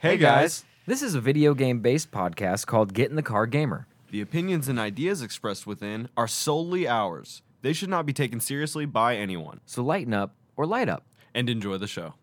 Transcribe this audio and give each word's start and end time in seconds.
Hey 0.00 0.16
guys. 0.16 0.64
This 0.86 1.02
is 1.02 1.16
a 1.16 1.20
video 1.20 1.54
game 1.54 1.80
based 1.80 2.12
podcast 2.12 2.66
called 2.66 2.94
Get 2.94 3.10
in 3.10 3.16
the 3.16 3.22
Car 3.22 3.46
Gamer. 3.46 3.88
The 4.12 4.20
opinions 4.20 4.68
and 4.68 4.78
ideas 4.78 5.22
expressed 5.22 5.66
within 5.66 6.08
are 6.16 6.28
solely 6.28 6.86
ours. 6.86 7.42
They 7.62 7.72
should 7.72 7.88
not 7.88 8.06
be 8.06 8.12
taken 8.12 8.38
seriously 8.38 8.86
by 8.86 9.16
anyone. 9.16 9.58
So 9.66 9.82
lighten 9.82 10.14
up 10.14 10.36
or 10.56 10.66
light 10.66 10.88
up. 10.88 11.04
And 11.34 11.50
enjoy 11.50 11.78
the 11.78 11.88
show. 11.88 12.14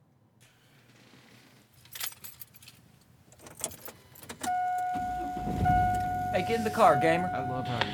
Hey, 6.31 6.45
get 6.47 6.59
in 6.59 6.63
the 6.63 6.69
car, 6.69 6.95
gamer. 6.95 7.27
I 7.27 7.39
love 7.49 7.67
how 7.67 7.85
you 7.85 7.91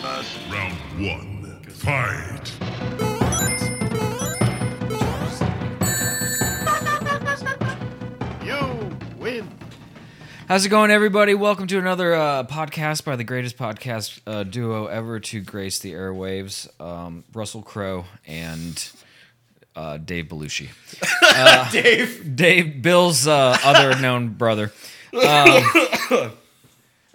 like 0.00 0.26
Round 0.50 0.74
one. 1.06 1.62
Fight. 1.68 2.63
How's 10.54 10.64
it 10.64 10.68
going, 10.68 10.92
everybody? 10.92 11.34
Welcome 11.34 11.66
to 11.66 11.80
another 11.80 12.14
uh, 12.14 12.44
podcast 12.44 13.04
by 13.04 13.16
the 13.16 13.24
greatest 13.24 13.56
podcast 13.56 14.20
uh, 14.24 14.44
duo 14.44 14.86
ever 14.86 15.18
to 15.18 15.40
grace 15.40 15.80
the 15.80 15.94
airwaves 15.94 16.68
um, 16.80 17.24
Russell 17.32 17.60
Crowe 17.60 18.04
and 18.24 18.88
uh, 19.74 19.96
Dave 19.96 20.26
Belushi. 20.26 20.68
Dave. 21.72 22.36
Dave, 22.36 22.82
Bill's 22.82 23.26
uh, 23.26 23.58
other 23.64 24.00
known 24.00 24.28
brother. 24.28 24.72
Um, 25.12 25.64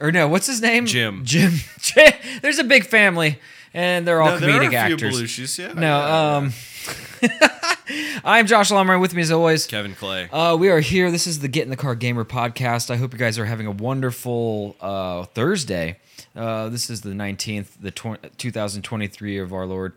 or 0.01 0.12
no, 0.12 0.27
what's 0.27 0.48
his 0.48 0.62
name? 0.62 0.85
Jim. 0.85 1.23
Jim. 1.23 1.53
There's 2.41 2.59
a 2.59 2.65
big 2.65 2.87
family, 2.87 3.40
and 3.73 4.05
they're 4.05 4.21
all 4.21 4.37
No, 4.37 4.48
comedic 4.48 4.73
actors. 4.73 5.15
Belushis, 5.15 5.57
yeah. 5.57 5.71
No, 5.79 6.01
um, 6.01 6.53
I'm 8.23 8.45
Josh 8.47 8.71
Lomar. 8.71 8.99
With 8.99 9.13
me 9.13 9.21
as 9.21 9.31
always, 9.31 9.65
Kevin 9.65 9.95
Clay. 9.95 10.29
uh, 10.29 10.55
we 10.55 10.70
are 10.70 10.79
here. 10.79 11.12
This 11.12 11.27
is 11.27 11.40
the 11.40 11.48
Get 11.48 11.63
in 11.63 11.70
the 11.70 11.76
Car 11.76 11.95
Gamer 11.95 12.26
podcast. 12.26 12.90
I 12.91 12.98
hope 12.98 13.13
you 13.13 13.20
guys 13.20 13.37
are 13.40 13.45
having 13.45 13.67
a 13.67 13.71
wonderful 13.71 14.76
uh, 14.79 15.23
Thursday. 15.26 15.98
Uh, 16.35 16.70
this 16.70 16.89
is 16.89 17.01
the 17.01 17.09
19th, 17.09 17.67
the 17.81 17.91
tw- 17.91 18.37
2023 18.37 19.39
of 19.39 19.54
our 19.54 19.65
Lord. 19.65 19.93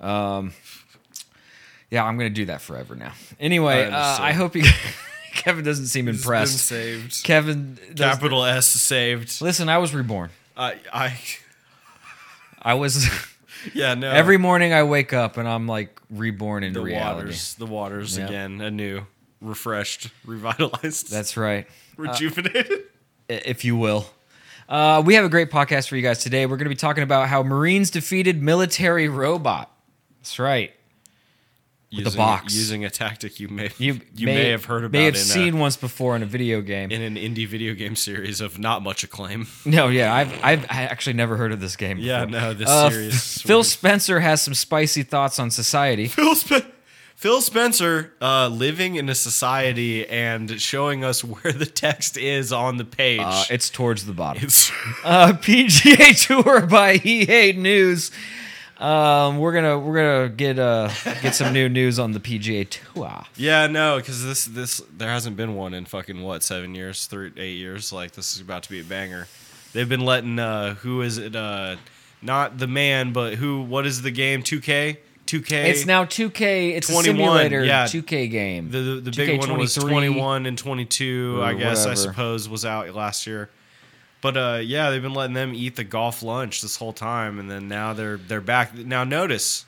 Um, 0.00 0.52
yeah, 1.90 2.04
I'm 2.04 2.18
going 2.18 2.30
to 2.30 2.34
do 2.34 2.46
that 2.46 2.60
forever 2.60 2.94
now. 2.96 3.12
Anyway, 3.38 3.84
I 3.84 3.90
uh. 3.90 4.18
I 4.20 4.32
hope 4.32 4.54
you. 4.56 4.64
Kevin 5.32 5.64
doesn't 5.64 5.86
seem 5.86 6.08
impressed. 6.08 6.58
saved. 6.58 7.22
Kevin, 7.22 7.78
Capital 7.94 8.44
S 8.44 8.66
saved. 8.66 9.40
listen, 9.40 9.68
I 9.68 9.78
was 9.78 9.94
reborn. 9.94 10.30
I, 10.56 10.76
I, 10.92 11.18
I 12.60 12.74
was. 12.74 13.08
yeah, 13.74 13.94
no. 13.94 14.10
Every 14.10 14.38
morning 14.38 14.72
I 14.72 14.82
wake 14.84 15.12
up 15.12 15.36
and 15.36 15.48
I'm 15.48 15.66
like 15.66 16.00
reborn 16.10 16.62
into 16.64 16.80
the 16.80 16.84
reality. 16.86 17.26
waters, 17.26 17.54
the 17.54 17.66
waters 17.66 18.18
Yep. 18.18 18.28
again, 18.28 18.60
anew, 18.60 19.02
refreshed, 19.40 20.10
revitalized, 20.24 21.10
That's 21.10 21.36
right. 21.36 21.66
rejuvenated. 21.96 22.84
i- 23.30 23.32
if 23.44 23.64
you 23.64 23.76
will. 23.76 24.06
Uh, 24.68 25.02
we 25.04 25.14
have 25.14 25.24
a 25.24 25.28
great 25.28 25.50
podcast 25.50 25.88
for 25.88 25.96
you 25.96 26.02
guys 26.02 26.18
today. 26.22 26.44
We're 26.46 26.56
going 26.56 26.64
to 26.66 26.70
be 26.70 26.74
talking 26.74 27.02
about 27.04 27.28
how 27.28 27.42
Marines 27.44 27.90
defeated 27.90 28.42
military 28.42 29.08
robot. 29.08 29.70
That's 30.20 30.38
right. 30.40 30.72
Using, 31.90 32.10
the 32.12 32.16
box. 32.16 32.54
using 32.54 32.84
a 32.84 32.90
tactic 32.90 33.38
you 33.40 33.48
may 33.48 33.70
You, 33.78 34.00
you 34.14 34.26
may, 34.26 34.50
have 34.50 34.64
heard 34.64 34.84
about 34.84 34.92
may 34.98 35.04
have 35.04 35.14
in, 35.14 35.20
seen 35.20 35.54
a, 35.54 35.58
once 35.58 35.76
before 35.76 36.16
in 36.16 36.22
a 36.22 36.26
video 36.26 36.60
game. 36.60 36.90
in 36.90 37.00
an 37.02 37.14
indie 37.16 37.46
video 37.46 37.74
game 37.74 37.96
series 37.96 38.40
of 38.40 38.58
not 38.58 38.82
much 38.82 39.04
acclaim. 39.04 39.46
no, 39.64 39.88
yeah, 39.88 40.12
I've 40.14 40.44
I've 40.44 40.66
actually 40.68 41.14
never 41.14 41.36
heard 41.36 41.52
of 41.52 41.60
this 41.60 41.76
game. 41.76 41.98
Yeah, 41.98 42.24
no, 42.24 42.54
this 42.54 42.68
Uh, 42.68 42.90
series. 42.90 43.42
Phil 43.42 43.64
Spencer 43.64 44.20
has 44.20 44.42
some 44.42 44.54
spicy 44.54 45.02
thoughts 45.02 45.38
on 45.38 45.50
society. 45.50 46.06
Phil, 46.08 46.34
Spe- 46.34 46.64
Phil 47.14 47.40
Spencer 47.40 48.12
uh, 48.20 48.48
living 48.48 48.96
in 48.96 49.08
a 49.08 49.14
society 49.14 50.06
and 50.06 50.60
showing 50.60 51.02
us 51.02 51.24
where 51.24 51.52
the 51.52 51.64
text 51.64 52.18
is 52.18 52.52
on 52.52 52.76
the 52.76 52.84
page. 52.84 53.20
Uh, 53.22 53.44
it's 53.48 53.70
towards 53.70 54.04
the 54.04 54.12
bottom. 54.12 54.42
it's 54.44 54.70
uh, 55.02 55.32
PGA 55.34 56.26
Tour 56.26 56.66
by 56.66 57.00
EA 57.04 57.52
News. 57.52 58.10
Um, 58.78 59.38
we're 59.38 59.54
gonna 59.54 59.78
we're 59.78 59.96
gonna 59.96 60.28
get 60.28 60.58
uh 60.58 60.90
get 61.22 61.34
some 61.34 61.52
new 61.52 61.68
news 61.68 61.98
on 61.98 62.12
the 62.12 62.20
PGA 62.20 62.68
Tour. 62.68 63.24
yeah, 63.36 63.66
no, 63.66 63.96
because 63.96 64.22
this 64.22 64.44
this 64.44 64.82
there 64.94 65.08
hasn't 65.08 65.36
been 65.36 65.54
one 65.54 65.72
in 65.72 65.86
fucking 65.86 66.22
what 66.22 66.42
seven 66.42 66.74
years, 66.74 67.06
three 67.06 67.32
eight 67.36 67.56
years. 67.56 67.92
Like 67.92 68.12
this 68.12 68.34
is 68.34 68.40
about 68.40 68.64
to 68.64 68.70
be 68.70 68.80
a 68.80 68.84
banger. 68.84 69.28
They've 69.72 69.88
been 69.88 70.04
letting 70.04 70.38
uh, 70.38 70.74
who 70.74 71.00
is 71.00 71.16
it? 71.16 71.34
Uh, 71.34 71.76
not 72.20 72.58
the 72.58 72.66
man, 72.66 73.12
but 73.12 73.34
who? 73.34 73.62
What 73.62 73.86
is 73.86 74.02
the 74.02 74.10
game? 74.10 74.42
Two 74.42 74.60
K. 74.60 74.98
Two 75.26 75.42
K. 75.42 75.70
It's 75.70 75.84
now 75.84 76.04
2K. 76.04 76.76
It's 76.76 76.86
21, 76.86 77.00
a 77.00 77.04
simulator 77.04 77.64
yeah. 77.64 77.84
2K 77.84 78.30
game. 78.30 78.70
The, 78.70 78.78
the, 78.78 79.00
the 79.00 79.10
big 79.10 79.40
one 79.40 79.58
was 79.58 79.74
21 79.74 80.46
and 80.46 80.56
22, 80.56 81.40
I 81.42 81.54
guess, 81.54 81.84
I 81.84 81.94
suppose, 81.94 82.48
was 82.48 82.64
out 82.64 82.94
last 82.94 83.26
year. 83.26 83.50
But 84.26 84.36
uh, 84.36 84.58
yeah, 84.60 84.90
they've 84.90 85.00
been 85.00 85.14
letting 85.14 85.34
them 85.34 85.54
eat 85.54 85.76
the 85.76 85.84
golf 85.84 86.20
lunch 86.20 86.60
this 86.60 86.74
whole 86.78 86.92
time, 86.92 87.38
and 87.38 87.48
then 87.48 87.68
now 87.68 87.92
they're 87.92 88.16
they're 88.16 88.40
back. 88.40 88.74
Now 88.74 89.04
notice, 89.04 89.64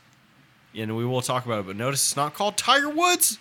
and 0.74 0.96
we 0.96 1.04
will 1.04 1.22
talk 1.22 1.46
about 1.46 1.60
it, 1.60 1.66
but 1.68 1.76
notice 1.76 2.02
it's 2.02 2.16
not 2.16 2.34
called 2.34 2.56
Tiger 2.56 2.88
Woods 2.90 3.38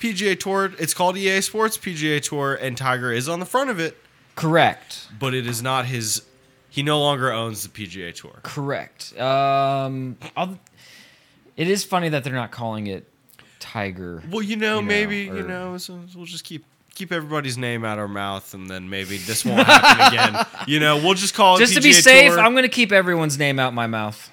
PGA 0.00 0.36
Tour. 0.36 0.72
It's 0.76 0.92
called 0.92 1.16
EA 1.16 1.40
Sports 1.40 1.78
PGA 1.78 2.20
Tour, 2.20 2.56
and 2.60 2.76
Tiger 2.76 3.12
is 3.12 3.28
on 3.28 3.38
the 3.38 3.46
front 3.46 3.70
of 3.70 3.78
it, 3.78 3.96
Correct. 4.34 5.06
but 5.20 5.34
it 5.34 5.46
is 5.46 5.62
not 5.62 5.86
his. 5.86 6.22
He 6.68 6.82
no 6.82 6.98
longer 7.00 7.32
owns 7.32 7.62
the 7.62 7.68
PGA 7.68 8.12
Tour. 8.12 8.40
Correct. 8.42 9.16
Um, 9.20 10.16
it 11.56 11.68
is 11.68 11.84
funny 11.84 12.08
that 12.08 12.24
they're 12.24 12.32
not 12.32 12.50
calling 12.50 12.88
it 12.88 13.08
Tiger. 13.60 14.24
Well, 14.28 14.42
you 14.42 14.56
know, 14.56 14.76
You 14.76 14.82
know, 14.82 14.88
maybe 14.88 15.30
or- 15.30 15.36
you 15.36 15.42
know, 15.44 15.78
so 15.78 16.00
we'll 16.16 16.26
just 16.26 16.42
keep 16.42 16.64
keep 16.98 17.12
everybody's 17.12 17.56
name 17.56 17.84
out 17.84 17.94
of 17.98 18.02
our 18.02 18.08
mouth, 18.08 18.52
and 18.54 18.68
then 18.68 18.90
maybe 18.90 19.16
this 19.18 19.44
won't 19.44 19.66
happen 19.66 20.06
again. 20.18 20.46
You 20.66 20.80
know, 20.80 20.96
we'll 20.96 21.14
just 21.14 21.34
call 21.34 21.56
it 21.56 21.60
Just 21.60 21.74
to 21.74 21.80
be 21.80 21.90
PGA 21.90 22.02
safe, 22.02 22.30
Tour, 22.32 22.40
I'm 22.40 22.52
going 22.52 22.64
to 22.64 22.68
keep 22.68 22.92
everyone's 22.92 23.38
name 23.38 23.58
out 23.58 23.72
my 23.72 23.86
mouth. 23.86 24.30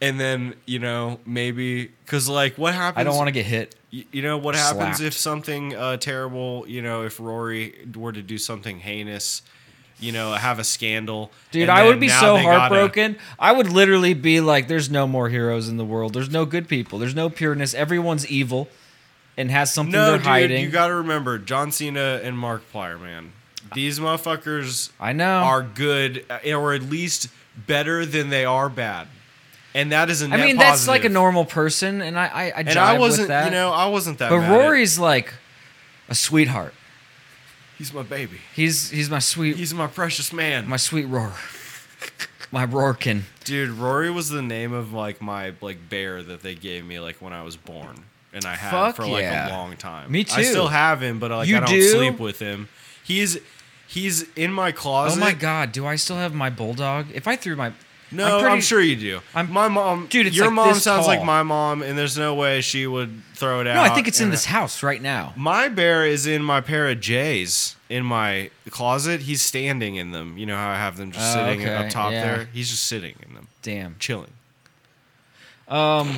and 0.00 0.18
then 0.20 0.54
you 0.66 0.78
know 0.78 1.18
maybe 1.26 1.90
because 2.04 2.28
like 2.28 2.56
what 2.56 2.74
happens? 2.74 3.00
I 3.00 3.04
don't 3.04 3.16
want 3.16 3.28
to 3.28 3.32
get 3.32 3.46
hit. 3.46 3.74
You, 3.90 4.04
you 4.12 4.22
know 4.22 4.38
what 4.38 4.54
happens 4.54 4.98
slapped. 4.98 5.00
if 5.00 5.14
something 5.14 5.74
uh, 5.74 5.96
terrible? 5.96 6.64
You 6.68 6.82
know, 6.82 7.02
if 7.04 7.18
Rory 7.18 7.88
were 7.96 8.12
to 8.12 8.22
do 8.22 8.38
something 8.38 8.78
heinous, 8.78 9.42
you 9.98 10.12
know, 10.12 10.32
have 10.32 10.58
a 10.60 10.64
scandal, 10.64 11.32
Dude, 11.50 11.62
and 11.62 11.70
I 11.72 11.86
would 11.86 11.98
be 11.98 12.06
now 12.06 12.20
so 12.20 12.36
they 12.36 12.42
gotta- 12.44 12.58
heartbroken. 12.60 13.16
I 13.38 13.50
would 13.52 13.68
literally 13.72 14.14
be 14.14 14.40
like, 14.40 14.68
"There's 14.68 14.88
no 14.90 15.06
more 15.08 15.28
heroes 15.28 15.68
in 15.68 15.76
the 15.78 15.84
world. 15.84 16.12
There's 16.14 16.30
no 16.30 16.44
good 16.44 16.68
people. 16.68 16.98
There's 17.00 17.14
no 17.16 17.28
pureness. 17.28 17.74
Everyone's 17.74 18.26
evil, 18.30 18.68
and 19.40 19.50
has 19.50 19.72
something 19.72 19.92
No, 19.92 20.06
they're 20.10 20.18
dude, 20.18 20.26
hiding." 20.26 20.62
you 20.64 20.70
got 20.70 20.88
to 20.88 20.94
remember 20.96 21.38
John 21.38 21.72
Cena 21.72 22.20
and 22.22 22.36
Markiplier, 22.36 23.00
man. 23.00 23.32
These 23.74 23.98
motherfuckers 24.00 24.90
I 25.00 25.12
know. 25.12 25.24
are 25.42 25.62
good, 25.62 26.24
uh, 26.30 26.38
or 26.56 26.72
at 26.74 26.82
least 26.82 27.28
better 27.66 28.04
than 28.06 28.28
they 28.30 28.44
are 28.44 28.68
bad, 28.68 29.06
and 29.74 29.92
that 29.92 30.10
is 30.10 30.22
a 30.22 30.26
I 30.26 30.36
mean, 30.38 30.56
that's 30.56 30.88
like 30.88 31.04
a 31.04 31.08
normal 31.08 31.44
person, 31.44 32.00
and 32.00 32.18
I, 32.18 32.26
I, 32.26 32.42
I 32.44 32.50
And 32.60 32.78
I 32.78 32.98
wasn't, 32.98 33.28
that. 33.28 33.44
you 33.46 33.50
know, 33.52 33.70
I 33.72 33.86
wasn't 33.86 34.18
that. 34.18 34.30
but 34.30 34.38
Rory's 34.38 34.98
like 34.98 35.34
a 36.08 36.14
sweetheart. 36.14 36.74
he's 37.78 37.92
my 37.94 38.02
baby. 38.02 38.38
He's 38.54 38.90
he's 38.90 39.08
my 39.10 39.20
sweet 39.20 39.56
He's 39.56 39.72
my 39.74 39.86
precious 39.86 40.32
man. 40.32 40.68
my 40.68 40.76
sweet 40.76 41.04
roar, 41.04 41.34
my 42.50 42.66
Roarkin. 42.66 43.22
Dude, 43.44 43.70
Rory 43.70 44.10
was 44.10 44.30
the 44.30 44.42
name 44.42 44.72
of 44.72 44.92
like 44.92 45.22
my 45.22 45.52
like 45.60 45.88
bear 45.88 46.22
that 46.24 46.42
they 46.42 46.54
gave 46.56 46.84
me 46.84 46.98
like 46.98 47.16
when 47.22 47.32
I 47.32 47.42
was 47.42 47.56
born, 47.56 48.04
and 48.32 48.44
I 48.44 48.54
had 48.56 48.70
Fuck 48.70 48.96
for 48.96 49.06
like 49.06 49.22
yeah. 49.22 49.48
a 49.48 49.50
long 49.50 49.76
time. 49.76 50.10
Me 50.12 50.24
too. 50.24 50.34
I 50.40 50.42
still 50.42 50.68
have 50.68 51.02
him, 51.02 51.18
but 51.18 51.30
like 51.30 51.48
You 51.48 51.56
I 51.56 51.60
don't 51.60 51.68
do? 51.70 51.82
sleep 51.88 52.18
with 52.18 52.38
him. 52.38 52.68
He's 53.02 53.38
he's 53.86 54.22
in 54.34 54.52
my 54.52 54.72
closet. 54.72 55.16
Oh 55.16 55.20
my 55.20 55.32
god, 55.32 55.72
do 55.72 55.86
I 55.86 55.96
still 55.96 56.16
have 56.16 56.34
my 56.34 56.50
bulldog? 56.50 57.06
If 57.12 57.26
I 57.26 57.36
threw 57.36 57.56
my 57.56 57.72
No, 58.12 58.26
I'm 58.26 58.34
I'm, 58.34 58.40
pretty- 58.50 58.60
sure 58.62 58.80
you 58.80 58.96
do. 58.96 59.20
I'm- 59.34 59.52
my 59.52 59.68
mom, 59.68 60.06
Dude, 60.08 60.26
it's 60.26 60.36
your 60.36 60.46
like 60.46 60.54
mom 60.54 60.74
sounds 60.74 61.06
like 61.06 61.24
my 61.24 61.42
mom, 61.42 61.82
and 61.82 61.96
there's 61.98 62.16
no 62.18 62.34
way 62.34 62.60
she 62.60 62.86
would 62.86 63.22
throw 63.34 63.60
it 63.60 63.66
out. 63.66 63.74
No, 63.74 63.82
I 63.82 63.94
think 63.94 64.06
it's 64.08 64.20
in 64.20 64.30
this 64.30 64.44
house 64.46 64.82
right 64.82 65.00
now. 65.02 65.32
My 65.36 65.68
bear 65.68 66.04
is 66.06 66.26
in 66.26 66.42
my 66.42 66.60
pair 66.60 66.88
of 66.88 67.00
J's 67.00 67.74
in 67.88 68.04
my 68.04 68.50
closet. 68.70 69.22
He's 69.22 69.42
standing 69.42 69.96
in 69.96 70.12
them. 70.12 70.38
You 70.38 70.46
know 70.46 70.56
how 70.56 70.70
I 70.70 70.76
have 70.76 70.96
them 70.96 71.10
just 71.10 71.36
Oh, 71.36 71.40
sitting 71.44 71.62
okay, 71.62 71.74
up 71.74 71.90
top 71.90 72.12
yeah. 72.12 72.22
there. 72.36 72.48
He's 72.52 72.70
just 72.70 72.84
sitting 72.84 73.14
in 73.28 73.34
them, 73.34 73.48
Damn. 73.62 73.96
chilling. 73.98 74.32
Um. 75.68 76.16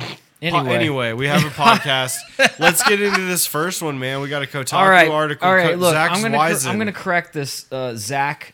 Po- 0.51 0.57
Anyway. 0.59 0.75
Anyway, 0.75 1.13
we 1.13 1.27
have 1.27 1.43
a 1.45 1.49
podcast. 1.61 2.17
Let's 2.59 2.83
get 2.87 3.01
into 3.01 3.21
this 3.21 3.45
first 3.45 3.81
one, 3.81 3.99
man. 3.99 4.21
We 4.21 4.29
got 4.29 4.43
a 4.43 4.45
Kotaku 4.45 4.73
all 4.77 4.89
right. 4.89 5.09
article. 5.09 5.47
All 5.47 5.55
right. 5.55 5.71
Co- 5.73 5.77
Look, 5.79 5.93
Zach 5.93 6.11
I'm 6.11 6.21
gonna 6.21 6.37
cor- 6.37 6.69
I'm 6.69 6.77
gonna 6.77 6.91
correct 6.91 7.33
this. 7.33 7.71
Uh, 7.71 7.95
Zach. 7.95 8.53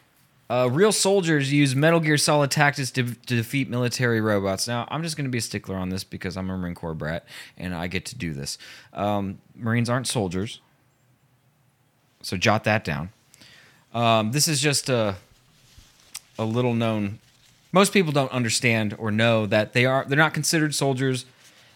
Uh, 0.51 0.68
real 0.71 0.91
soldiers 0.91 1.53
use 1.53 1.75
Metal 1.75 2.00
Gear 2.00 2.18
Solid 2.18 2.50
tactics 2.50 2.89
to, 2.89 3.03
to 3.03 3.36
defeat 3.36 3.69
military 3.69 4.19
robots. 4.19 4.68
Now, 4.68 4.88
I'm 4.89 5.03
just 5.03 5.15
going 5.15 5.25
to 5.25 5.30
be 5.30 5.38
a 5.38 5.41
stickler 5.41 5.75
on 5.75 5.89
this 5.89 6.03
because 6.03 6.36
I'm 6.36 6.50
a 6.50 6.57
Marine 6.57 6.74
Corps 6.74 6.95
brat 6.95 7.24
and 7.56 7.75
I 7.75 7.86
get 7.86 8.03
to 8.06 8.15
do 8.15 8.33
this. 8.33 8.57
Um, 8.91 9.38
Marines 9.56 9.91
aren't 9.91 10.07
soldiers, 10.07 10.59
so 12.24 12.36
jot 12.36 12.63
that 12.63 12.83
down. 12.83 13.09
Um, 13.94 14.31
this 14.31 14.47
is 14.47 14.59
just 14.59 14.89
a 14.89 15.18
a 16.39 16.45
little 16.45 16.74
known. 16.74 17.19
Most 17.71 17.94
people 17.94 18.12
don't 18.12 18.31
understand 18.31 18.95
or 18.97 19.12
know 19.12 19.45
that 19.45 19.74
they 19.74 19.86
are 19.86 20.03
they're 20.07 20.18
not 20.18 20.33
considered 20.33 20.74
soldiers. 20.74 21.25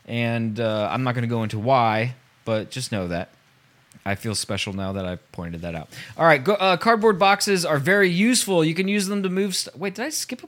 And 0.07 0.59
uh, 0.59 0.89
I'm 0.91 1.03
not 1.03 1.13
going 1.15 1.23
to 1.23 1.27
go 1.29 1.43
into 1.43 1.59
why, 1.59 2.15
but 2.45 2.69
just 2.69 2.91
know 2.91 3.07
that. 3.07 3.29
I 4.05 4.15
feel 4.15 4.35
special 4.35 4.73
now 4.73 4.93
that 4.93 5.05
I 5.05 5.15
pointed 5.31 5.61
that 5.61 5.75
out. 5.75 5.87
All 6.17 6.25
right, 6.25 6.43
go, 6.43 6.53
uh, 6.55 6.75
cardboard 6.77 7.17
boxes 7.17 7.65
are 7.65 7.77
very 7.77 8.09
useful. 8.09 8.63
You 8.65 8.73
can 8.75 8.87
use 8.87 9.07
them 9.07 9.23
to 9.23 9.29
move. 9.29 9.55
St- 9.55 9.77
Wait, 9.77 9.95
did 9.95 10.05
I 10.05 10.09
skip 10.09 10.43
a? 10.43 10.47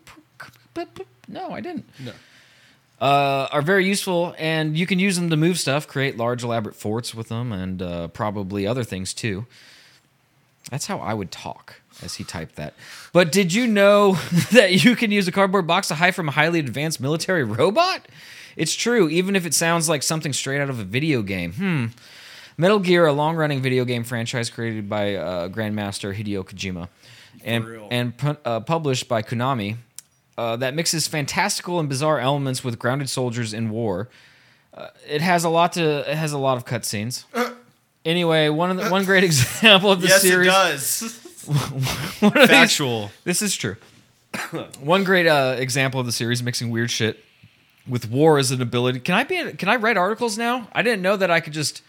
No, 1.28 1.52
I 1.52 1.62
didn't. 1.62 1.86
No. 2.04 2.12
Uh, 3.00 3.48
are 3.52 3.62
very 3.62 3.86
useful, 3.86 4.36
and 4.38 4.78
you 4.78 4.86
can 4.86 5.00
use 5.00 5.16
them 5.16 5.30
to 5.30 5.38
move 5.38 5.60
stuff, 5.60 5.88
create 5.88 6.18
large, 6.18 6.44
elaborate 6.44 6.76
forts 6.76 7.14
with 7.14 7.30
them, 7.30 7.52
and 7.52 7.82
uh, 7.82 8.08
probably 8.10 8.68
other 8.68 8.84
things 8.84 9.14
too. 9.14 9.46
That's 10.72 10.88
how 10.88 10.98
I 11.00 11.14
would 11.14 11.32
talk 11.32 11.82
as 12.02 12.16
he 12.16 12.24
typed 12.24 12.56
that. 12.56 12.74
But 13.14 13.32
did 13.32 13.54
you 13.54 13.68
know 13.68 14.14
that 14.52 14.84
you 14.84 14.96
can 14.96 15.12
use 15.12 15.28
a 15.28 15.32
cardboard 15.32 15.68
box 15.68 15.90
to 15.90 15.96
hide 15.96 16.16
from 16.16 16.30
a 16.30 16.32
highly 16.32 16.60
advanced 16.60 17.00
military 17.00 17.44
robot? 17.44 18.06
It's 18.56 18.74
true, 18.74 19.10
even 19.10 19.36
if 19.36 19.46
it 19.46 19.54
sounds 19.54 19.90
like 19.90 20.04
something 20.04 20.34
straight 20.34 20.62
out 20.62 20.70
of 20.70 20.80
a 20.80 20.84
video 20.84 21.22
game. 21.22 21.54
Hmm. 21.54 21.86
Metal 22.58 22.80
Gear, 22.80 23.06
a 23.06 23.12
long-running 23.12 23.62
video 23.62 23.84
game 23.84 24.04
franchise 24.06 24.50
created 24.50 24.88
by 24.90 25.16
uh, 25.16 25.50
Grandmaster 25.50 26.16
Hideo 26.16 26.46
Kojima, 26.46 26.88
and 27.44 27.66
and 27.92 28.18
pu- 28.18 28.38
uh, 28.46 28.62
published 28.62 29.10
by 29.10 29.22
Konami, 29.22 29.76
uh, 30.38 30.56
that 30.56 30.74
mixes 30.74 31.06
fantastical 31.06 31.82
and 31.82 31.90
bizarre 31.90 32.20
elements 32.20 32.64
with 32.64 32.80
grounded 32.80 33.10
soldiers 33.10 33.54
in 33.54 33.70
war. 33.70 34.08
Uh, 34.74 34.88
it 35.10 35.20
has 35.22 35.44
a 35.44 35.50
lot 35.50 35.74
to. 35.74 36.10
It 36.10 36.16
has 36.16 36.32
a 36.32 36.38
lot 36.38 36.58
of 36.58 36.66
cutscenes. 36.66 37.26
Anyway, 38.06 38.50
one 38.50 38.70
of 38.70 38.78
the, 38.78 38.88
one 38.92 39.04
great 39.04 39.24
example 39.32 39.92
of 39.92 40.00
the 40.00 40.08
yes, 40.08 40.22
series. 40.22 40.46
Yes, 40.46 41.02
it 41.02 41.06
does. 41.06 42.22
of 42.22 42.34
these- 42.36 42.48
Factual. 42.48 43.10
this 43.24 43.42
is 43.42 43.56
true. 43.58 43.78
One 44.80 45.04
great 45.04 45.26
uh, 45.26 45.56
example 45.58 46.00
of 46.00 46.06
the 46.06 46.12
series 46.12 46.44
mixing 46.44 46.70
weird 46.70 46.92
shit 46.92 47.18
with 47.88 48.10
war 48.10 48.38
as 48.38 48.52
an 48.52 48.62
ability. 48.62 49.00
Can 49.00 49.16
I 49.16 49.24
be? 49.24 49.54
Can 49.54 49.70
I 49.70 49.76
write 49.76 49.98
articles 49.98 50.38
now? 50.38 50.68
I 50.74 50.82
didn't 50.82 51.02
know 51.02 51.18
that 51.18 51.30
I 51.32 51.40
could 51.40 51.54
just 51.54 51.82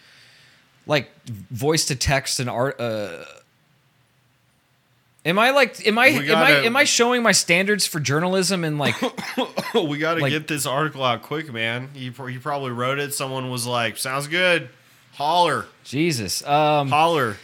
like 0.86 1.10
voice 1.26 1.86
to 1.86 1.96
text 1.96 2.38
and 2.40 2.48
art. 2.50 2.80
Uh, 2.80 3.24
am 5.24 5.38
I 5.38 5.50
like? 5.50 5.86
Am 5.86 5.98
I? 5.98 6.08
We 6.10 6.30
Am 6.30 6.38
I? 6.38 6.50
Am 6.64 6.76
I 6.76 6.84
showing 6.84 7.22
my 7.22 7.32
standards 7.32 7.86
for 7.86 8.00
journalism 8.00 8.64
and 8.64 8.78
like? 8.78 8.94
we 9.74 9.98
got 9.98 10.14
to 10.14 10.20
Like- 10.20 10.32
get 10.32 10.48
this 10.48 10.66
article 10.66 11.02
out 11.04 11.22
quick, 11.22 11.52
man. 11.52 11.90
You, 11.94 12.12
pr- 12.12 12.28
you 12.30 12.40
probably 12.40 12.70
wrote 12.72 12.98
it. 12.98 13.14
Someone 13.14 13.50
was 13.50 13.66
like, 13.66 13.96
"Sounds 13.96 14.28
good." 14.28 14.68
Holler, 15.14 15.64
Jesus. 15.84 16.46
Um, 16.46 16.90
holler. 16.90 17.36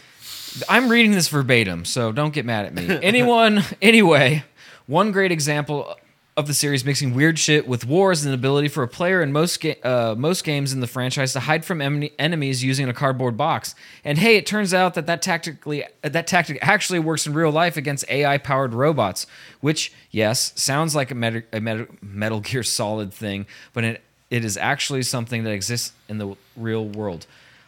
I'm 0.69 0.89
reading 0.89 1.11
this 1.13 1.29
verbatim, 1.29 1.83
so 1.85 2.11
don't 2.11 2.31
get 2.31 2.45
mad 2.45 2.65
at 2.67 2.73
me. 2.75 2.99
Anyone, 3.01 3.63
anyway, 3.81 4.43
one 4.85 5.11
great 5.11 5.31
example 5.31 5.95
of 6.35 6.47
the 6.47 6.53
series 6.53 6.83
mixing 6.83 7.13
weird 7.13 7.37
shit 7.37 7.67
with 7.67 7.85
war 7.85 8.11
is 8.11 8.25
an 8.25 8.33
ability 8.33 8.67
for 8.67 8.81
a 8.81 8.87
player 8.87 9.21
in 9.21 9.31
most 9.31 9.61
ga- 9.61 9.79
uh, 9.83 10.15
most 10.17 10.43
games 10.43 10.73
in 10.73 10.79
the 10.79 10.87
franchise 10.87 11.31
to 11.33 11.39
hide 11.41 11.63
from 11.63 11.79
em- 11.79 12.09
enemies 12.17 12.63
using 12.63 12.89
a 12.89 12.93
cardboard 12.93 13.37
box. 13.37 13.75
And 14.03 14.17
hey, 14.17 14.37
it 14.37 14.47
turns 14.47 14.73
out 14.73 14.95
that 14.95 15.05
that 15.05 15.21
tactically 15.21 15.83
that 16.01 16.25
tactic 16.25 16.57
actually 16.61 16.99
works 16.99 17.27
in 17.27 17.33
real 17.33 17.51
life 17.51 17.77
against 17.77 18.09
AI 18.09 18.39
powered 18.39 18.73
robots, 18.73 19.27
which 19.61 19.93
yes 20.09 20.53
sounds 20.55 20.95
like 20.95 21.11
a, 21.11 21.15
Met- 21.15 21.45
a 21.53 21.59
Met- 21.59 22.01
Metal 22.01 22.39
Gear 22.39 22.63
Solid 22.63 23.13
thing, 23.13 23.45
but 23.73 23.83
it 23.83 24.01
it 24.31 24.43
is 24.43 24.57
actually 24.57 25.03
something 25.03 25.43
that 25.43 25.51
exists 25.51 25.93
in 26.09 26.17
the 26.17 26.35
real 26.57 26.87
world. 26.87 27.27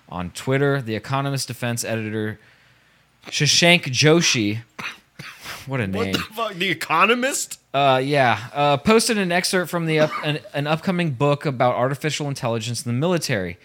On 0.10 0.32
Twitter, 0.32 0.82
the 0.82 0.96
Economist 0.96 1.48
defense 1.48 1.84
editor 1.84 2.40
Shashank 3.28 3.84
Joshi. 3.84 4.60
What 5.68 5.80
a 5.80 5.84
What 5.88 5.92
name. 5.92 6.14
the 6.14 6.20
fuck? 6.20 6.54
The 6.54 6.70
Economist? 6.70 7.60
Uh, 7.74 8.02
yeah. 8.04 8.40
Uh, 8.54 8.78
posted 8.78 9.18
an 9.18 9.32
excerpt 9.32 9.70
from 9.70 9.86
the 9.86 10.00
up, 10.00 10.12
an, 10.24 10.40
an 10.54 10.68
upcoming 10.68 11.12
book 11.12 11.46
about 11.46 11.76
artificial 11.76 12.28
intelligence 12.28 12.86
in 12.86 12.92
the 12.92 12.98
military. 13.00 13.58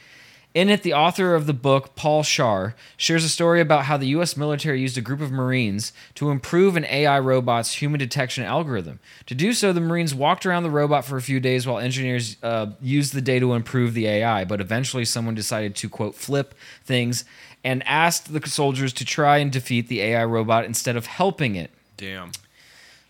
In 0.52 0.68
it, 0.68 0.82
the 0.82 0.94
author 0.94 1.36
of 1.36 1.46
the 1.46 1.52
book, 1.52 1.94
Paul 1.94 2.24
Scharre, 2.24 2.74
shares 2.96 3.22
a 3.22 3.28
story 3.28 3.60
about 3.60 3.84
how 3.84 3.96
the 3.96 4.08
U.S. 4.08 4.36
military 4.36 4.80
used 4.80 4.98
a 4.98 5.00
group 5.00 5.20
of 5.20 5.30
Marines 5.30 5.92
to 6.16 6.30
improve 6.30 6.76
an 6.76 6.84
AI 6.86 7.20
robot's 7.20 7.74
human 7.74 8.00
detection 8.00 8.42
algorithm. 8.42 8.98
To 9.26 9.36
do 9.36 9.52
so, 9.52 9.72
the 9.72 9.80
Marines 9.80 10.12
walked 10.12 10.44
around 10.44 10.64
the 10.64 10.70
robot 10.70 11.04
for 11.04 11.16
a 11.16 11.22
few 11.22 11.38
days 11.38 11.68
while 11.68 11.78
engineers 11.78 12.36
uh, 12.42 12.72
used 12.82 13.14
the 13.14 13.20
day 13.20 13.38
to 13.38 13.52
improve 13.54 13.94
the 13.94 14.08
AI. 14.08 14.44
But 14.44 14.60
eventually, 14.60 15.04
someone 15.04 15.36
decided 15.36 15.76
to, 15.76 15.88
quote, 15.88 16.16
flip 16.16 16.56
things 16.84 17.24
and 17.62 17.86
asked 17.86 18.32
the 18.32 18.44
soldiers 18.48 18.92
to 18.94 19.04
try 19.04 19.36
and 19.38 19.52
defeat 19.52 19.86
the 19.86 20.00
AI 20.00 20.24
robot 20.24 20.64
instead 20.64 20.96
of 20.96 21.06
helping 21.06 21.54
it. 21.54 21.70
Damn. 22.00 22.32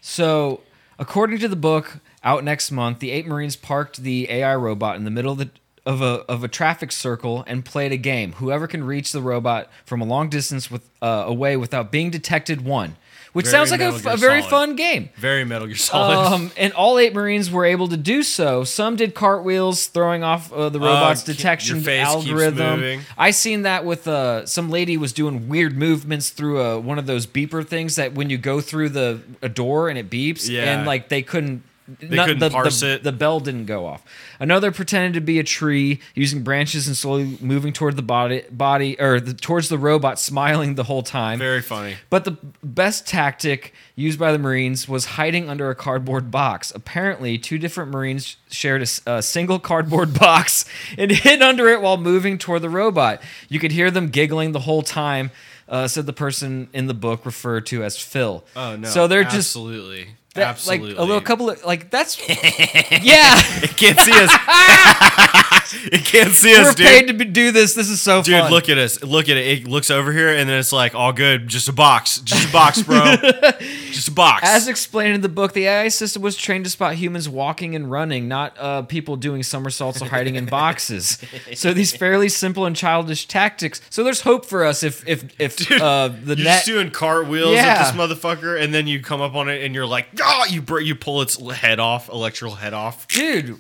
So, 0.00 0.62
according 0.98 1.38
to 1.38 1.48
the 1.48 1.54
book 1.54 1.98
out 2.25 2.42
next 2.42 2.72
month, 2.72 2.98
the 2.98 3.12
eight 3.12 3.25
Marines 3.25 3.54
parked 3.54 3.98
the 3.98 4.28
AI 4.28 4.56
robot 4.56 4.96
in 4.96 5.04
the 5.04 5.12
middle 5.12 5.31
of 5.31 5.38
the 5.38 5.50
of 5.87 6.02
a 6.02 6.25
of 6.28 6.42
a 6.42 6.48
traffic 6.48 6.90
circle 6.90 7.44
and 7.46 7.64
played 7.64 7.92
a 7.92 7.96
game. 7.96 8.32
Whoever 8.32 8.66
can 8.66 8.82
reach 8.82 9.12
the 9.12 9.22
robot 9.22 9.70
from 9.87 10.00
a 10.00 10.04
long 10.04 10.28
distance 10.28 10.72
with 10.72 10.90
uh, 11.00 11.22
away 11.25 11.56
without 11.56 11.92
being 11.92 12.10
detected 12.10 12.64
won. 12.64 12.96
Which 13.32 13.47
Very 13.47 13.53
sounds 13.53 13.71
like 13.71 13.81
a, 13.81 13.85
Metal 13.93 13.97
f- 13.99 14.03
Gear 14.05 14.12
a 14.12 14.17
very 14.17 14.41
Solid. 14.41 14.50
fun 14.50 14.77
game. 14.77 15.09
Very 15.17 15.44
Metal 15.44 15.69
Gear 15.69 15.77
Solid. 15.77 16.17
Um, 16.32 16.50
and 16.56 16.73
all 16.73 16.99
eight 16.99 17.15
Marines 17.15 17.49
were 17.50 17.65
able 17.65 17.87
to 17.88 17.97
do 17.97 18.23
so. 18.25 18.65
Some 18.65 18.97
did 18.97 19.15
cartwheels, 19.15 19.87
throwing 19.87 20.25
off 20.25 20.53
uh, 20.53 20.69
the 20.69 20.81
robot's 20.81 21.23
ke- 21.23 21.29
your 21.29 21.37
detection 21.37 21.88
algorithm. 21.88 23.03
I 23.17 23.31
seen 23.31 23.62
that 23.62 23.85
with 23.85 24.09
uh, 24.09 24.47
some 24.47 24.69
lady 24.71 24.97
was 24.97 25.12
doing 25.12 25.49
weird 25.49 25.77
movements 25.77 26.31
through 26.31 26.61
a, 26.61 26.81
one 26.81 26.99
of 26.99 27.06
those 27.06 27.27
beeper 27.27 27.67
things 27.67 27.97
that 27.97 28.15
when 28.15 28.31
you 28.31 28.38
go 28.38 28.61
through 28.61 28.91
the 28.91 29.21
a 29.43 29.49
door 29.49 29.88
and 29.88 29.99
it 29.99 30.11
beeps, 30.11 30.49
Yeah. 30.49 30.65
and 30.76 30.87
like 30.87 31.09
they 31.09 31.23
couldn't. 31.23 31.62
They 31.98 32.16
not- 32.16 32.26
couldn't 32.26 32.40
the, 32.40 32.50
parse 32.50 32.81
the- 32.81 32.94
it. 32.94 33.02
The 33.02 33.12
bell 33.12 33.40
didn't 33.40 33.66
go 33.66 33.87
off. 33.87 34.04
Another 34.38 34.70
pretended 34.70 35.14
to 35.14 35.20
be 35.20 35.38
a 35.38 35.44
tree, 35.44 36.00
using 36.14 36.42
branches 36.42 36.87
and 36.87 36.96
slowly 36.96 37.37
moving 37.40 37.72
toward 37.72 37.96
the 37.96 38.02
body, 38.02 38.44
body 38.50 38.98
or 39.00 39.20
the, 39.20 39.34
towards 39.34 39.69
the 39.69 39.78
robot, 39.78 40.19
smiling 40.19 40.75
the 40.76 40.84
whole 40.84 41.02
time. 41.02 41.38
Very 41.38 41.60
funny. 41.62 41.96
But 42.08 42.25
the 42.25 42.37
best 42.62 43.06
tactic 43.06 43.75
used 43.96 44.19
by 44.19 44.32
the 44.32 44.38
Marines 44.38 44.88
was 44.88 45.04
hiding 45.04 45.48
under 45.50 45.69
a 45.70 45.75
cardboard 45.75 46.31
box. 46.31 46.72
Apparently, 46.75 47.37
two 47.38 47.58
different 47.58 47.90
Marines 47.90 48.37
shared 48.50 48.82
a 49.06 49.22
single 49.22 49.58
cardboard 49.58 50.14
box 50.19 50.64
and 50.96 51.10
hid 51.10 51.42
under 51.42 51.69
it 51.69 51.82
while 51.82 51.96
moving 51.96 52.38
toward 52.38 52.62
the 52.62 52.70
robot. 52.70 53.22
You 53.48 53.58
could 53.58 53.72
hear 53.72 53.90
them 53.90 54.08
giggling 54.08 54.52
the 54.52 54.60
whole 54.60 54.82
time. 54.82 55.31
Uh, 55.69 55.87
said 55.87 56.04
the 56.04 56.12
person 56.12 56.69
in 56.72 56.88
the 56.88 56.94
book 56.94 57.25
referred 57.25 57.64
to 57.64 57.84
as 57.84 57.96
Phil. 57.96 58.44
Oh 58.56 58.75
no. 58.75 58.88
So 58.88 59.06
they're 59.06 59.22
just 59.22 59.37
absolutely, 59.54 60.16
that- 60.35 60.49
absolutely. 60.49 60.91
like 60.91 60.99
a 60.99 61.05
little 61.05 61.21
couple 61.21 61.50
of 61.50 61.65
like 61.65 61.91
that's 61.91 62.19
yeah. 62.29 63.41
It 63.62 63.77
can't 63.77 63.99
see 64.00 64.12
us. 64.15 64.31
it 65.93 66.05
can't 66.05 66.32
see 66.32 66.55
us, 66.56 66.67
We're 66.69 66.72
dude. 66.75 66.87
paid 66.87 67.06
to 67.08 67.12
be- 67.14 67.25
do 67.26 67.52
this. 67.52 67.75
This 67.75 67.88
is 67.88 68.00
so 68.00 68.22
Dude, 68.22 68.40
fun. 68.40 68.50
look 68.50 68.68
at 68.68 68.78
us. 68.78 69.02
Look 69.02 69.28
at 69.28 69.37
it. 69.37 69.47
It 69.62 69.68
looks 69.68 69.90
over 69.90 70.12
here, 70.12 70.28
and 70.30 70.49
then 70.49 70.59
it's 70.59 70.73
like, 70.73 70.95
all 70.95 71.12
good. 71.12 71.49
Just 71.49 71.68
a 71.68 71.73
box. 71.73 72.21
Just 72.21 72.49
a 72.49 72.52
box, 72.52 72.83
bro. 72.83 73.16
Just 73.92 74.09
a 74.09 74.12
box. 74.12 74.42
As 74.45 74.68
explained 74.68 75.14
in 75.14 75.21
the 75.21 75.28
book, 75.28 75.52
the 75.52 75.66
AI 75.66 75.88
system 75.88 76.23
was 76.23 76.37
trained 76.37 76.64
to 76.64 76.71
spot 76.71 76.95
humans 76.95 77.28
walking 77.28 77.75
and 77.75 77.90
running, 77.90 78.28
not 78.28 78.56
uh, 78.59 78.83
people 78.83 79.16
doing 79.16 79.42
somersaults 79.42 80.00
or 80.00 80.06
hiding 80.06 80.37
in 80.37 80.47
boxes. 80.47 81.18
So 81.54 81.73
these 81.73 81.92
fairly 81.97 82.28
simple 82.28 82.66
and 82.66 82.75
childish 82.76 83.26
tactics. 83.26 83.80
So 83.90 84.02
there's 84.04 84.23
hope 84.23 84.47
for 84.47 84.64
us 84.64 84.83
if 84.83 85.06
if 85.09 85.25
if 85.40 85.56
Dude, 85.56 85.80
uh, 85.80 86.09
the 86.09 86.37
you're 86.37 86.45
net. 86.45 86.54
just 86.59 86.66
doing 86.66 86.90
cartwheels 86.90 87.52
Yeah. 87.54 87.66
at 87.78 87.92
this 87.92 88.00
motherfucker, 88.00 88.61
and 88.61 88.73
then 88.73 88.87
you 88.87 89.00
come 89.00 89.21
up 89.21 89.35
on 89.35 89.49
it, 89.49 89.62
and 89.64 89.75
you're 89.75 89.87
like, 89.87 90.09
ah! 90.23 90.45
You 90.47 90.62
br- 90.62 90.80
you 90.80 90.95
pull 90.95 91.21
its 91.23 91.38
head 91.50 91.78
off, 91.80 92.09
electrical 92.09 92.54
head 92.56 92.73
off. 92.75 93.06
Dude, 93.09 93.59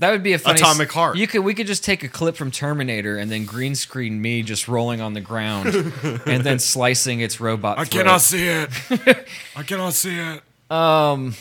that 0.00 0.10
would 0.10 0.22
be 0.22 0.32
a 0.32 0.38
funny 0.38 0.58
Atomic 0.60 0.90
Heart. 0.92 1.16
You 1.16 1.26
could 1.26 1.40
we 1.40 1.54
could 1.54 1.66
just 1.66 1.84
take 1.84 2.02
a 2.02 2.08
clip 2.08 2.36
from 2.36 2.50
Terminator 2.50 3.16
and 3.16 3.30
then 3.30 3.44
green 3.44 3.74
screen 3.74 4.20
me 4.20 4.42
just 4.42 4.66
rolling 4.68 5.00
on 5.00 5.14
the 5.14 5.20
ground 5.20 5.68
and 6.26 6.42
then 6.44 6.58
slicing 6.58 7.20
its 7.20 7.40
robot. 7.40 7.78
I 7.78 7.84
throat. 7.84 8.00
Cannot 8.04 8.20
see 8.20 8.48
it. 8.48 8.70
I 9.56 9.62
cannot 9.62 9.92
see 9.94 10.18
it. 10.18 10.42
Um, 10.74 11.34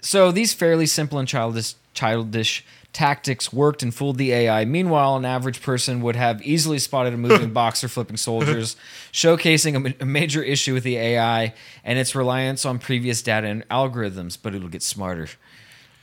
So 0.00 0.30
these 0.30 0.52
fairly 0.54 0.86
simple 0.86 1.18
and 1.18 1.26
childish 1.26 1.74
childish 1.94 2.64
tactics 2.92 3.52
worked 3.52 3.82
and 3.82 3.94
fooled 3.94 4.16
the 4.18 4.32
AI. 4.32 4.64
Meanwhile, 4.64 5.16
an 5.16 5.24
average 5.24 5.60
person 5.62 6.00
would 6.02 6.16
have 6.16 6.40
easily 6.42 6.78
spotted 6.78 7.12
a 7.14 7.16
moving 7.16 7.52
box 7.60 7.84
or 7.84 7.88
flipping 7.88 8.16
soldiers, 8.16 8.76
showcasing 9.12 9.74
a, 9.76 9.80
ma- 9.80 9.90
a 10.00 10.04
major 10.06 10.42
issue 10.42 10.72
with 10.74 10.84
the 10.84 10.96
AI 10.96 11.52
and 11.84 11.98
its 11.98 12.14
reliance 12.14 12.64
on 12.64 12.78
previous 12.78 13.20
data 13.22 13.46
and 13.46 13.68
algorithms. 13.68 14.38
But 14.40 14.54
it'll 14.54 14.68
get 14.68 14.82
smarter. 14.82 15.28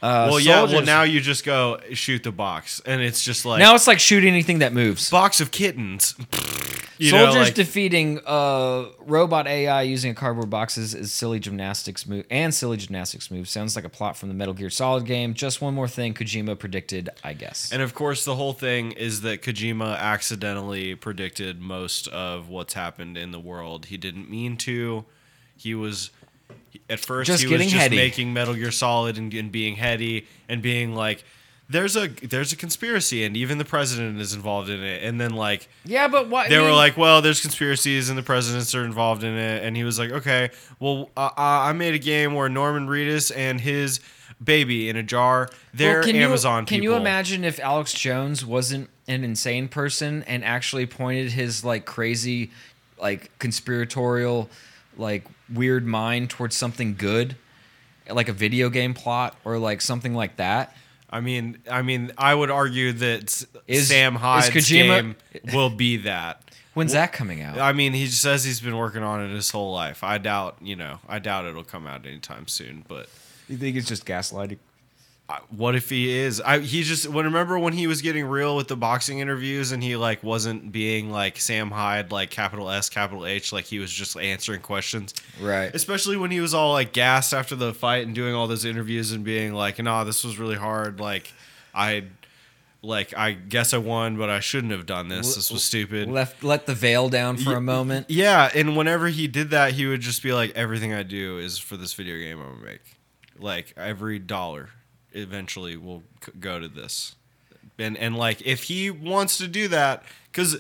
Uh, 0.02 0.28
Well, 0.30 0.40
yeah. 0.40 0.58
Well, 0.64 0.68
soldiers- 0.68 0.86
now 0.86 1.04
you 1.04 1.22
just 1.22 1.44
go 1.46 1.80
shoot 1.94 2.24
the 2.24 2.32
box, 2.32 2.82
and 2.86 3.02
it's 3.02 3.24
just 3.24 3.46
like 3.46 3.60
now 3.60 3.74
it's 3.76 3.88
like 3.88 4.00
shoot 4.00 4.24
anything 4.24 4.60
that 4.60 4.74
moves. 4.74 5.10
box 5.10 5.40
of 5.42 5.52
kittens. 5.52 6.16
You 6.98 7.12
know, 7.12 7.26
Soldiers 7.26 7.48
like- 7.48 7.56
defeating 7.56 8.22
uh, 8.26 8.86
robot 9.02 9.48
AI 9.48 9.82
using 9.82 10.12
a 10.12 10.14
cardboard 10.14 10.50
boxes 10.50 10.94
is 10.96 11.12
silly 11.12 11.42
gymnastics 11.42 12.08
move 12.08 12.26
and 12.32 12.54
silly 12.54 12.78
gymnastics 12.78 13.30
move. 13.30 13.50
Sounds 13.50 13.76
like 13.76 13.84
a 13.84 13.90
plot 13.90 14.16
from 14.16 14.30
the 14.30 14.34
Metal 14.36 14.54
Gear 14.54 14.70
Solid 14.70 15.06
game. 15.06 15.34
Just 15.34 15.60
one 15.62 15.74
more 15.74 15.90
thing 15.90 16.14
Kojima 16.14 16.58
predicted, 16.58 17.10
I 17.22 17.34
guess. 17.34 17.70
And 17.74 17.82
of 17.82 17.94
course, 17.94 18.24
the 18.24 18.36
whole 18.36 18.54
thing 18.54 18.94
is 18.94 19.20
that 19.22 19.42
Kojima 19.42 19.98
accidentally 20.00 20.96
predicted 20.96 21.60
most 21.60 22.08
of 22.08 22.48
what's 22.48 22.76
happened 22.76 23.18
in 23.18 23.32
the 23.32 23.42
world. 23.42 23.88
He 23.88 23.98
didn't 23.98 24.30
mean 24.30 24.56
to. 24.60 25.04
He 25.58 25.76
was 25.76 26.12
at 26.90 27.00
first 27.00 27.28
Just 27.28 27.44
he 27.44 27.50
getting 27.50 27.66
was 27.66 27.72
just 27.74 27.82
heady. 27.84 27.96
making 27.96 28.34
Metal 28.34 28.54
Gear 28.54 28.72
Solid 28.72 29.18
and, 29.18 29.34
and 29.34 29.52
being 29.52 29.76
heady 29.76 30.26
and 30.50 30.62
being 30.62 30.94
like, 30.96 31.24
there's 31.68 31.96
a 31.96 32.08
there's 32.08 32.54
a 32.54 32.56
conspiracy 32.56 33.24
and 33.26 33.36
even 33.36 33.58
the 33.58 33.66
president 33.66 34.22
is 34.22 34.34
involved 34.36 34.70
in 34.70 34.84
it 34.84 35.02
and 35.04 35.20
then 35.20 35.32
like 35.32 35.68
Yeah, 35.84 36.08
but 36.08 36.30
why? 36.30 36.48
they 36.48 36.60
were 36.60 36.72
like 36.72 36.96
well 36.96 37.24
there's 37.24 37.42
conspiracies 37.42 38.08
and 38.08 38.16
the 38.16 38.22
presidents 38.22 38.76
are 38.76 38.86
involved 38.86 39.24
in 39.24 39.34
it 39.34 39.64
and 39.64 39.76
he 39.76 39.84
was 39.84 39.98
like 39.98 40.12
okay 40.12 40.52
well 40.80 41.10
uh, 41.18 41.22
uh, 41.22 41.32
i 41.38 41.74
made 41.74 41.96
a 41.96 42.00
game 42.00 42.36
where 42.36 42.50
norman 42.50 42.88
reedus 42.88 43.32
and 43.36 43.62
his 43.62 44.00
baby 44.44 44.90
in 44.90 44.96
a 44.96 45.02
jar 45.02 45.50
they're 45.74 46.04
can 46.04 46.16
amazon 46.18 46.62
you, 46.62 46.66
Can 46.68 46.80
people 46.82 46.94
you 46.98 47.02
imagine 47.02 47.44
if 47.44 47.60
Alex 47.60 47.94
Jones 47.94 48.46
wasn't 48.46 48.92
an 49.08 49.24
insane 49.24 49.68
person 49.68 50.22
and 50.28 50.46
actually 50.46 50.86
pointed 50.86 51.32
his 51.32 51.64
like 51.66 51.86
crazy, 51.86 52.52
like 53.00 53.32
conspiratorial, 53.40 54.50
like 54.98 55.24
weird 55.54 55.86
mind 55.86 56.30
towards 56.30 56.56
something 56.56 56.96
good, 56.96 57.36
like 58.10 58.30
a 58.30 58.34
video 58.34 58.70
game 58.70 58.94
plot 58.94 59.36
or 59.46 59.58
like 59.58 59.82
something 59.82 60.14
like 60.14 60.38
that? 60.38 60.76
i 61.08 61.22
mean 61.22 61.60
i 61.70 61.84
mean 61.84 62.12
i 62.18 62.34
would 62.34 62.50
argue 62.50 62.92
that 62.92 63.46
Is- 63.68 63.88
sam 63.88 64.16
is 64.16 64.22
hyde's 64.22 64.50
Kojima- 64.50 64.88
game 64.88 65.16
will 65.54 65.70
be 65.70 65.98
that 65.98 66.42
When's 66.74 66.92
that 66.92 67.14
coming 67.14 67.42
out? 67.42 67.58
I 67.58 67.72
mean, 67.72 67.94
he 67.94 68.06
says 68.08 68.44
he's 68.44 68.60
been 68.60 68.76
working 68.76 69.02
on 69.02 69.24
it 69.24 69.34
his 69.34 69.50
whole 69.50 69.72
life. 69.72 70.04
I 70.04 70.18
doubt, 70.18 70.58
you 70.62 70.76
know, 70.76 71.00
I 71.08 71.20
doubt 71.20 71.46
it'll 71.46 71.64
come 71.64 71.88
out 71.88 72.06
anytime 72.06 72.50
soon. 72.50 72.84
But 72.86 73.08
you 73.48 73.56
think 73.56 73.78
it's 73.78 73.88
just 73.88 74.06
gaslighting? 74.06 74.58
What 75.50 75.74
if 75.76 75.90
he 75.90 76.16
is? 76.20 76.40
I 76.40 76.60
he 76.60 76.84
just 76.84 77.08
when 77.08 77.26
remember 77.26 77.58
when 77.58 77.74
he 77.74 77.88
was 77.88 78.04
getting 78.04 78.26
real 78.26 78.56
with 78.56 78.68
the 78.68 78.76
boxing 78.76 79.20
interviews 79.20 79.72
and 79.72 79.82
he 79.82 79.96
like 79.96 80.22
wasn't 80.22 80.72
being 80.72 81.12
like 81.12 81.40
Sam 81.40 81.72
Hyde, 81.72 82.12
like 82.12 82.30
capital 82.30 82.70
S, 82.70 82.90
capital 82.90 83.26
H, 83.26 83.52
like 83.52 83.66
he 83.66 83.80
was 83.80 83.92
just 83.92 84.16
answering 84.18 84.62
questions. 84.62 85.16
Right. 85.42 85.74
Especially 85.74 86.16
when 86.16 86.30
he 86.30 86.42
was 86.42 86.54
all 86.54 86.74
like 86.74 86.94
gassed 86.94 87.34
after 87.34 87.56
the 87.56 87.74
fight 87.74 88.06
and 88.06 88.14
doing 88.14 88.36
all 88.36 88.46
those 88.46 88.66
interviews 88.66 89.12
and 89.14 89.24
being 89.24 89.56
like, 89.56 89.82
"Nah, 89.82 90.04
this 90.04 90.24
was 90.24 90.38
really 90.38 90.58
hard. 90.58 91.00
Like, 91.00 91.34
I, 91.74 92.04
like, 92.84 93.18
I 93.18 93.32
guess 93.32 93.74
I 93.74 93.80
won, 93.80 94.18
but 94.18 94.30
I 94.30 94.40
shouldn't 94.42 94.74
have 94.74 94.86
done 94.86 95.08
this. 95.08 95.34
This 95.34 95.50
was 95.50 95.64
stupid." 95.64 96.08
Left 96.08 96.44
let 96.44 96.68
the 96.68 96.76
veil 96.76 97.10
down 97.10 97.38
for 97.38 97.56
a 97.56 97.62
moment. 97.62 98.12
Yeah, 98.12 98.52
and 98.54 98.78
whenever 98.78 99.08
he 99.08 99.28
did 99.28 99.50
that, 99.50 99.74
he 99.74 99.88
would 99.88 100.02
just 100.02 100.22
be 100.22 100.34
like, 100.34 100.52
"Everything 100.52 100.94
I 100.94 101.02
do 101.02 101.40
is 101.40 101.58
for 101.58 101.78
this 101.78 101.94
video 101.94 102.20
game 102.20 102.40
I'm 102.40 102.54
gonna 102.60 102.66
make. 102.66 102.82
Like 103.40 103.74
every 103.76 104.20
dollar, 104.20 104.70
eventually 105.16 105.78
will 105.78 106.04
c- 106.24 106.32
go 106.40 106.60
to 106.60 106.68
this." 106.68 107.16
And 107.80 107.98
and 107.98 108.16
like 108.16 108.42
if 108.46 108.64
he 108.64 108.90
wants 108.92 109.38
to 109.40 109.48
do 109.48 109.68
that, 109.70 110.04
because 110.32 110.58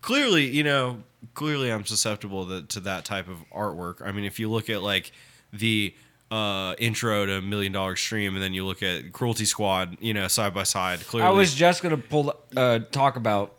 clearly, 0.00 0.46
you 0.46 0.62
know, 0.64 1.02
clearly 1.34 1.70
I'm 1.70 1.84
susceptible 1.84 2.46
to, 2.46 2.62
to 2.62 2.80
that 2.80 3.04
type 3.04 3.28
of 3.28 3.38
artwork. 3.54 4.06
I 4.06 4.12
mean, 4.12 4.24
if 4.24 4.38
you 4.38 4.50
look 4.50 4.68
at 4.68 4.82
like 4.82 5.12
the 5.52 5.94
uh, 6.30 6.74
intro 6.78 7.26
to 7.26 7.40
Million 7.40 7.72
Dollar 7.72 7.92
Extreme, 7.92 8.34
and 8.34 8.42
then 8.42 8.54
you 8.54 8.64
look 8.66 8.82
at 8.82 9.12
Cruelty 9.12 9.44
Squad, 9.44 9.96
you 10.00 10.14
know, 10.14 10.28
side 10.28 10.54
by 10.54 10.62
side. 10.64 11.00
Clearly, 11.00 11.26
I 11.28 11.30
was 11.30 11.54
just 11.54 11.82
gonna 11.82 11.96
pull 11.96 12.34
uh, 12.56 12.80
talk 12.90 13.16
about 13.16 13.56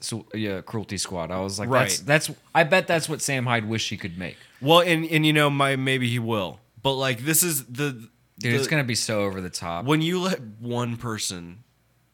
so 0.00 0.26
yeah, 0.34 0.60
Cruelty 0.60 0.98
Squad. 0.98 1.30
I 1.30 1.40
was 1.40 1.58
like, 1.58 1.70
that's 1.70 1.98
Right. 1.98 2.06
that's. 2.06 2.30
I 2.54 2.64
bet 2.64 2.86
that's 2.86 3.08
what 3.08 3.22
Sam 3.22 3.46
Hyde 3.46 3.66
wished 3.68 3.88
he 3.90 3.96
could 3.96 4.18
make. 4.18 4.36
well, 4.60 4.80
and 4.80 5.04
and 5.06 5.24
you 5.24 5.32
know, 5.32 5.50
my 5.50 5.76
maybe 5.76 6.08
he 6.08 6.18
will, 6.18 6.60
but 6.82 6.92
like 6.94 7.20
this 7.20 7.42
is 7.42 7.64
the 7.64 8.08
Dude, 8.38 8.54
it's 8.54 8.66
gonna 8.66 8.84
be 8.84 8.94
so 8.96 9.22
over 9.22 9.40
the 9.40 9.50
top. 9.50 9.84
when 9.84 10.02
you 10.02 10.20
let 10.20 10.40
one 10.60 10.96
person 10.96 11.62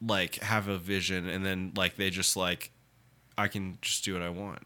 like 0.05 0.35
have 0.39 0.67
a 0.67 0.77
vision 0.77 1.27
and 1.27 1.45
then 1.45 1.71
like 1.75 1.95
they 1.95 2.09
just 2.09 2.35
like 2.37 2.71
I 3.37 3.47
can 3.47 3.77
just 3.81 4.03
do 4.05 4.13
what 4.13 4.21
I 4.21 4.29
want. 4.29 4.59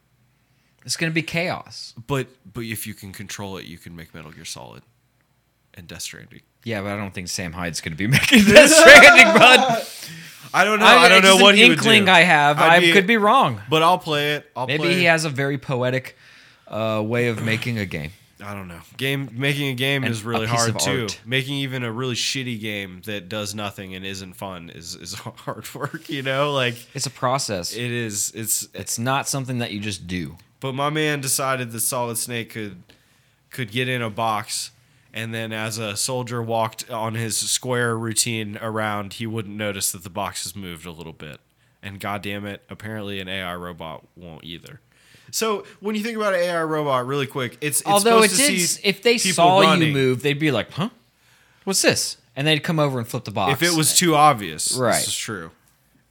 It's 0.86 0.98
gonna 0.98 1.12
be 1.12 1.22
chaos. 1.24 1.94
But 2.08 2.28
but 2.52 2.64
if 2.66 2.86
you 2.86 2.94
can 2.94 3.12
control 3.12 3.58
it, 3.58 3.66
you 3.66 3.78
can 3.78 3.96
make 3.96 4.14
Metal 4.14 4.32
Gear 4.32 4.46
Solid 4.46 4.84
and 5.74 5.88
Death 5.88 6.02
Stranding. 6.04 6.42
Yeah, 6.64 6.82
but 6.82 6.92
I 6.92 6.98
don't 6.98 7.14
think 7.14 7.28
Sam 7.30 7.54
Hyde's 7.54 7.82
gonna 7.82 7.96
be 7.96 8.08
making 8.20 8.44
Death 8.46 8.70
Stranding, 8.72 9.34
bud. 9.40 9.88
I 10.54 10.64
don't 10.64 10.80
know. 10.80 10.86
I, 10.86 11.10
don't 11.10 11.22
know 11.24 11.36
what 11.36 11.56
an 11.56 11.58
he 11.60 11.68
would 11.70 11.80
inkling 11.80 12.06
do. 12.06 12.12
I 12.12 12.22
have. 12.22 12.58
I'd 12.60 12.84
I 12.84 12.92
could 12.92 13.08
be 13.08 13.18
wrong. 13.18 13.62
but 13.70 13.84
I'll 13.84 13.98
play 13.98 14.36
it. 14.36 14.50
I'll 14.56 14.68
Maybe 14.68 14.80
play 14.84 14.94
he 14.94 15.06
it. 15.06 15.10
has 15.10 15.26
a 15.26 15.30
very 15.30 15.58
poetic 15.58 16.18
uh, 16.68 17.02
way 17.06 17.28
of 17.28 17.44
making 17.44 17.78
a 17.78 17.86
game. 17.86 18.12
I 18.44 18.54
don't 18.54 18.68
know. 18.68 18.82
Game 18.98 19.30
making 19.34 19.70
a 19.70 19.74
game 19.76 20.04
And 20.04 20.12
is 20.12 20.24
really 20.24 20.46
hard 20.46 20.78
too. 20.80 21.04
art. 21.04 21.22
Making 21.26 21.56
even 21.60 21.84
a 21.84 21.92
really 21.92 22.16
shitty 22.16 22.60
game 22.60 23.02
that 23.06 23.30
does 23.30 23.56
nothing 23.56 23.96
and 23.96 24.06
isn't 24.06 24.34
fun 24.34 24.70
is 24.70 24.96
is 24.96 25.14
hard 25.14 25.74
work. 25.74 26.10
You 26.10 26.22
know, 26.22 26.52
like 26.52 26.76
It's 26.94 27.06
a 27.06 27.12
process. 27.12 27.74
it 27.74 27.92
is. 27.92 28.32
It's 28.36 28.68
it's 28.74 29.00
not 29.00 29.30
something 29.30 29.60
that 29.60 29.72
you 29.72 29.80
just 29.80 30.06
do. 30.08 30.36
But 30.60 30.74
my 30.74 30.90
man 30.90 31.22
decided 31.22 31.72
that 31.72 31.80
Solid 31.82 32.18
Snake 32.18 32.50
could 32.50 32.84
could 33.52 33.72
get 33.72 33.88
in 33.88 34.02
a 34.02 34.10
box, 34.10 34.72
and 35.14 35.34
then 35.34 35.54
as 35.54 35.78
a 35.78 35.96
soldier 35.96 36.42
walked 36.42 36.90
on 36.90 37.14
his 37.16 37.38
square 37.38 37.98
routine 37.98 38.58
around, 38.62 39.14
he 39.14 39.26
wouldn't 39.26 39.56
notice 39.56 39.94
that 39.94 40.04
the 40.04 40.10
box 40.10 40.44
has 40.44 40.56
moved 40.58 40.86
a 40.86 40.92
little 40.92 41.14
bit. 41.14 41.40
And 41.82 42.00
goddamn 42.00 42.46
it, 42.48 42.64
apparently 42.70 43.20
an 43.22 43.30
AI 43.30 43.56
robot 43.56 44.06
won't 44.18 44.44
either. 44.44 44.82
So 45.32 45.66
when 45.80 45.96
you 45.96 46.04
think 46.04 46.16
about 46.18 46.34
an 46.34 46.40
AI 46.42 46.64
robot, 46.64 47.06
really 47.08 47.28
quick, 47.28 47.58
it's, 47.62 47.82
it's 47.82 47.90
Although 47.90 48.20
it 48.24 48.30
supposed 48.32 48.46
to 48.50 48.52
did, 48.56 48.68
see 48.68 48.82
if 48.88 49.02
they 49.04 49.18
saw 49.18 49.60
running. 49.60 49.90
you 49.90 49.94
move, 49.94 50.22
they'd 50.22 50.40
be 50.40 50.52
like, 50.52 50.72
"Huh, 50.72 50.90
what's 51.66 51.82
this?" 51.82 52.18
And 52.36 52.46
they'd 52.48 52.64
come 52.64 52.80
over 52.80 53.00
and 53.00 53.08
flip 53.08 53.24
the 53.26 53.32
box. 53.32 53.54
If 53.62 53.64
it 53.74 53.76
was 53.78 53.96
too 53.98 54.16
obvious, 54.16 54.74
Right. 54.78 54.96
this 54.96 55.08
is 55.08 55.16
true. 55.16 55.52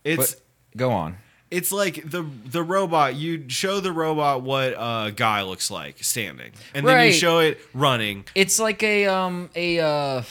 It's 0.05 0.35
but 0.35 0.41
go 0.77 0.91
on. 0.91 1.17
it's 1.51 1.71
like 1.73 2.09
the 2.11 2.23
the 2.45 2.63
robot. 2.63 3.15
You 3.17 3.45
show 3.49 3.81
the 3.81 3.93
robot 3.93 4.43
what 4.43 4.75
a 4.77 5.13
guy 5.15 5.43
looks 5.43 5.71
like 5.71 6.03
standing, 6.05 6.53
and 6.75 6.87
then 6.87 7.07
you 7.07 7.13
show 7.13 7.39
it 7.39 7.59
running, 7.73 8.25
It's 8.35 8.59
like 8.59 8.83
a 8.83 9.07
um 9.07 9.49
a 9.55 9.79
uh, 9.81 10.23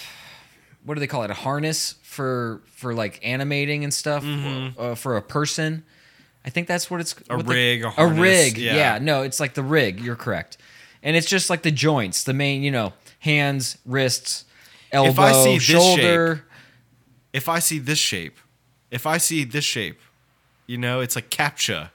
what 0.85 0.95
do 0.95 0.99
they 0.99 1.07
call 1.07 1.23
it? 1.23 1.31
A 1.31 1.35
harness 1.35 1.95
for 2.03 2.61
for 2.71 2.93
like 2.93 3.19
animating 3.23 3.83
and 3.83 3.93
stuff 3.93 4.23
uh, 4.25 4.93
for 4.95 5.15
a 5.17 5.21
person. 5.21 5.83
I 6.45 6.49
think 6.49 6.67
that's 6.67 6.91
what 6.91 6.99
it's 6.99 7.15
A 7.29 7.37
what 7.37 7.47
rig, 7.47 7.83
a 7.83 7.87
a 7.87 7.89
harness, 7.91 8.19
rig. 8.19 8.57
yeah. 8.57 8.75
Yeah. 8.75 8.99
no, 9.01 9.21
it's 9.23 9.39
like 9.39 9.53
the 9.53 9.63
rig. 9.63 9.99
You're 10.01 10.15
correct, 10.15 10.57
and 11.01 11.15
it's 11.15 11.27
just 11.27 11.49
like 11.49 11.61
the 11.63 11.71
joints, 11.71 12.23
the 12.23 12.33
main, 12.33 12.63
you 12.63 12.71
know, 12.71 12.93
hands, 13.19 13.77
wrists, 13.85 14.45
elbow, 14.91 15.09
If 15.11 15.19
I 15.19 15.31
see 15.31 15.53
this 15.55 15.63
shoulder. 15.63 16.45
if 17.31 17.47
I 17.49 17.59
see 17.59 17.79
this 17.79 17.99
shape, 17.99 18.37
if 18.91 19.05
I 19.07 19.17
see 19.17 19.43
this 19.45 19.63
shape, 19.65 19.99
you 20.67 20.77
know, 20.77 20.99
it's 20.99 21.15
like 21.15 21.29
captcha. 21.29 21.89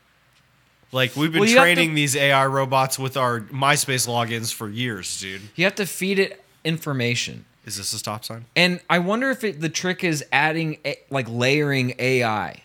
Like 0.91 1.15
we've 1.17 1.31
been 1.31 1.43
Well, 1.43 1.53
training 1.55 1.91
to- 1.91 1.95
these 1.97 2.17
AI 2.17 2.47
robots 2.47 2.99
with 2.99 3.17
our 3.19 3.41
MySpace 3.41 4.09
logins 4.09 4.53
for 4.55 4.71
years, 4.71 5.21
dude. 5.21 5.43
You 5.55 5.65
have 5.65 5.75
to 5.75 5.85
feed 5.87 6.19
it 6.19 6.43
information. 6.65 7.45
Is 7.67 7.77
this 7.77 7.93
a 7.93 7.99
stop 7.99 8.25
sign? 8.25 8.47
And 8.57 8.81
I 8.89 8.99
wonder 8.99 9.29
if 9.31 9.45
it, 9.45 9.61
the 9.61 9.69
trick 9.69 10.03
is 10.03 10.25
adding 10.33 10.79
like 11.11 11.27
layering 11.29 11.95
AI. 11.99 12.63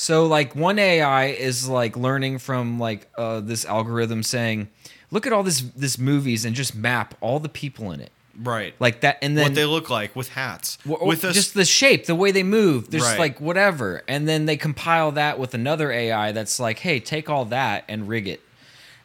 So 0.00 0.26
like 0.26 0.54
one 0.54 0.78
AI 0.78 1.26
is 1.26 1.68
like 1.68 1.96
learning 1.96 2.38
from 2.38 2.78
like 2.78 3.08
uh, 3.18 3.40
this 3.40 3.64
algorithm 3.64 4.22
saying, 4.22 4.68
look 5.10 5.26
at 5.26 5.32
all 5.32 5.42
this 5.42 5.60
this 5.60 5.98
movies 5.98 6.44
and 6.44 6.54
just 6.54 6.72
map 6.72 7.16
all 7.20 7.40
the 7.40 7.48
people 7.48 7.90
in 7.90 7.98
it 8.00 8.12
Right. 8.40 8.76
like 8.78 9.00
that, 9.00 9.18
and 9.22 9.36
then 9.36 9.42
what 9.42 9.54
they 9.56 9.64
look 9.64 9.90
like 9.90 10.14
with 10.14 10.28
hats. 10.28 10.78
or 10.88 11.04
with 11.08 11.24
us 11.24 11.34
just 11.34 11.54
the 11.54 11.64
shape, 11.64 12.06
the 12.06 12.14
way 12.14 12.30
they 12.30 12.44
move, 12.44 12.92
there's 12.92 13.02
Right. 13.02 13.18
like 13.18 13.40
whatever, 13.40 14.04
and 14.06 14.28
then 14.28 14.46
they 14.46 14.56
compile 14.56 15.10
that 15.12 15.36
with 15.40 15.52
another 15.52 15.90
AI 15.90 16.30
that's 16.30 16.60
like, 16.60 16.78
hey, 16.78 17.00
take 17.00 17.28
all 17.28 17.46
that 17.46 17.84
and 17.88 18.06
rig 18.06 18.28
it, 18.28 18.40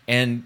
and 0.08 0.44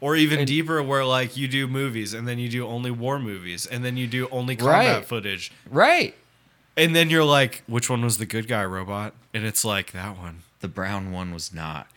or 0.00 0.16
even 0.16 0.46
deeper 0.46 0.82
where 0.82 1.04
like 1.04 1.36
you 1.36 1.46
do 1.46 1.66
movies 1.68 2.14
and 2.14 2.26
then 2.26 2.38
you 2.38 2.48
do 2.48 2.66
only 2.66 2.90
war 2.90 3.18
movies 3.18 3.66
and 3.66 3.84
then 3.84 3.98
you 3.98 4.06
do 4.06 4.28
only 4.30 4.56
combat 4.56 4.96
Right. 4.96 5.04
footage. 5.04 5.52
right, 5.70 6.14
And 6.74 6.96
then 6.96 7.10
you're 7.10 7.22
like, 7.24 7.62
which 7.66 7.90
one 7.90 8.02
was 8.02 8.16
the 8.16 8.26
good 8.26 8.48
guy 8.48 8.64
robot? 8.64 9.12
And 9.34 9.44
it's 9.44 9.64
like 9.64 9.92
that 9.92 10.16
one. 10.16 10.42
the 10.60 10.68
brown 10.68 11.12
one 11.12 11.34
was 11.34 11.52
not. 11.52 11.88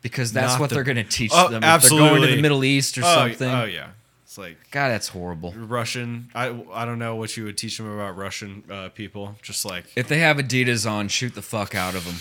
Because 0.00 0.32
that's 0.32 0.54
Not 0.54 0.60
what 0.60 0.70
the- 0.70 0.74
they're 0.74 0.84
going 0.84 0.96
to 0.96 1.04
teach 1.04 1.30
Oh, 1.32 1.48
them. 1.48 1.62
If 1.62 1.82
they're 1.82 1.90
going 1.98 2.22
to 2.22 2.26
the 2.26 2.42
Middle 2.42 2.64
East 2.64 2.98
or 2.98 3.02
oh, 3.04 3.14
something. 3.14 3.48
oh 3.48 3.64
yeah. 3.64 3.90
It's 4.24 4.36
like 4.38 4.56
God, 4.72 4.88
that's 4.88 5.08
horrible. 5.08 5.52
Russian. 5.56 6.30
I 6.34 6.46
I 6.72 6.84
don't 6.86 6.98
know 6.98 7.14
what 7.16 7.36
you 7.36 7.44
would 7.44 7.58
teach 7.58 7.76
them 7.76 7.86
about 7.86 8.16
Russian 8.16 8.64
uh, 8.70 8.88
people. 8.88 9.36
Just 9.42 9.64
like 9.66 9.84
If 9.94 10.08
they 10.08 10.18
have 10.20 10.38
Adidas 10.38 10.90
on, 10.90 11.08
shoot 11.08 11.34
the 11.34 11.42
fuck 11.42 11.74
out 11.74 11.94
of 11.94 12.04
them. 12.06 12.14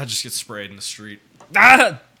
I 0.00 0.04
just 0.04 0.22
get 0.22 0.32
sprayed 0.34 0.68
in 0.70 0.76
the 0.76 0.82
street 0.82 1.20
Ah! 1.56 1.98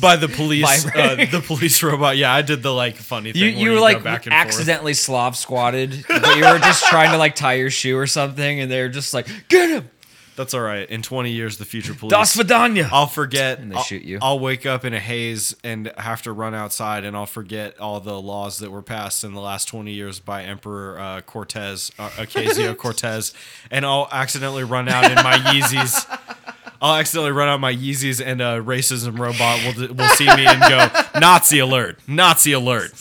by 0.00 0.16
the 0.16 0.28
police. 0.28 0.84
Uh, 0.86 1.26
the 1.30 1.40
police 1.46 1.82
robot. 1.82 2.16
Yeah, 2.16 2.34
I 2.34 2.42
did 2.42 2.62
the 2.62 2.72
like 2.74 2.96
funny 2.96 3.32
thing. 3.32 3.40
You, 3.42 3.50
where 3.54 3.62
you 3.64 3.70
were 3.72 3.80
like 3.80 4.02
back 4.02 4.26
and 4.26 4.34
accidentally 4.34 4.94
Slav 4.94 5.36
squatted, 5.36 6.04
but 6.08 6.36
you 6.36 6.42
were 6.44 6.58
just 6.58 6.84
trying 6.86 7.12
to 7.12 7.16
like 7.18 7.34
tie 7.36 7.54
your 7.54 7.70
shoe 7.70 7.96
or 7.96 8.06
something, 8.08 8.60
and 8.60 8.70
they're 8.70 8.88
just 8.88 9.14
like, 9.14 9.28
get 9.48 9.70
him! 9.70 9.90
Forth. 10.30 10.36
That's 10.36 10.54
all 10.54 10.60
right. 10.60 10.88
In 10.88 11.02
20 11.02 11.30
years, 11.30 11.58
the 11.58 11.64
future 11.64 11.94
police. 11.94 12.10
Das 12.10 12.36
Vidanya! 12.36 12.88
I'll 12.90 13.06
forget. 13.06 13.58
And 13.58 13.70
they 13.70 13.76
I'll, 13.76 13.82
shoot 13.82 14.02
you. 14.02 14.18
I'll 14.22 14.38
wake 14.38 14.66
up 14.66 14.84
in 14.84 14.94
a 14.94 15.00
haze 15.00 15.54
and 15.62 15.92
have 15.96 16.22
to 16.22 16.32
run 16.32 16.54
outside, 16.54 17.04
and 17.04 17.16
I'll 17.16 17.26
forget 17.26 17.78
all 17.78 18.00
the 18.00 18.20
laws 18.20 18.58
that 18.58 18.70
were 18.70 18.82
passed 18.82 19.24
in 19.24 19.34
the 19.34 19.40
last 19.40 19.66
20 19.68 19.92
years 19.92 20.20
by 20.20 20.44
Emperor 20.44 20.98
uh, 20.98 21.20
Cortez, 21.22 21.92
uh, 21.98 22.08
Ocasio 22.10 22.76
Cortez, 22.78 23.34
and 23.70 23.84
I'll 23.84 24.08
accidentally 24.10 24.64
run 24.64 24.88
out 24.88 25.04
in 25.10 25.16
my 25.16 25.36
Yeezys. 25.36 26.06
I'll 26.82 26.96
accidentally 26.96 27.32
run 27.32 27.48
out 27.48 27.60
my 27.60 27.74
Yeezys, 27.74 28.24
and 28.24 28.40
a 28.40 28.62
racism 28.62 29.18
robot 29.18 29.60
will 29.64 29.94
will 29.94 30.08
see 30.10 30.24
me 30.24 30.46
and 30.46 30.60
go 30.62 31.20
Nazi 31.20 31.58
alert, 31.58 31.98
Nazi 32.06 32.52
alert, 32.52 32.94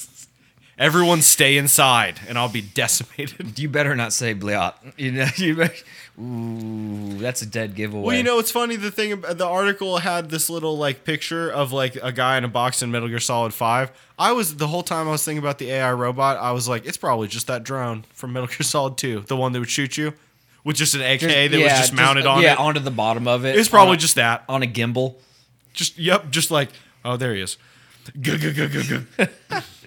Everyone 0.79 1.21
stay 1.21 1.57
inside, 1.57 2.21
and 2.29 2.37
I'll 2.37 2.47
be 2.47 2.61
decimated. 2.61 3.59
You 3.59 3.67
better 3.67 3.97
not 3.97 4.13
say 4.13 4.33
bliot. 4.33 4.75
You 4.95 5.11
know, 5.11 5.27
you 5.35 5.57
better, 5.57 5.75
ooh, 6.21 7.17
that's 7.17 7.41
a 7.41 7.45
dead 7.45 7.75
giveaway. 7.75 8.03
Well, 8.05 8.15
you 8.15 8.23
know, 8.23 8.39
it's 8.39 8.51
funny. 8.51 8.75
The 8.75 8.91
thing, 8.91 9.21
the 9.21 9.45
article 9.47 9.97
had 9.97 10.29
this 10.29 10.49
little 10.49 10.77
like 10.77 11.03
picture 11.03 11.49
of 11.49 11.71
like 11.71 11.97
a 12.01 12.11
guy 12.11 12.37
in 12.37 12.43
a 12.43 12.47
box 12.47 12.81
in 12.81 12.91
Metal 12.91 13.07
Gear 13.07 13.19
Solid 13.19 13.53
Five. 13.53 13.91
I 14.17 14.31
was 14.33 14.57
the 14.57 14.67
whole 14.67 14.83
time 14.83 15.07
I 15.07 15.11
was 15.11 15.23
thinking 15.23 15.39
about 15.39 15.57
the 15.59 15.71
AI 15.71 15.93
robot. 15.93 16.37
I 16.37 16.51
was 16.51 16.67
like, 16.67 16.85
it's 16.85 16.97
probably 16.97 17.27
just 17.27 17.47
that 17.47 17.63
drone 17.63 18.03
from 18.13 18.33
Metal 18.33 18.47
Gear 18.47 18.61
Solid 18.61 18.97
Two, 18.97 19.21
the 19.21 19.37
one 19.37 19.51
that 19.53 19.59
would 19.59 19.69
shoot 19.69 19.97
you 19.97 20.13
with 20.63 20.75
just 20.75 20.93
an 20.95 21.01
AK 21.01 21.19
Just- 21.21 21.33
that 21.33 21.51
was 21.51 21.59
yeah, 21.59 21.77
just 21.77 21.93
mounted 21.93 22.25
on 22.25 22.41
yeah, 22.41 22.53
it. 22.53 22.59
onto 22.59 22.79
the 22.81 22.91
bottom 22.91 23.27
of 23.27 23.45
it. 23.45 23.55
It's 23.57 23.69
probably 23.69 23.95
a- 23.95 23.99
just 23.99 24.15
that. 24.15 24.43
on 24.49 24.61
a 24.63 24.67
gimbal. 24.67 25.15
Just 25.73 25.97
yep, 25.97 26.29
just 26.31 26.51
like 26.51 26.69
oh, 27.05 27.15
there 27.17 27.33
he 27.33 27.41
is. 27.41 27.57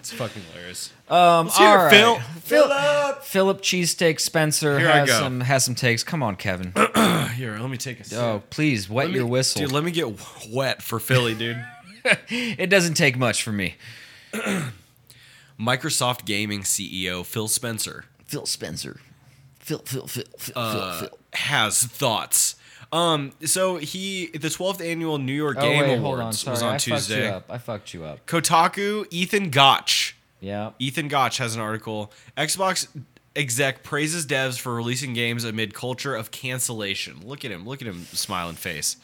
It's 0.03 0.11
fucking 0.11 0.41
hilarious. 0.51 0.91
Um, 1.07 1.45
Let's 1.45 1.61
all 1.61 1.77
right. 1.77 1.89
Phil. 1.89 2.15
Phil, 2.41 2.67
Philip. 2.67 3.23
Philip 3.23 3.61
Cheesesteak 3.61 4.19
Spencer 4.19 4.77
Here 4.77 4.89
I 4.89 4.97
has 4.97 5.07
go. 5.07 5.17
some 5.17 5.39
has 5.39 5.63
some 5.63 5.75
takes. 5.75 6.03
Come 6.03 6.21
on, 6.21 6.35
Kevin. 6.35 6.73
Here, 7.35 7.57
let 7.57 7.69
me 7.69 7.77
take 7.77 8.01
a. 8.01 8.03
sip. 8.03 8.19
oh, 8.19 8.43
please 8.49 8.89
wet 8.89 9.11
your 9.11 9.25
whistle. 9.25 9.61
dude. 9.61 9.71
Let 9.71 9.85
me 9.85 9.91
get 9.91 10.09
wet 10.49 10.81
for 10.81 10.99
Philly, 10.99 11.35
dude. 11.35 11.65
it 12.27 12.69
doesn't 12.69 12.95
take 12.95 13.15
much 13.17 13.43
for 13.43 13.53
me. 13.53 13.75
Microsoft 15.57 16.25
Gaming 16.25 16.63
CEO 16.63 17.25
Phil 17.25 17.47
Spencer 17.47 18.03
Phil 18.25 18.45
Spencer. 18.45 18.99
Phil, 19.59 19.79
Phil, 19.85 20.05
Phil, 20.07 20.25
Phil, 20.37 20.53
uh, 20.57 20.99
Phil, 20.99 21.07
Phil. 21.07 21.17
has 21.31 21.81
thoughts. 21.81 22.52
Um, 22.91 23.31
so 23.45 23.77
he 23.77 24.27
the 24.27 24.47
12th 24.49 24.83
annual 24.85 25.17
New 25.17 25.33
York 25.33 25.57
Oh 25.59 25.61
Game 25.61 25.81
wait, 25.81 25.97
Awards 25.97 26.21
on. 26.21 26.33
Sorry, 26.33 26.53
was 26.53 26.61
on 26.61 26.69
I 26.69 26.71
fucked 26.77 26.87
you 26.87 26.93
Tuesday. 26.95 27.29
up. 27.29 27.45
I 27.49 27.57
fucked 27.57 27.93
you 27.93 28.03
up. 28.05 28.25
Kotaku 28.25 29.05
Ethan 29.11 29.49
Gach. 29.49 30.13
Yeah. 30.39 30.71
Ethan 30.79 31.07
Gach 31.09 31.37
has 31.37 31.55
an 31.55 31.61
article. 31.61 32.11
Xbox 32.37 32.87
exec 33.35 33.81
praises 33.83 34.25
devs 34.27 34.59
for 34.59 34.75
releasing 34.75 35.13
games 35.13 35.43
amid 35.43 35.73
culture 35.73 36.15
of 36.15 36.31
cancellation. 36.31 37.21
Look 37.25 37.43
at 37.45 37.51
him. 37.51 37.65
Look 37.67 37.81
at 37.81 37.87
him 37.87 38.03
smiling 38.11 38.55
face. 38.55 38.97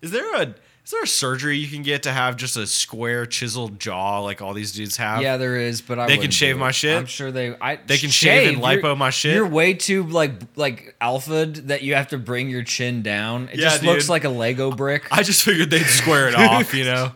Is 0.00 0.10
there 0.12 0.34
a 0.40 0.54
is 0.86 0.92
there 0.92 1.02
a 1.02 1.06
surgery 1.06 1.58
you 1.58 1.66
can 1.66 1.82
get 1.82 2.04
to 2.04 2.12
have 2.12 2.36
just 2.36 2.56
a 2.56 2.64
square 2.64 3.26
chiseled 3.26 3.80
jaw 3.80 4.20
like 4.20 4.40
all 4.40 4.54
these 4.54 4.70
dudes 4.70 4.96
have? 4.98 5.20
Yeah, 5.20 5.36
there 5.36 5.56
is, 5.56 5.80
but 5.80 5.98
I 5.98 6.06
They 6.06 6.16
can 6.16 6.30
shave 6.30 6.56
my 6.56 6.68
it. 6.68 6.76
shit? 6.76 6.96
I'm 6.96 7.06
sure 7.06 7.32
they. 7.32 7.56
I 7.60 7.74
They 7.84 7.98
can 7.98 8.10
shave 8.10 8.52
and 8.54 8.62
You're- 8.62 8.80
lipo 8.80 8.96
my 8.96 9.10
shit? 9.10 9.34
You're 9.34 9.48
way 9.48 9.74
too 9.74 10.04
like 10.04 10.34
like 10.54 10.94
alpha 11.00 11.46
that 11.46 11.82
you 11.82 11.96
have 11.96 12.06
to 12.08 12.18
bring 12.18 12.48
your 12.48 12.62
chin 12.62 13.02
down. 13.02 13.48
It 13.52 13.58
Yeah, 13.58 13.70
just 13.70 13.82
looks 13.82 14.08
like 14.08 14.22
a 14.22 14.28
Lego 14.28 14.70
brick. 14.70 15.08
I 15.10 15.24
just 15.24 15.42
figured 15.42 15.70
they'd 15.70 15.82
square 15.86 16.28
it 16.28 16.34
off, 16.36 16.72
you 16.72 16.84
know. 16.84 17.12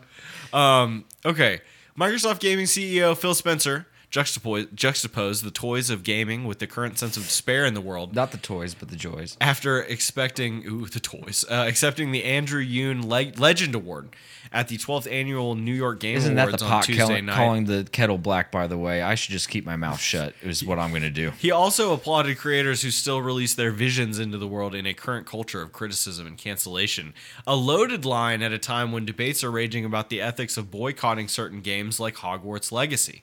Um, 0.53 1.05
okay. 1.25 1.61
Microsoft 1.97 2.41
Gaming 2.41 2.67
CEO 2.67 3.17
Phil 3.17 3.35
Spencer 3.35 3.87
juxtapose, 4.11 4.73
juxtaposed 4.75 5.45
the 5.45 5.51
toys 5.51 5.89
of 5.91 6.03
gaming 6.03 6.45
with 6.45 6.59
the 6.59 6.67
current 6.67 6.99
sense 6.99 7.17
of 7.17 7.25
despair 7.25 7.65
in 7.65 7.75
the 7.75 7.81
world 7.81 8.15
Not 8.15 8.33
the 8.33 8.39
toys, 8.39 8.75
but 8.75 8.89
the 8.89 8.97
joys. 8.97 9.37
after 9.41 9.81
expecting 9.83 10.65
ooh 10.67 10.87
the 10.87 11.01
toys 11.01 11.45
uh, 11.51 11.65
accepting 11.69 12.11
the 12.13 12.25
Andrew 12.25 12.65
Yoon 12.65 13.05
Leg- 13.05 13.39
Legend 13.39 13.75
Award 13.75 14.09
at 14.53 14.67
the 14.67 14.77
12th 14.79 15.11
annual 15.11 15.55
New 15.55 15.73
York 15.75 16.01
Game 16.01 16.17
Isn't 16.17 16.35
that 16.35 16.49
Awards 16.49 16.63
the 16.63 16.67
on 16.67 16.71
pot 16.73 16.85
Tuesday 16.85 17.21
night. 17.21 17.37
calling 17.37 17.65
the 17.67 17.87
kettle 17.93 18.19
black? 18.19 18.51
By 18.51 18.67
the 18.67 18.77
way, 18.79 19.01
I 19.01 19.15
should 19.15 19.31
just 19.31 19.49
keep 19.49 19.65
my 19.65 19.77
mouth 19.77 20.01
shut. 20.01 20.35
Is 20.43 20.65
what 20.65 20.79
I'm 20.81 20.93
gonna 20.93 21.09
do. 21.11 21.31
He 21.39 21.53
also 21.53 21.93
applauded 21.93 22.37
creators 22.39 22.83
who 22.83 22.91
still 22.91 23.23
release 23.23 23.55
their 23.55 23.71
visions 23.71 24.19
into 24.19 24.39
the 24.39 24.49
world 24.49 24.75
in 24.75 24.87
a 24.87 24.95
current 24.95 25.27
culture 25.27 25.63
of 25.63 25.73
criticism 25.73 26.27
and 26.27 26.37
cancellation. 26.37 27.15
A 27.47 27.55
loaded 27.55 28.05
line 28.05 28.43
at 28.43 28.51
a 28.53 28.59
time 28.59 28.91
when 28.91 29.05
debates 29.05 29.45
are 29.45 29.51
raging 29.53 29.85
about 29.85 30.09
the 30.11 30.21
ethics 30.21 30.57
of 30.57 30.69
boycotting 30.71 31.29
certain 31.29 31.61
games 31.61 32.01
like 32.01 32.17
Hogwarts 32.17 32.73
Legacy. 32.73 33.23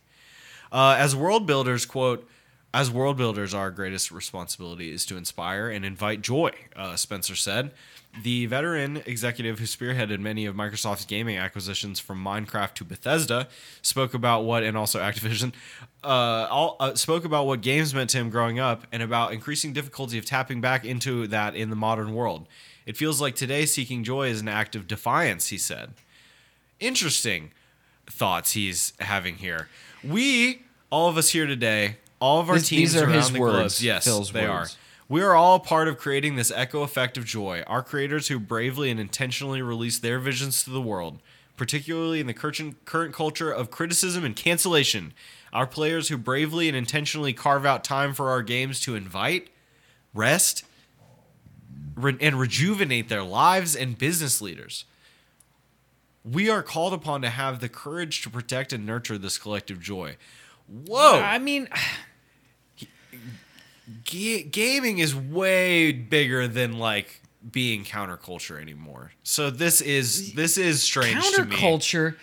Uh, 0.72 0.96
as 0.98 1.16
world 1.16 1.46
builders, 1.46 1.86
quote, 1.86 2.28
as 2.74 2.92
world 2.92 3.18
builders, 3.18 3.54
our 3.54 3.72
greatest 3.72 4.12
responsibility 4.12 4.92
is 4.92 5.06
to 5.06 5.18
inspire 5.18 5.70
and 5.70 5.86
invite 5.86 6.22
joy, 6.22 6.52
uh, 6.76 6.96
Spencer 6.96 7.36
said. 7.36 7.72
The 8.24 8.46
veteran 8.48 9.04
executive 9.06 9.60
who 9.60 9.66
spearheaded 9.66 10.20
many 10.20 10.46
of 10.46 10.56
Microsoft's 10.56 11.06
gaming 11.06 11.38
acquisitions 11.38 12.00
from 12.00 12.24
Minecraft 12.24 12.74
to 12.76 12.84
Bethesda 12.84 13.48
spoke 13.82 14.14
about 14.14 14.44
what, 14.44 14.64
and 14.64 14.76
also 14.76 15.00
Activision, 15.00 15.54
uh, 16.04 16.48
all, 16.50 16.76
uh, 16.80 16.96
spoke 16.96 17.26
about 17.26 17.46
what 17.46 17.62
games 17.62 17.94
meant 17.94 18.10
to 18.12 18.18
him 18.18 18.30
growing 18.30 18.60
up 18.60 18.86
and 18.92 19.02
about 19.02 19.34
increasing 19.34 19.72
difficulty 19.72 20.18
of 20.18 20.26
tapping 20.26 20.62
back 20.62 20.84
into 20.84 21.28
that 21.28 21.56
in 21.56 21.70
the 21.70 21.76
modern 21.76 22.14
world. 22.14 22.48
It 22.86 22.98
feels 22.98 23.22
like 23.22 23.36
today 23.36 23.66
seeking 23.66 24.04
joy 24.04 24.30
is 24.30 24.42
an 24.42 24.48
act 24.48 24.76
of 24.76 24.88
defiance, 24.88 25.48
he 25.48 25.58
said. 25.58 25.94
Interesting 26.80 27.52
thoughts 28.08 28.54
he's 28.54 28.94
having 29.00 29.36
here. 29.36 29.68
We, 30.04 30.64
all 30.90 31.10
of 31.10 31.18
us 31.18 31.30
here 31.30 31.46
today, 31.46 31.98
all 32.20 32.40
of 32.40 32.50
our 32.50 32.58
This- 32.58 32.70
teams 32.70 32.96
around 32.96 33.34
the 33.34 33.40
words, 33.40 33.80
globe, 33.80 33.86
yes, 33.86 34.04
Phil's 34.06 34.32
they 34.32 34.48
words. 34.48 34.74
are. 34.74 34.78
We 35.10 35.22
are 35.22 35.36
all 35.36 35.60
part 35.60 35.88
of 35.88 35.98
creating 35.98 36.36
this 36.36 36.52
echo 36.54 36.82
effect 36.82 37.18
of 37.18 37.24
joy. 37.26 37.64
Our 37.66 37.82
creators 37.82 38.28
who 38.28 38.40
bravely 38.40 38.90
and 38.92 39.00
intentionally 39.00 39.62
release 39.62 40.00
their 40.00 40.20
visions 40.20 40.64
to 40.64 40.70
the 40.70 40.82
world, 40.82 41.20
particularly 41.56 42.20
in 42.20 42.28
the 42.28 42.34
current 42.34 42.84
current 42.86 43.14
culture 43.14 43.50
of 43.52 43.72
criticism 43.72 44.26
and 44.26 44.36
cancellation. 44.36 45.14
Our 45.54 45.66
players 45.66 46.10
who 46.10 46.18
bravely 46.18 46.68
and 46.68 46.76
intentionally 46.76 47.32
carve 47.32 47.66
out 47.66 47.86
time 47.86 48.14
for 48.14 48.30
our 48.30 48.42
games 48.42 48.82
to 48.82 48.96
invite, 48.96 49.48
rest, 50.14 50.66
re- 51.96 52.18
and 52.20 52.38
rejuvenate 52.38 53.08
their 53.08 53.24
lives 53.24 53.76
and 53.78 53.98
business 53.98 54.42
leaders. 54.42 54.84
We 56.30 56.50
are 56.50 56.64
called 56.64 56.94
upon 56.94 57.22
to 57.22 57.30
have 57.30 57.60
the 57.60 57.70
courage 57.70 58.22
to 58.24 58.30
protect 58.30 58.74
and 58.74 58.86
nurture 58.86 59.18
this 59.18 59.38
collective 59.38 59.80
joy. 59.80 60.18
Whoa! 60.68 61.20
I 61.20 61.40
mean, 61.40 61.68
Ga- 64.06 64.44
gaming 64.44 64.98
is 65.00 65.16
way 65.16 65.92
bigger 65.94 66.48
than 66.48 66.78
like 66.78 67.22
being 67.50 67.86
counterculture 67.86 68.60
anymore. 68.62 69.12
So 69.24 69.50
this 69.50 69.80
is 69.80 70.34
this 70.34 70.58
is 70.58 70.84
strange 70.84 71.24
to 71.32 71.46
me. 71.46 71.56
counterculture. 71.56 72.16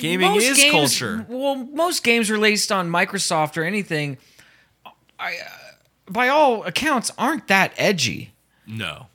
Gaming 0.00 0.32
most 0.32 0.44
is 0.44 0.56
games- 0.58 0.72
culture. 0.72 1.26
Well, 1.28 1.56
most 1.56 2.04
games 2.04 2.30
released 2.30 2.70
on 2.70 2.90
Microsoft 2.90 3.56
or 3.56 3.64
anything, 3.64 4.18
I, 5.18 5.34
uh, 5.36 5.48
by 6.10 6.28
all 6.28 6.62
accounts, 6.64 7.10
aren't 7.18 7.48
that 7.48 7.72
edgy. 7.76 8.34
No, 8.66 9.06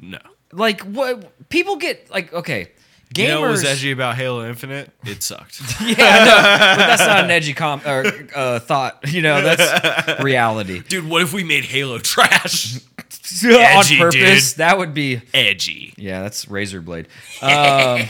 no. 0.00 0.18
Like 0.52 0.80
what 0.82 1.48
people 1.48 1.76
get 1.76 2.10
like 2.10 2.32
okay, 2.32 2.70
gamers. 3.14 3.22
You 3.22 3.28
know 3.28 3.40
what 3.40 3.50
was 3.50 3.64
edgy 3.64 3.90
about 3.92 4.16
Halo 4.16 4.46
Infinite? 4.48 4.90
It 5.04 5.22
sucked. 5.22 5.60
Yeah, 5.80 5.94
no, 5.96 6.76
but 6.76 6.86
that's 6.86 7.06
not 7.06 7.24
an 7.24 7.30
edgy 7.30 7.52
com 7.54 7.80
or 7.86 8.04
uh, 8.34 8.58
thought. 8.60 9.00
You 9.08 9.22
know, 9.22 9.42
that's 9.42 10.20
reality. 10.22 10.80
Dude, 10.80 11.08
what 11.08 11.22
if 11.22 11.32
we 11.32 11.42
made 11.44 11.64
Halo 11.64 11.98
trash? 11.98 12.78
On 13.44 13.84
purpose, 13.98 14.52
dude. 14.52 14.58
that 14.58 14.76
would 14.78 14.92
be. 14.94 15.22
Edgy. 15.32 15.94
Yeah, 15.96 16.22
that's 16.22 16.48
razor 16.48 16.80
blade. 16.80 17.06
Um, 17.42 18.02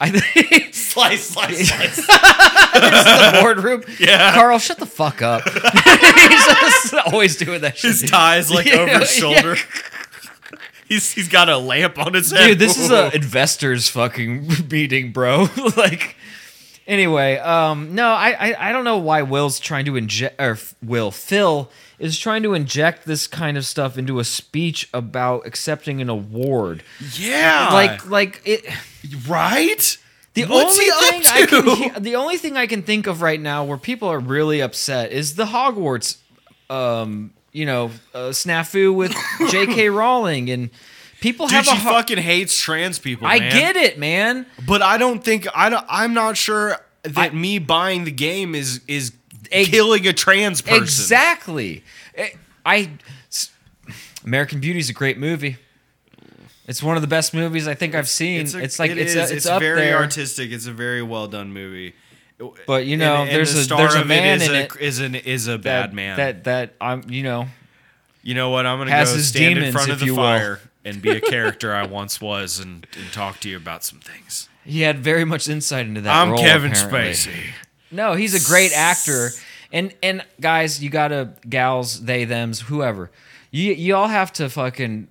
I 0.00 0.10
think 0.10 0.74
Slice, 0.74 1.24
slice, 1.30 1.68
slice. 1.68 1.96
the 2.06 3.38
boardroom. 3.40 3.82
Yeah. 3.98 4.34
Carl, 4.34 4.58
shut 4.58 4.78
the 4.78 4.86
fuck 4.86 5.22
up. 5.22 5.42
He's 5.48 6.46
just 6.46 6.94
always 6.94 7.36
doing 7.36 7.60
that 7.62 7.76
shit. 7.78 7.90
His 7.92 8.10
tie's 8.10 8.50
like 8.50 8.66
Yeah, 8.66 8.78
over 8.80 8.98
his 9.00 9.20
yeah. 9.20 9.54
He's 10.88 11.12
he's 11.12 11.28
got 11.28 11.48
a 11.48 11.58
lamp 11.58 11.98
on 11.98 12.14
his 12.14 12.30
head. 12.32 12.46
Dude, 12.46 12.58
this 12.58 12.78
is 12.78 12.90
a 12.90 13.10
investors 13.14 13.88
fucking 13.88 14.48
meeting, 14.70 15.12
bro. 15.12 15.48
like, 15.76 16.16
anyway, 16.86 17.36
um, 17.36 17.94
no, 17.94 18.08
I, 18.08 18.30
I, 18.30 18.70
I 18.70 18.72
don't 18.72 18.84
know 18.84 18.98
why 18.98 19.22
Will's 19.22 19.60
trying 19.60 19.84
to 19.84 19.96
inject, 19.96 20.40
or 20.40 20.58
Will 20.82 21.10
Phil 21.10 21.70
is 21.98 22.18
trying 22.18 22.42
to 22.44 22.54
inject 22.54 23.04
this 23.04 23.26
kind 23.26 23.56
of 23.56 23.66
stuff 23.66 23.98
into 23.98 24.18
a 24.18 24.24
speech 24.24 24.88
about 24.94 25.46
accepting 25.46 26.00
an 26.00 26.08
award. 26.08 26.82
yeah. 27.14 27.70
Like, 27.72 28.08
like 28.08 28.42
it. 28.44 28.64
right? 29.26 29.98
The 30.34 30.44
What's 30.44 30.78
only 30.78 30.90
thing 31.10 31.22
I 31.26 31.46
can, 31.46 32.02
the 32.02 32.14
only 32.16 32.36
thing 32.36 32.56
I 32.56 32.68
can 32.68 32.82
think 32.82 33.08
of 33.08 33.22
right 33.22 33.40
now 33.40 33.64
where 33.64 33.78
people 33.78 34.08
are 34.08 34.20
really 34.20 34.60
upset 34.60 35.10
is 35.10 35.34
the 35.34 35.46
Hogwarts, 35.46 36.18
um, 36.70 37.32
you 37.58 37.66
know, 37.66 37.86
uh, 38.14 38.28
snafu 38.30 38.94
with 38.94 39.12
J.K. 39.50 39.88
Rowling 40.00 40.48
and 40.48 40.70
people 41.20 41.46
Dude, 41.48 41.56
have 41.56 41.64
she 41.66 41.76
a. 41.76 41.80
fucking 41.80 42.18
hates 42.18 42.56
trans 42.60 43.00
people. 43.00 43.26
I 43.26 43.40
man. 43.40 43.50
get 43.52 43.74
it, 43.76 43.98
man. 43.98 44.46
But 44.64 44.80
I 44.80 44.96
don't 44.96 45.24
think 45.24 45.48
I 45.52 45.68
don't, 45.68 45.84
I'm 45.88 46.14
not 46.14 46.36
sure 46.36 46.78
that 47.02 47.32
I- 47.32 47.34
me 47.34 47.58
buying 47.58 48.04
the 48.04 48.12
game 48.12 48.54
is 48.54 48.80
is 48.86 49.12
Ex- 49.50 49.70
killing 49.70 50.06
a 50.06 50.12
trans 50.12 50.60
person. 50.62 50.82
Exactly. 50.82 51.82
I, 52.16 52.32
I 52.64 52.90
American 54.24 54.60
Beauty 54.60 54.78
is 54.78 54.88
a 54.90 54.92
great 54.92 55.18
movie. 55.18 55.56
It's 56.68 56.82
one 56.82 56.96
of 56.96 57.02
the 57.02 57.08
best 57.08 57.32
movies 57.34 57.66
I 57.66 57.74
think 57.74 57.94
I've 57.94 58.08
seen. 58.10 58.42
It's, 58.42 58.54
a- 58.54 58.82
like 58.82 58.90
it 58.92 58.98
it's 58.98 59.14
a, 59.14 59.34
it's, 59.34 59.46
up 59.46 59.60
very 59.60 59.80
there. 59.80 59.96
artistic. 59.96 60.52
It's 60.52 60.66
a 60.66 60.72
very 60.72 61.02
well 61.02 61.26
done 61.26 61.52
movie. 61.52 61.94
But 62.66 62.86
you 62.86 62.96
know, 62.96 63.16
And- 63.22 63.28
and 63.30 63.36
there's 63.36 63.54
the 63.54 63.60
a 63.60 63.64
star 63.64 63.78
there's 63.78 63.94
a 63.94 64.00
of 64.02 64.06
man 64.06 64.40
in 64.42 64.50
a, 64.54 64.60
it 64.60 64.76
is 64.80 65.00
an 65.00 65.14
is 65.14 65.48
a 65.48 65.52
that, 65.52 65.62
bad 65.62 65.92
man. 65.94 66.16
That 66.16 66.44
that 66.44 66.74
I'm 66.80 67.02
you 67.08 67.22
know 67.22 67.48
you 68.22 68.34
know 68.34 68.50
what? 68.50 68.66
I'm 68.66 68.78
gonna 68.78 68.90
go 68.90 69.04
stand 69.04 69.58
in 69.58 69.72
front 69.72 69.90
of 69.90 70.00
the 70.00 70.10
will. 70.10 70.16
fire 70.16 70.60
and 70.84 71.00
be 71.02 71.10
a 71.10 71.20
character 71.34 71.74
I 71.74 71.84
once 71.86 72.20
was 72.20 72.58
and, 72.60 72.86
and 72.96 73.12
talk 73.12 73.40
to 73.40 73.48
you 73.48 73.56
about 73.56 73.84
some 73.84 73.98
things. 74.00 74.48
he 74.64 74.82
had 74.82 74.98
very 75.00 75.24
much 75.24 75.48
insight 75.48 75.86
into 75.86 76.00
that. 76.02 76.14
I'm 76.14 76.30
role, 76.30 76.40
Kevin 76.40 76.72
apparently. 76.72 77.00
Spacey. 77.12 77.44
No, 77.90 78.14
he's 78.14 78.34
a 78.34 78.46
great 78.48 78.72
actor. 78.72 79.30
And 79.72 79.94
and 80.02 80.24
guys, 80.40 80.82
you 80.82 80.90
gotta 80.90 81.30
gals, 81.48 82.04
they, 82.04 82.24
them's, 82.24 82.60
whoever. 82.62 83.10
You 83.50 83.72
you 83.72 83.94
all 83.96 84.08
have 84.08 84.32
to 84.34 84.48
fucking 84.48 85.08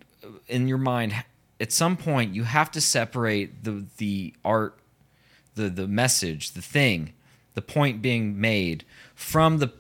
in 0.47 0.67
your 0.67 0.77
mind 0.77 1.13
at 1.59 1.71
some 1.71 1.97
point 1.97 2.33
you 2.35 2.43
have 2.43 2.69
to 2.71 2.79
separate 2.81 3.63
the 3.63 3.85
the 3.97 4.33
art, 4.45 4.77
the 5.55 5.69
the 5.69 5.87
message, 5.87 6.51
the 6.51 6.61
thing, 6.61 7.13
the 7.57 7.61
point 7.63 8.03
being 8.03 8.39
made 8.39 8.85
from 9.15 9.57
the 9.57 9.71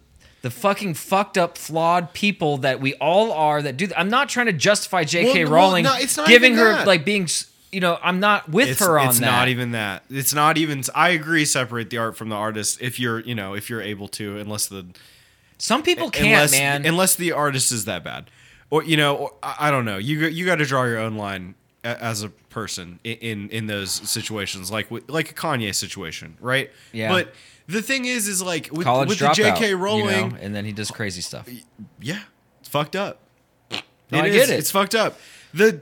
the 0.41 0.49
fucking 0.49 0.95
fucked 0.95 1.37
up 1.37 1.59
flawed 1.59 2.11
people 2.13 2.57
that 2.57 2.79
we 2.79 2.95
all 2.95 3.31
are 3.31 3.61
that 3.61 3.77
do 3.77 3.87
I'm 3.95 4.09
not 4.09 4.29
trying 4.29 4.47
to 4.47 4.53
justify 4.53 5.03
JK 5.03 5.25
Well, 5.25 5.33
well, 5.35 5.51
Rowling 5.51 5.83
no, 5.83 5.93
it's 5.95 6.17
not 6.17 6.27
giving 6.27 6.55
her 6.55 6.73
that. 6.73 6.87
like 6.87 7.05
being 7.05 7.27
you 7.71 7.79
know, 7.79 7.99
I'm 8.01 8.19
not 8.19 8.49
with 8.49 8.69
it's, 8.69 8.79
her 8.79 8.97
on 8.97 9.09
it's 9.09 9.19
that. 9.19 9.25
It's 9.25 9.31
not 9.31 9.47
even 9.49 9.71
that. 9.73 10.03
It's 10.09 10.33
not 10.33 10.57
even. 10.57 10.83
I 10.95 11.09
agree. 11.09 11.45
Separate 11.45 11.89
the 11.91 11.97
art 11.97 12.15
from 12.17 12.29
the 12.29 12.35
artist 12.35 12.81
if 12.81 12.99
you're, 12.99 13.19
you 13.19 13.35
know, 13.35 13.53
if 13.53 13.69
you're 13.69 13.81
able 13.81 14.07
to, 14.09 14.37
unless 14.37 14.67
the 14.67 14.85
Some 15.57 15.83
people 15.83 16.09
can't, 16.09 16.27
unless, 16.27 16.51
man. 16.53 16.85
Unless 16.85 17.17
the 17.17 17.33
artist 17.33 17.71
is 17.73 17.83
that 17.85 18.03
bad, 18.05 18.31
or 18.69 18.83
you 18.83 18.95
know, 18.97 19.15
or, 19.15 19.31
I 19.43 19.69
don't 19.69 19.85
know. 19.85 19.97
You 19.97 20.21
got- 20.21 20.33
you 20.33 20.45
got 20.45 20.55
to 20.55 20.65
draw 20.65 20.85
your 20.85 20.97
own 20.97 21.17
line 21.17 21.55
as 21.95 22.23
a 22.23 22.29
person 22.29 22.99
in 23.03 23.49
in, 23.49 23.67
those 23.67 23.91
situations, 23.91 24.71
like 24.71 24.87
like 25.07 25.31
a 25.31 25.33
Kanye 25.33 25.73
situation, 25.73 26.37
right? 26.39 26.71
Yeah. 26.91 27.09
But 27.09 27.33
the 27.67 27.81
thing 27.81 28.05
is, 28.05 28.27
is 28.27 28.41
like 28.41 28.69
with, 28.71 28.85
College 28.85 29.09
with 29.09 29.19
the 29.19 29.31
J.K. 29.33 29.69
you 29.69 29.77
Rowling, 29.77 30.29
know, 30.29 30.37
and 30.39 30.55
then 30.55 30.65
he 30.65 30.71
does 30.71 30.89
crazy 30.91 31.21
stuff. 31.21 31.47
yeah, 32.01 32.19
it's 32.59 32.69
fucked 32.69 32.95
up. 32.95 33.19
No, 34.11 34.19
I 34.19 34.27
is. 34.27 34.35
get 34.35 34.49
it. 34.49 34.59
It's 34.59 34.71
fucked 34.71 34.95
up. 34.95 35.19
The 35.53 35.81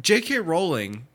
J.K. 0.00 0.38
Rowling 0.38 1.06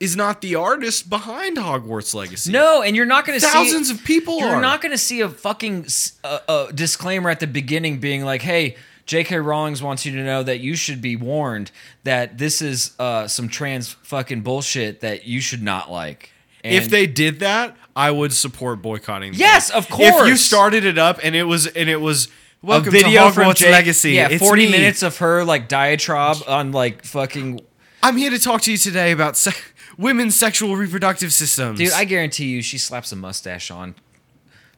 is 0.00 0.16
not 0.16 0.40
the 0.40 0.56
artist 0.56 1.08
behind 1.08 1.56
Hogwarts 1.56 2.12
Legacy. 2.12 2.50
No, 2.50 2.82
and 2.82 2.96
you're 2.96 3.06
not 3.06 3.24
going 3.24 3.38
to 3.38 3.46
see 3.46 3.52
thousands 3.52 3.88
of 3.88 4.02
people 4.02 4.40
You're 4.40 4.56
are. 4.56 4.60
not 4.60 4.82
going 4.82 4.90
to 4.90 4.98
see 4.98 5.20
a 5.20 5.28
fucking 5.28 5.86
uh, 6.24 6.40
uh, 6.48 6.72
disclaimer 6.72 7.30
at 7.30 7.38
the 7.38 7.46
beginning 7.46 8.00
being 8.00 8.24
like, 8.24 8.42
"Hey, 8.42 8.74
J.K. 9.12 9.36
Rowling's 9.40 9.82
wants 9.82 10.06
you 10.06 10.12
to 10.12 10.24
know 10.24 10.42
that 10.42 10.60
you 10.60 10.74
should 10.74 11.02
be 11.02 11.16
warned 11.16 11.70
that 12.04 12.38
this 12.38 12.62
is 12.62 12.92
uh, 12.98 13.26
some 13.28 13.46
trans 13.50 13.92
fucking 13.92 14.40
bullshit 14.40 15.00
that 15.00 15.26
you 15.26 15.42
should 15.42 15.62
not 15.62 15.90
like." 15.92 16.30
if 16.64 16.88
they 16.88 17.06
did 17.06 17.40
that, 17.40 17.76
I 17.94 18.10
would 18.10 18.32
support 18.32 18.80
boycotting. 18.80 19.34
Yes, 19.34 19.70
game. 19.70 19.76
of 19.78 19.90
course. 19.90 20.22
If 20.22 20.28
you 20.28 20.36
started 20.38 20.86
it 20.86 20.96
up 20.96 21.18
and 21.22 21.34
it 21.34 21.42
was 21.42 21.66
and 21.66 21.90
it 21.90 22.00
was 22.00 22.28
a 22.62 22.66
welcome 22.66 22.90
video 22.92 23.26
to 23.26 23.32
from 23.34 23.44
Hogwarts 23.48 23.56
Jake, 23.56 23.72
Legacy. 23.72 24.12
yeah, 24.12 24.28
It's 24.30 24.42
forty 24.42 24.64
me. 24.66 24.70
minutes 24.72 25.02
of 25.02 25.18
her 25.18 25.44
like 25.44 25.68
diatribe 25.68 26.38
on 26.48 26.72
like 26.72 27.04
fucking. 27.04 27.60
I'm 28.02 28.16
here 28.16 28.30
to 28.30 28.38
talk 28.38 28.62
to 28.62 28.70
you 28.72 28.78
today 28.78 29.12
about 29.12 29.36
se- 29.36 29.52
women's 29.98 30.34
sexual 30.36 30.74
reproductive 30.76 31.34
systems. 31.34 31.78
Dude, 31.78 31.92
I 31.92 32.04
guarantee 32.06 32.46
you, 32.46 32.62
she 32.62 32.78
slaps 32.78 33.12
a 33.12 33.16
mustache 33.16 33.70
on, 33.70 33.94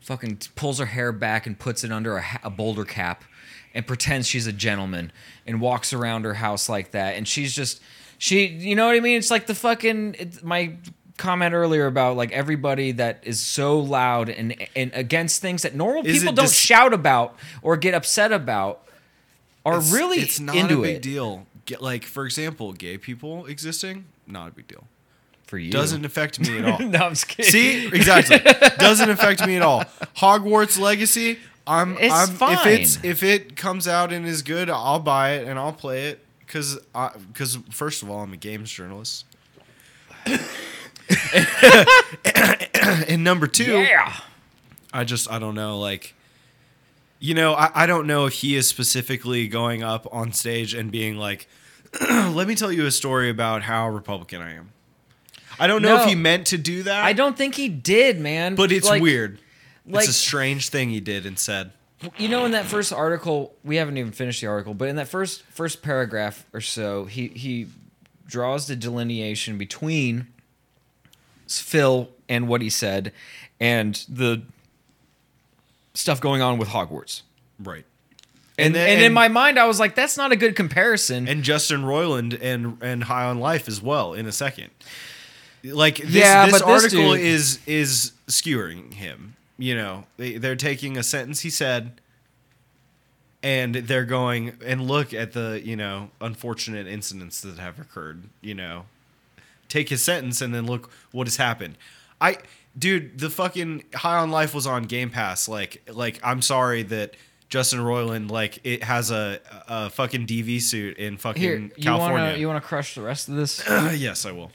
fucking 0.01 0.39
pulls 0.57 0.79
her 0.79 0.87
hair 0.87 1.13
back 1.13 1.47
and 1.47 1.57
puts 1.59 1.85
it 1.85 1.93
under 1.93 2.17
a, 2.17 2.23
ha- 2.23 2.41
a 2.43 2.51
boulder 2.51 2.85
cap, 2.85 3.25
and 3.75 3.87
pretends 3.87 4.27
she's 4.29 4.47
a 4.47 4.53
gentleman 4.53 5.13
and 5.47 5.61
walks 5.61 5.93
around 5.93 6.25
her 6.25 6.35
house 6.35 6.69
like 6.69 6.93
that. 6.93 7.17
And 7.17 7.27
she's 7.27 7.55
just, 7.55 7.81
she, 8.19 8.47
you 8.47 8.75
know 8.77 8.87
what 8.87 8.95
I 8.97 9.01
mean? 9.01 9.19
It's 9.19 9.31
like 9.31 9.47
the 9.47 9.55
fucking 9.55 10.15
it, 10.19 10.45
my 10.45 10.77
comment 11.17 11.55
earlier 11.55 11.87
about 11.87 12.17
like 12.17 12.33
everybody 12.33 12.93
that 12.93 13.21
is 13.23 13.39
so 13.41 13.79
loud 13.79 14.29
and 14.29 14.57
and 14.75 14.91
against 14.95 15.41
things 15.41 15.63
that 15.63 15.75
normal 15.75 16.05
Is 16.07 16.19
people 16.21 16.35
don't 16.35 16.47
dis- 16.47 16.55
shout 16.57 16.93
about 16.93 17.37
or 17.63 17.77
get 17.77 17.95
upset 17.95 18.33
about 18.33 18.87
are 19.65 19.75
It's- 19.79 19.93
really 19.93 20.19
it's 20.19 20.41
not 20.41 20.57
into 20.57 20.81
a 20.81 20.83
big 20.83 20.97
it 20.97 21.03
deal. 21.03 21.47
Like 21.81 22.05
for 22.05 22.25
example, 22.27 22.73
gay 22.73 22.99
people 22.99 23.47
existing, 23.47 24.05
not 24.27 24.49
a 24.49 24.51
big 24.53 24.67
deal. 24.69 24.87
for 25.47 25.57
you. 25.59 25.71
Doesn't 25.71 26.05
affect 26.05 26.41
me 26.41 26.59
at 26.59 26.65
all. 26.71 26.79
no, 26.81 26.99
I'm 26.99 27.13
just 27.13 27.29
kidding. 27.29 27.51
See, 27.51 27.87
exactly. 27.87 28.39
Doesn't 28.79 29.09
affect 29.11 29.47
me 29.47 29.57
at 29.57 29.63
all. 29.63 29.85
Hogwarts 30.17 30.79
Legacy. 30.81 31.39
I'm. 31.67 31.97
It's 31.99 32.13
I'm 32.13 32.29
If 32.53 32.67
it's 32.67 32.97
fine. 32.97 33.11
if 33.11 33.23
it 33.23 33.57
comes 33.57 33.89
out 33.89 34.13
and 34.13 34.27
is 34.27 34.43
good, 34.43 34.69
I'll 34.71 34.99
buy 35.01 35.33
it 35.33 35.49
and 35.49 35.59
I'll 35.59 35.73
play 35.73 36.09
it 36.09 36.25
because 36.41 36.79
because 37.29 37.57
first 37.71 38.03
of 38.03 38.11
all, 38.11 38.21
I'm 38.23 38.33
a 38.33 38.37
games 38.37 38.71
journalist. 38.71 39.25
and 43.09 43.25
number 43.25 43.47
two, 43.47 43.79
yeah. 43.81 44.15
I 44.93 45.05
just 45.05 45.31
I 45.31 45.39
don't 45.39 45.55
know 45.55 45.79
like. 45.79 46.15
You 47.21 47.33
know, 47.33 47.55
I, 47.55 47.71
I 47.85 47.87
don't 47.87 48.07
know 48.07 48.27
if 48.27 48.35
he 48.35 48.55
is 48.55 48.67
specifically 48.69 49.49
going 49.49 49.83
up 49.83 50.07
on 50.13 50.33
stage 50.33 50.75
and 50.75 50.91
being 50.93 51.17
like, 51.17 51.49
"Let 52.11 52.47
me 52.47 52.55
tell 52.55 52.71
you 52.71 52.85
a 52.85 52.91
story 52.91 53.31
about 53.31 53.63
how 53.63 53.89
Republican 53.89 54.43
I 54.43 54.55
am." 54.55 54.73
I 55.59 55.67
don't 55.67 55.81
know 55.81 55.97
No. 55.97 56.03
if 56.03 56.09
he 56.09 56.15
meant 56.17 56.49
to 56.49 56.59
do 56.59 56.83
that. 56.83 57.03
I 57.05 57.15
don't 57.15 57.37
think 57.37 57.55
he 57.55 57.69
did, 57.71 58.21
man. 58.21 58.57
But 58.57 58.73
it's 58.73 58.89
Like- 58.89 59.01
weird. 59.01 59.39
Like- 59.87 60.01
it's 60.05 60.11
a 60.11 60.13
strange 60.13 60.69
thing 60.71 60.91
he 60.91 61.01
did 61.01 61.27
and 61.27 61.39
said. 61.39 61.73
you 62.19 62.29
know 62.29 62.45
in 62.45 62.51
that 62.53 62.67
first 62.67 62.93
article 62.93 63.55
we 63.65 63.77
haven't 63.77 63.97
even 63.97 64.13
finished 64.13 64.41
the 64.43 64.47
article 64.47 64.75
but 64.75 64.89
in 64.89 64.97
that 64.97 65.09
first 65.09 65.43
first 65.45 65.83
paragraph 65.83 66.45
or 66.53 66.61
so 66.61 67.05
he 67.07 67.29
he 67.29 67.67
draws 68.27 68.67
the 68.67 68.77
delineation 68.77 69.57
between 69.57 70.27
phil 71.49 72.11
and 72.29 72.47
what 72.49 72.61
he 72.61 72.69
said 72.69 73.13
and 73.61 74.05
the 74.09 74.43
stuff 75.95 76.21
going 76.21 76.43
on 76.43 76.59
with 76.59 76.69
hogwarts 76.69 77.23
Right. 77.59 77.85
and, 78.59 78.75
then- 78.75 78.89
and, 78.89 78.99
in 79.01 79.05
and- 79.07 79.15
my 79.15 79.29
mind 79.29 79.59
i 79.59 79.65
was 79.67 79.79
like 79.79 79.95
that's 79.95 80.17
not 80.17 80.33
a 80.33 80.37
good 80.37 80.57
comparison 80.57 81.29
And 81.29 81.43
Justin 81.43 81.83
Roiland 81.85 82.39
and 82.43 82.79
and 82.83 83.05
High 83.05 83.25
on 83.25 83.39
Life 83.41 83.69
as 83.69 83.81
well 83.81 84.13
in 84.15 84.27
a 84.27 84.33
second. 84.33 84.71
Like 85.63 85.97
this, 85.99 86.11
Yeah, 86.17 86.47
this 86.47 86.61
but 86.61 86.67
this 86.67 86.85
article 86.85 87.13
dude- 87.15 87.21
is 87.23 87.59
is 87.67 88.13
skewering 88.29 88.93
him. 88.93 89.37
You 89.65 89.75
know, 89.77 90.05
they, 90.19 90.37
they're 90.37 90.57
taking 90.57 90.99
a 90.99 91.03
sentence 91.03 91.41
he 91.41 91.49
said 91.49 92.01
and 93.43 93.75
they're 93.75 94.05
going 94.05 94.59
and 94.65 94.87
look 94.87 95.15
at 95.15 95.33
the, 95.33 95.61
you 95.65 95.75
know, 95.75 96.11
unfortunate 96.21 96.87
incidents 96.87 97.41
that 97.41 97.59
have 97.59 97.79
occurred, 97.79 98.25
you 98.43 98.55
know. 98.55 98.85
Take 99.71 99.89
his 99.89 100.03
sentence 100.03 100.43
and 100.43 100.55
then 100.55 100.67
look 100.67 100.91
what 101.13 101.27
has 101.27 101.37
happened. 101.37 101.77
I 102.21 102.37
dude, 102.79 103.19
the 103.19 103.31
fucking 103.31 103.85
High 103.95 104.19
on 104.19 104.31
Life 104.31 104.55
was 104.55 104.67
on 104.67 104.83
Game 104.83 105.09
Pass. 105.09 105.49
Like 105.49 105.83
like 105.91 106.21
I'm 106.23 106.43
sorry 106.43 106.83
that 106.85 107.17
Justin 107.49 107.81
Roiland 107.81 108.31
like 108.31 108.59
it 108.65 108.85
has 108.85 109.11
a 109.11 109.41
a 109.67 109.89
fucking 109.89 110.27
DV 110.27 110.61
suit 110.61 110.99
in 110.99 111.17
fucking 111.17 111.43
here 111.43 111.57
you 111.57 111.71
California. 111.83 112.23
want 112.23 112.35
to 112.35 112.41
you 112.41 112.49
want 112.49 112.63
to 112.63 112.69
crush 112.69 112.95
the 112.95 113.03
rest 113.03 113.29
of 113.31 113.37
this 113.37 113.63
yes, 113.97 114.27
I 114.27 114.33
will. 114.33 114.53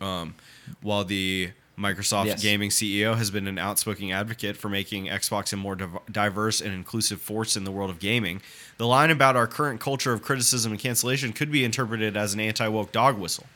Um, 0.00 0.34
while 0.82 1.04
the 1.04 1.52
Microsoft 1.78 2.26
Yes. 2.26 2.42
gaming 2.42 2.70
CEO 2.70 3.16
has 3.16 3.30
been 3.30 3.46
an 3.48 3.58
outspoken 3.58 4.10
advocate 4.12 4.56
for 4.56 4.68
making 4.68 5.06
Xbox 5.06 5.52
a 5.52 5.56
more 5.56 5.74
div- 5.74 5.98
diverse 6.10 6.60
and 6.60 6.72
inclusive 6.72 7.20
force 7.20 7.56
in 7.56 7.64
the 7.64 7.70
world 7.70 7.88
of 7.90 7.98
gaming, 7.98 8.42
the 8.76 8.86
line 8.86 9.10
about 9.10 9.36
our 9.36 9.46
current 9.46 9.80
culture 9.80 10.12
of 10.12 10.22
criticism 10.22 10.72
and 10.72 10.80
cancellation 10.80 11.32
could 11.32 11.50
be 11.50 11.64
interpreted 11.64 12.16
as 12.16 12.34
an 12.34 12.40
anti 12.40 12.68
woke 12.68 12.92
dog 12.92 13.18
whistle 13.18 13.46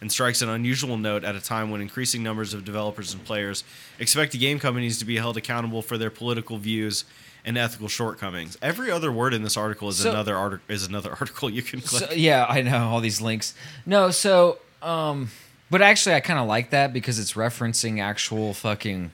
and 0.00 0.10
strikes 0.10 0.40
an 0.42 0.48
unusual 0.48 0.96
note 0.96 1.24
at 1.24 1.34
a 1.34 1.40
time 1.40 1.70
when 1.70 1.80
increasing 1.80 2.22
numbers 2.22 2.54
of 2.54 2.64
developers 2.64 3.12
and 3.12 3.22
players 3.24 3.64
expect 3.98 4.38
game 4.38 4.58
companies 4.58 4.98
to 4.98 5.04
be 5.04 5.16
held 5.16 5.36
accountable 5.36 5.82
for 5.82 5.98
their 5.98 6.08
political 6.10 6.56
views 6.56 7.04
and 7.44 7.58
ethical 7.58 7.88
shortcomings. 7.88 8.56
Every 8.62 8.90
other 8.90 9.10
word 9.10 9.34
in 9.34 9.42
this 9.42 9.56
article 9.56 9.88
is 9.88 9.96
So- 9.96 10.10
another 10.10 10.36
article 10.36 10.64
is 10.74 10.86
another 10.86 11.10
article 11.20 11.50
you 11.50 11.62
can 11.62 11.80
click. 11.80 12.04
So, 12.10 12.14
yeah, 12.14 12.46
I 12.48 12.62
know 12.62 12.88
all 12.88 13.00
these 13.00 13.20
links. 13.20 13.54
No, 13.84 14.10
so 14.10 14.58
um 14.82 15.30
but 15.70 15.82
actually 15.82 16.14
I 16.14 16.20
kind 16.20 16.38
of 16.38 16.46
like 16.46 16.70
that 16.70 16.92
because 16.92 17.18
it's 17.18 17.34
referencing 17.34 18.00
actual 18.00 18.54
fucking 18.54 19.10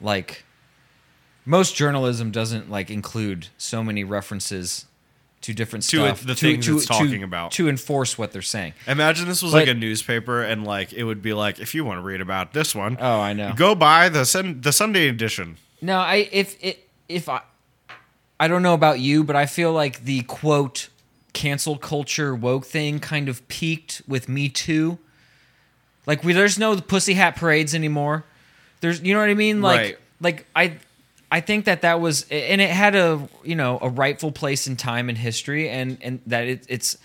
like 0.00 0.44
most 1.44 1.76
journalism 1.76 2.30
doesn't 2.30 2.70
like 2.70 2.90
include 2.90 3.48
so 3.56 3.82
many 3.82 4.04
references 4.04 4.84
to 5.40 5.54
different 5.54 5.84
To 5.88 5.96
stuff 5.98 6.22
it- 6.22 6.26
the 6.26 6.34
things 6.34 6.68
it's 6.68 6.84
talking 6.86 7.22
about. 7.22 7.52
to 7.52 7.68
enforce 7.68 8.18
what 8.18 8.32
they're 8.32 8.42
saying. 8.42 8.72
Imagine 8.86 9.28
this 9.28 9.40
was 9.42 9.52
But- 9.52 9.58
like 9.60 9.68
a 9.68 9.74
newspaper, 9.74 10.42
and 10.42 10.64
like 10.64 10.92
it 10.92 11.04
would 11.04 11.22
be 11.22 11.32
like, 11.32 11.60
if 11.60 11.74
you 11.74 11.84
want 11.84 11.98
to 11.98 12.02
read 12.02 12.20
about 12.20 12.52
this 12.54 12.74
one, 12.74 12.96
Oh, 13.00 13.20
I 13.20 13.32
know. 13.34 13.52
go 13.54 13.74
buy 13.76 14.08
the 14.08 14.24
sun- 14.26 14.60
the 14.60 14.72
Sunday 14.72 15.08
edition. 15.08 15.56
No, 15.80 15.98
I 15.98 16.28
if 16.32 16.56
it 16.62 16.88
if 17.08 17.28
I 17.28 17.40
I 18.40 18.48
don't 18.48 18.62
know 18.62 18.74
about 18.74 18.98
you, 19.00 19.22
but 19.24 19.36
I 19.36 19.46
feel 19.46 19.72
like 19.72 20.04
the 20.04 20.22
quote 20.22 20.88
cancel 21.32 21.76
culture 21.78 22.34
woke 22.34 22.66
thing 22.66 22.98
kind 22.98 23.28
of 23.28 23.46
peaked 23.48 24.02
with 24.08 24.28
Me 24.28 24.48
Too. 24.48 24.98
Like 26.08 26.24
we 26.24 26.32
there's 26.32 26.58
no 26.58 26.74
pussy 26.80 27.14
hat 27.14 27.36
parades 27.36 27.72
anymore. 27.74 28.24
There's 28.80 29.00
you 29.00 29.14
know 29.14 29.20
what 29.20 29.28
I 29.30 29.34
mean? 29.34 29.60
Like 29.62 29.78
Right. 29.80 29.98
like 30.20 30.46
I 30.56 30.76
I 31.30 31.40
think 31.40 31.66
that 31.66 31.82
that 31.82 32.00
was 32.00 32.22
and 32.30 32.60
it 32.60 32.70
had 32.70 32.96
a 32.96 33.28
you 33.44 33.54
know 33.54 33.78
a 33.80 33.88
rightful 33.90 34.32
place 34.32 34.66
in 34.66 34.74
time 34.76 35.08
and 35.10 35.16
history 35.18 35.68
and 35.68 35.98
and 36.00 36.20
that 36.26 36.46
it, 36.48 36.64
it's 36.68 36.96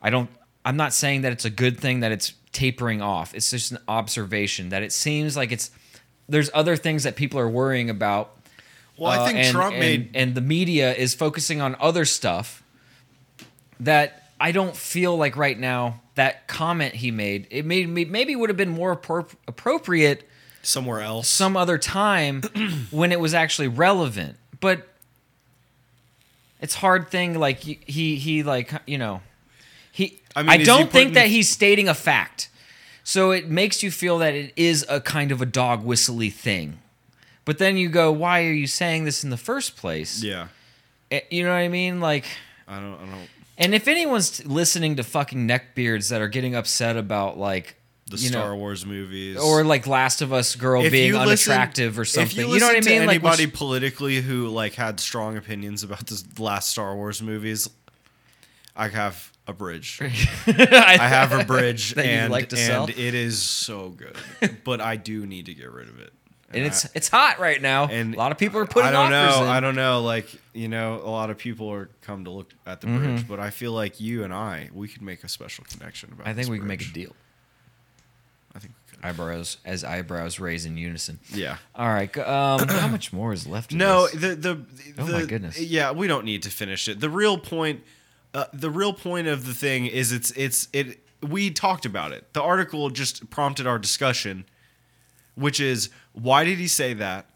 I 0.00 0.08
don't 0.10 0.30
I'm 0.64 0.76
not 0.76 0.94
saying 0.94 1.22
that 1.22 1.32
it's 1.32 1.44
a 1.44 1.50
good 1.50 1.78
thing 1.80 2.00
that 2.00 2.12
it's 2.12 2.32
tapering 2.52 3.02
off. 3.02 3.34
It's 3.34 3.50
just 3.50 3.72
an 3.72 3.78
observation 3.88 4.68
that 4.68 4.82
it 4.84 4.92
seems 4.92 5.36
like 5.36 5.50
it's 5.52 5.70
there's 6.28 6.48
other 6.54 6.76
things 6.76 7.02
that 7.02 7.16
people 7.16 7.40
are 7.40 7.48
worrying 7.48 7.90
about 7.90 8.38
Well, 8.96 9.10
I 9.10 9.16
uh, 9.18 9.26
think 9.26 9.38
and- 9.38 9.50
Trump 9.52 9.72
and- 9.72 9.80
made 9.80 10.10
and 10.14 10.34
the 10.36 10.40
media 10.40 10.94
is 10.94 11.14
focusing 11.14 11.60
on 11.60 11.74
other 11.80 12.04
stuff 12.04 12.62
that 13.80 14.21
I 14.42 14.52
don't 14.52 14.76
feel 14.76 15.16
like 15.16 15.36
right 15.36 15.58
now 15.58 16.00
that 16.16 16.46
comment 16.48 16.94
he 16.96 17.10
made 17.10 17.46
it 17.50 17.64
made 17.64 17.88
me 17.88 18.04
maybe 18.04 18.34
would 18.36 18.50
have 18.50 18.56
been 18.56 18.68
more 18.70 18.96
appro- 18.96 19.32
appropriate 19.46 20.28
somewhere 20.62 21.00
else. 21.00 21.28
some 21.28 21.56
other 21.56 21.78
time 21.78 22.42
when 22.90 23.12
it 23.12 23.20
was 23.20 23.32
actually 23.34 23.68
relevant. 23.68 24.36
But 24.60 24.86
it's 26.60 26.74
hard 26.76 27.08
thing 27.10 27.38
like 27.38 27.58
he 27.60 28.14
he, 28.16 28.42
like 28.42 28.72
you 28.86 28.98
know 28.98 29.20
he 29.90 30.20
I 30.36 30.40
I, 30.40 30.42
mean, 30.44 30.60
he 30.60 30.64
don't 30.66 30.82
think 30.90 31.10
putting- 31.10 31.12
that 31.14 31.26
he's 31.28 31.48
stating 31.50 31.88
a 31.88 31.94
fact. 31.94 32.48
So 33.04 33.32
it 33.32 33.48
makes 33.48 33.82
you 33.82 33.90
feel 33.90 34.18
that 34.18 34.32
it 34.34 34.52
is 34.56 34.86
a 34.88 35.00
kind 35.00 35.32
of 35.32 35.42
a 35.42 35.46
dog 35.46 35.84
whistly 35.84 36.30
thing. 36.30 36.78
But 37.44 37.58
then 37.58 37.76
you 37.76 37.88
go, 37.88 38.12
why 38.12 38.44
are 38.44 38.52
you 38.52 38.68
saying 38.68 39.04
this 39.04 39.24
in 39.24 39.30
the 39.30 39.36
first 39.36 39.76
place? 39.76 40.22
yeah, 40.22 40.46
Eh, 41.10 41.20
You 41.28 41.42
know 41.42 41.50
what 41.50 41.56
I 41.56 41.68
mean? 41.68 42.00
Like 42.00 42.24
I 42.68 42.78
don't. 42.78 42.94
I 42.94 43.06
don't. 43.06 43.28
And 43.58 43.74
if 43.74 43.88
anyone's 43.88 44.44
listening 44.46 44.96
to 44.96 45.02
fucking 45.02 45.46
neckbeards 45.48 46.10
that 46.10 46.20
are 46.20 46.28
getting 46.28 46.54
upset 46.54 46.96
about 46.96 47.38
like 47.38 47.76
The 48.10 48.16
you 48.16 48.30
know, 48.30 48.38
Star 48.40 48.56
Wars 48.56 48.84
movies 48.86 49.36
or 49.38 49.64
like 49.64 49.86
Last 49.86 50.22
of 50.22 50.32
Us 50.32 50.54
girl 50.56 50.82
If 50.84 50.92
being 50.92 51.08
you 51.08 51.18
listen- 51.18 51.52
unattractive 51.52 51.98
or 51.98 52.04
something. 52.04 52.46
you, 52.48 52.54
You, 52.54 52.60
know 52.60 52.66
what 52.66 52.76
I 52.76 52.80
mean? 52.88 53.00
Like 53.06 53.16
Anybody 53.16 53.46
which- 53.46 53.54
politically 53.54 54.20
who 54.20 54.48
like 54.48 54.74
had 54.74 55.00
strong 55.00 55.36
opinions 55.36 55.82
about 55.82 56.06
the 56.06 56.42
last 56.42 56.70
Star 56.70 56.94
Wars 56.96 57.20
movies, 57.22 57.68
I 58.74 58.88
have 58.88 59.30
a 59.46 59.52
bridge. 59.52 59.98
I 60.46 60.96
have 60.98 61.32
a 61.32 61.44
bridge, 61.44 61.94
and 61.98 62.30
like 62.32 62.48
to 62.50 62.58
and 62.58 62.90
it 62.90 63.14
is 63.14 63.40
so 63.42 63.90
good. 63.90 64.16
but 64.64 64.80
I 64.80 64.96
do 64.96 65.26
need 65.26 65.46
to 65.46 65.54
get 65.54 65.70
rid 65.70 65.88
of 65.88 65.98
it. 66.00 66.12
And 66.54 66.64
it's 66.64 66.86
it's 66.94 67.08
hot 67.08 67.38
right 67.38 67.60
now. 67.60 67.86
and 67.88 68.14
a 68.14 68.18
lot 68.18 68.32
of 68.32 68.38
people 68.38 68.58
are 68.60 68.66
putting 68.66 68.88
I 68.88 68.92
don't 68.92 69.10
know. 69.10 69.42
in. 69.44 69.48
I 69.50 69.60
don't 69.60 69.74
know. 69.74 70.00
Like 70.02 70.26
you 70.52 70.68
know, 70.68 71.00
a 71.04 71.10
lot 71.10 71.30
of 71.30 71.38
people 71.38 71.70
are 71.72 71.88
come 72.02 72.24
to 72.24 72.30
look 72.30 72.52
at 72.66 72.80
the 72.80 72.86
Mm-hmm. 72.86 72.98
bridge, 72.98 73.28
but 73.28 73.40
I 73.40 73.50
feel 73.50 73.72
like 73.72 74.00
you 74.00 74.24
and 74.24 74.32
I, 74.34 74.70
we 74.74 74.88
could 74.88 75.02
make 75.02 75.24
a 75.24 75.28
special 75.28 75.64
connection 75.64 76.12
about. 76.12 76.26
I 76.26 76.34
think 76.34 76.48
we 76.48 76.58
can 76.58 76.66
make 76.66 76.82
a 76.82 76.92
deal. 76.92 77.14
I 78.54 78.58
think 78.58 78.74
we 78.74 78.96
could. 78.96 79.04
Eyebrows 79.04 79.56
as 79.64 79.82
eyebrows 79.82 80.38
raise 80.38 80.64
in 80.66 80.76
unison. 80.76 81.18
Yeah. 81.32 81.56
All 81.74 81.88
right. 81.88 82.16
Um, 82.18 82.68
how 82.68 82.88
much 82.88 83.12
more 83.12 83.32
is 83.32 83.46
left? 83.46 83.72
No, 83.72 84.06
this? 84.08 84.20
the 84.20 84.34
the, 84.36 84.64
Oh 84.98 85.04
the 85.06 85.12
my 85.12 85.24
goodness. 85.24 85.58
Yeah, 85.60 85.90
we 85.92 86.06
don't 86.06 86.24
need 86.24 86.42
to 86.44 86.50
finish 86.50 86.86
it. 86.88 87.00
The 87.00 87.10
real 87.10 87.38
point, 87.38 87.82
uh, 88.34 88.44
the 88.52 88.70
real 88.70 88.92
point 88.92 89.26
of 89.26 89.46
the 89.46 89.54
thing 89.54 89.86
is 89.86 90.12
it's 90.12 90.30
it's 90.32 90.68
it. 90.72 90.98
We 91.22 91.50
talked 91.50 91.86
about 91.86 92.12
it. 92.12 92.32
The 92.32 92.42
article 92.42 92.90
just 92.90 93.30
prompted 93.30 93.66
our 93.66 93.78
discussion, 93.78 94.44
which 95.34 95.60
is 95.60 95.88
why 96.12 96.44
did 96.44 96.58
he 96.58 96.68
say 96.68 96.94
that, 96.94 97.26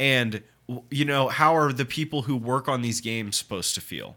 and 0.00 0.42
you 0.90 1.04
know 1.04 1.28
how 1.28 1.56
are 1.56 1.72
the 1.72 1.84
people 1.84 2.22
who 2.22 2.36
work 2.36 2.68
on 2.68 2.82
these 2.82 3.00
games 3.00 3.36
supposed 3.36 3.74
to 3.74 3.80
feel? 3.80 4.16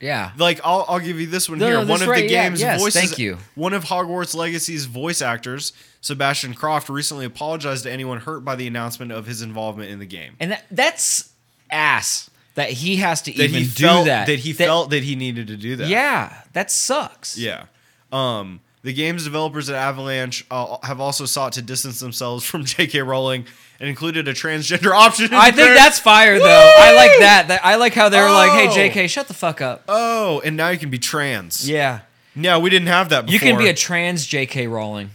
yeah. 0.00 0.32
Like 0.36 0.60
I'll, 0.62 0.84
I'll 0.88 1.00
give 1.00 1.18
you 1.18 1.26
this 1.26 1.48
one 1.48 1.58
No, 1.58 1.66
here. 1.68 1.82
no, 1.82 1.90
one 1.90 2.02
of 2.02 2.08
right. 2.08 2.26
the 2.28 2.32
Yeah, 2.32 2.44
game's 2.48 2.60
yes, 2.60 2.80
voices. 2.80 3.00
thank 3.02 3.18
you. 3.18 3.38
One 3.54 3.72
of 3.72 3.84
Hogwarts 3.84 4.34
Legacy's 4.34 4.84
voice 4.84 5.22
actors, 5.22 5.72
Sebastian 6.02 6.52
Croft, 6.52 6.90
recently 6.90 7.24
apologized 7.24 7.84
to 7.84 7.90
anyone 7.90 8.18
hurt 8.20 8.44
by 8.44 8.56
the 8.56 8.66
announcement 8.66 9.10
of 9.10 9.24
his 9.26 9.40
involvement 9.40 9.90
in 9.90 9.98
the 9.98 10.04
game. 10.04 10.34
And 10.38 10.50
that, 10.52 10.64
that's 10.70 11.32
ass 11.70 12.28
that 12.56 12.70
he 12.70 12.96
has 12.96 13.22
to 13.22 13.32
that 13.32 13.44
even 13.44 13.62
do 13.62 13.68
felt 13.68 14.04
that. 14.06 14.26
that 14.26 14.38
he 14.40 14.52
felt 14.52 14.90
that 14.90 15.02
he 15.02 15.16
needed 15.16 15.46
to 15.46 15.56
do 15.56 15.76
that. 15.76 15.88
Yeah, 15.88 16.42
that 16.52 16.70
sucks. 16.70 17.38
yeah. 17.38 17.64
Um, 18.12 18.60
the 18.86 18.92
game's 18.92 19.24
developers 19.24 19.68
at 19.68 19.74
Avalanche 19.74 20.46
uh, 20.48 20.76
have 20.84 21.00
also 21.00 21.26
sought 21.26 21.54
to 21.54 21.62
distance 21.62 21.98
themselves 21.98 22.44
from 22.44 22.64
J.K. 22.64 23.02
Rowling 23.02 23.44
and 23.80 23.88
included 23.88 24.28
a 24.28 24.32
transgender 24.32 24.92
option. 24.94 25.30
I 25.32 25.50
think 25.50 25.74
that's 25.76 25.98
fire 25.98 26.38
though. 26.38 26.74
I 26.78 26.94
like 26.94 27.18
that. 27.18 27.48
That 27.48 27.64
I 27.64 27.74
like 27.74 27.94
how 27.94 28.08
they're 28.08 28.30
like, 28.30 28.50
Oh. 28.52 28.54
"Hey, 28.54 28.72
J.K., 28.72 29.08
shut 29.08 29.26
the 29.26 29.34
fuck 29.34 29.60
up." 29.60 29.82
Oh, 29.88 30.40
and 30.44 30.56
now 30.56 30.68
you 30.68 30.78
can 30.78 30.88
be 30.88 30.98
trans. 31.00 31.68
Yeah, 31.68 32.00
No, 32.36 32.60
we 32.60 32.70
didn't 32.70 32.86
have 32.88 33.08
that. 33.08 33.22
Before. 33.26 33.32
you 33.34 33.40
can 33.40 33.58
be 33.58 33.66
a 33.68 33.74
trans 33.74 34.24
J.K. 34.24 34.68
Rowling. 34.68 35.10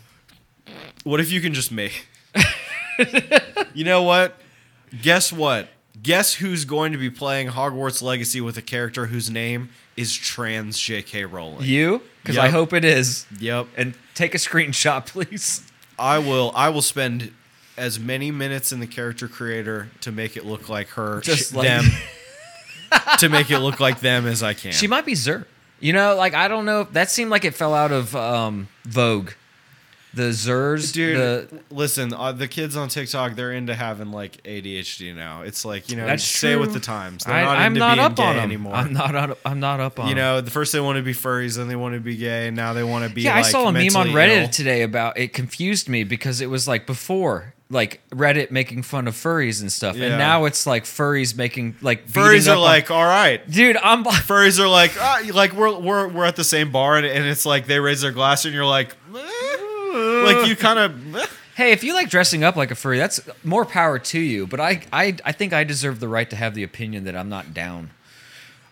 What 1.05 1.21
if 1.21 1.31
you 1.31 1.39
can 1.39 1.53
just 1.53 1.71
make? 1.71 2.07
you 3.73 3.83
know 3.85 4.03
what? 4.03 4.37
Guess 5.01 5.31
what? 5.31 5.69
Guess 6.03 6.35
who's 6.35 6.65
going 6.65 6.91
to 6.91 6.97
be 6.97 7.09
playing 7.09 7.49
Hogwarts 7.49 8.01
Legacy 8.01 8.41
with 8.41 8.57
a 8.57 8.61
character 8.61 9.05
whose 9.07 9.29
name 9.29 9.69
is 10.01 10.13
trans 10.15 10.79
J.K. 10.79 11.25
Rowling? 11.25 11.65
You? 11.65 12.01
Because 12.21 12.37
I 12.37 12.49
hope 12.49 12.73
it 12.73 12.83
is. 12.85 13.25
Yep. 13.39 13.67
And 13.77 13.93
take 14.15 14.35
a 14.35 14.37
screenshot, 14.37 15.05
please. 15.07 15.63
I 15.97 16.17
will. 16.19 16.51
I 16.55 16.69
will 16.69 16.81
spend 16.81 17.31
as 17.77 17.99
many 17.99 18.31
minutes 18.31 18.71
in 18.71 18.79
the 18.79 18.87
character 18.87 19.27
creator 19.27 19.89
to 20.01 20.11
make 20.11 20.35
it 20.37 20.45
look 20.45 20.69
like 20.69 20.89
her, 20.89 21.21
Just 21.21 21.53
like- 21.55 21.67
them, 21.67 21.85
to 23.19 23.29
make 23.29 23.49
it 23.49 23.59
look 23.59 23.79
like 23.79 23.99
them 24.01 24.25
as 24.27 24.43
I 24.43 24.53
can. 24.53 24.71
She 24.71 24.87
might 24.87 25.05
be 25.05 25.15
Zer. 25.15 25.47
You 25.79 25.93
know, 25.93 26.15
like 26.15 26.33
I 26.35 26.47
don't 26.47 26.65
know. 26.65 26.83
That 26.83 27.09
seemed 27.09 27.31
like 27.31 27.43
it 27.43 27.55
fell 27.55 27.73
out 27.73 27.91
of 27.91 28.15
um, 28.15 28.67
Vogue. 28.85 29.31
The 30.13 30.23
Zers, 30.31 30.91
Dude, 30.91 31.15
the 31.15 31.59
listen, 31.69 32.13
uh, 32.13 32.33
the 32.33 32.49
kids 32.49 32.75
on 32.75 32.89
TikTok, 32.89 33.35
they're 33.35 33.53
into 33.53 33.73
having 33.73 34.11
like 34.11 34.43
ADHD 34.43 35.15
now. 35.15 35.43
It's 35.43 35.63
like, 35.63 35.89
you 35.89 35.95
know, 35.95 36.05
That's 36.05 36.23
stay 36.23 36.51
true. 36.51 36.59
with 36.59 36.73
the 36.73 36.81
times. 36.81 37.23
They're 37.23 37.33
I, 37.33 37.43
not 37.43 37.57
I'm 37.57 37.67
into 37.67 37.79
not 37.79 37.93
being 37.95 38.05
up 38.05 38.15
gay 38.17 38.23
on 38.23 38.35
'em. 38.35 38.43
anymore. 38.43 38.73
I'm 38.75 38.91
not. 38.91 39.15
Up, 39.15 39.37
I'm 39.45 39.59
not 39.61 39.79
up 39.79 39.99
on. 40.01 40.09
You 40.09 40.15
know, 40.15 40.41
the 40.41 40.51
first 40.51 40.73
they 40.73 40.81
want 40.81 40.97
to 40.97 41.01
be 41.01 41.13
furries, 41.13 41.55
then 41.55 41.69
they 41.69 41.77
want 41.77 41.93
to 41.95 42.01
be 42.01 42.17
gay, 42.17 42.47
and 42.47 42.57
now 42.57 42.73
they 42.73 42.83
want 42.83 43.07
to 43.07 43.13
be. 43.15 43.21
Yeah, 43.21 43.35
like, 43.35 43.45
I 43.45 43.49
saw 43.49 43.67
a 43.69 43.71
meme 43.71 43.95
on 43.95 44.07
Reddit 44.09 44.41
ill. 44.43 44.49
today 44.49 44.81
about 44.81 45.17
it. 45.17 45.31
Confused 45.33 45.87
me 45.87 46.03
because 46.03 46.41
it 46.41 46.49
was 46.49 46.67
like 46.67 46.85
before, 46.85 47.53
like 47.69 48.01
Reddit 48.09 48.51
making 48.51 48.83
fun 48.83 49.07
of 49.07 49.13
furries 49.15 49.61
and 49.61 49.71
stuff, 49.71 49.95
Yeah. 49.95 50.07
and 50.07 50.17
now 50.17 50.43
it's 50.43 50.67
like 50.67 50.83
furries 50.83 51.37
making 51.37 51.75
like 51.81 52.05
Furries 52.09 52.49
are 52.51 52.55
on- 52.57 52.61
like, 52.61 52.91
all 52.91 53.05
right. 53.05 53.49
dude, 53.49 53.77
I'm 53.77 54.03
Furries 54.03 54.59
are 54.59 54.67
like, 54.67 54.91
ah, 54.99 55.21
like 55.33 55.53
we're 55.53 55.79
we're 55.79 56.09
we're 56.09 56.25
at 56.25 56.35
the 56.35 56.43
same 56.43 56.69
bar, 56.73 56.97
and, 56.97 57.05
and 57.05 57.23
it's 57.25 57.45
like 57.45 57.65
they 57.67 57.79
raise 57.79 58.01
their 58.01 58.11
glass, 58.11 58.43
and 58.43 58.53
you're 58.53 58.65
like. 58.65 58.97
like 60.25 60.47
you 60.47 60.55
kind 60.55 60.79
of. 60.79 61.31
Hey, 61.53 61.73
if 61.73 61.83
you 61.83 61.93
like 61.93 62.09
dressing 62.09 62.45
up 62.45 62.55
like 62.55 62.71
a 62.71 62.75
furry, 62.75 62.97
that's 62.97 63.19
more 63.43 63.65
power 63.65 63.99
to 63.99 64.19
you. 64.19 64.47
But 64.47 64.61
I, 64.61 64.83
I, 64.91 65.17
I 65.25 65.31
think 65.33 65.51
I 65.51 65.65
deserve 65.65 65.99
the 65.99 66.07
right 66.07 66.27
to 66.29 66.35
have 66.37 66.55
the 66.55 66.63
opinion 66.63 67.03
that 67.03 67.15
I'm 67.15 67.27
not 67.27 67.53
down. 67.53 67.91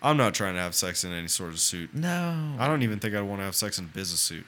I'm 0.01 0.15
not 0.15 0.33
trying 0.33 0.55
to 0.55 0.61
have 0.61 0.73
sex 0.73 1.03
in 1.03 1.11
any 1.11 1.27
sort 1.27 1.49
of 1.49 1.59
suit. 1.59 1.93
No, 1.93 2.55
I 2.57 2.67
don't 2.67 2.81
even 2.81 2.99
think 2.99 3.13
I'd 3.13 3.21
want 3.21 3.41
to 3.41 3.45
have 3.45 3.53
sex 3.53 3.77
in 3.77 3.85
a 3.85 3.87
business 3.89 4.21
suit. 4.21 4.45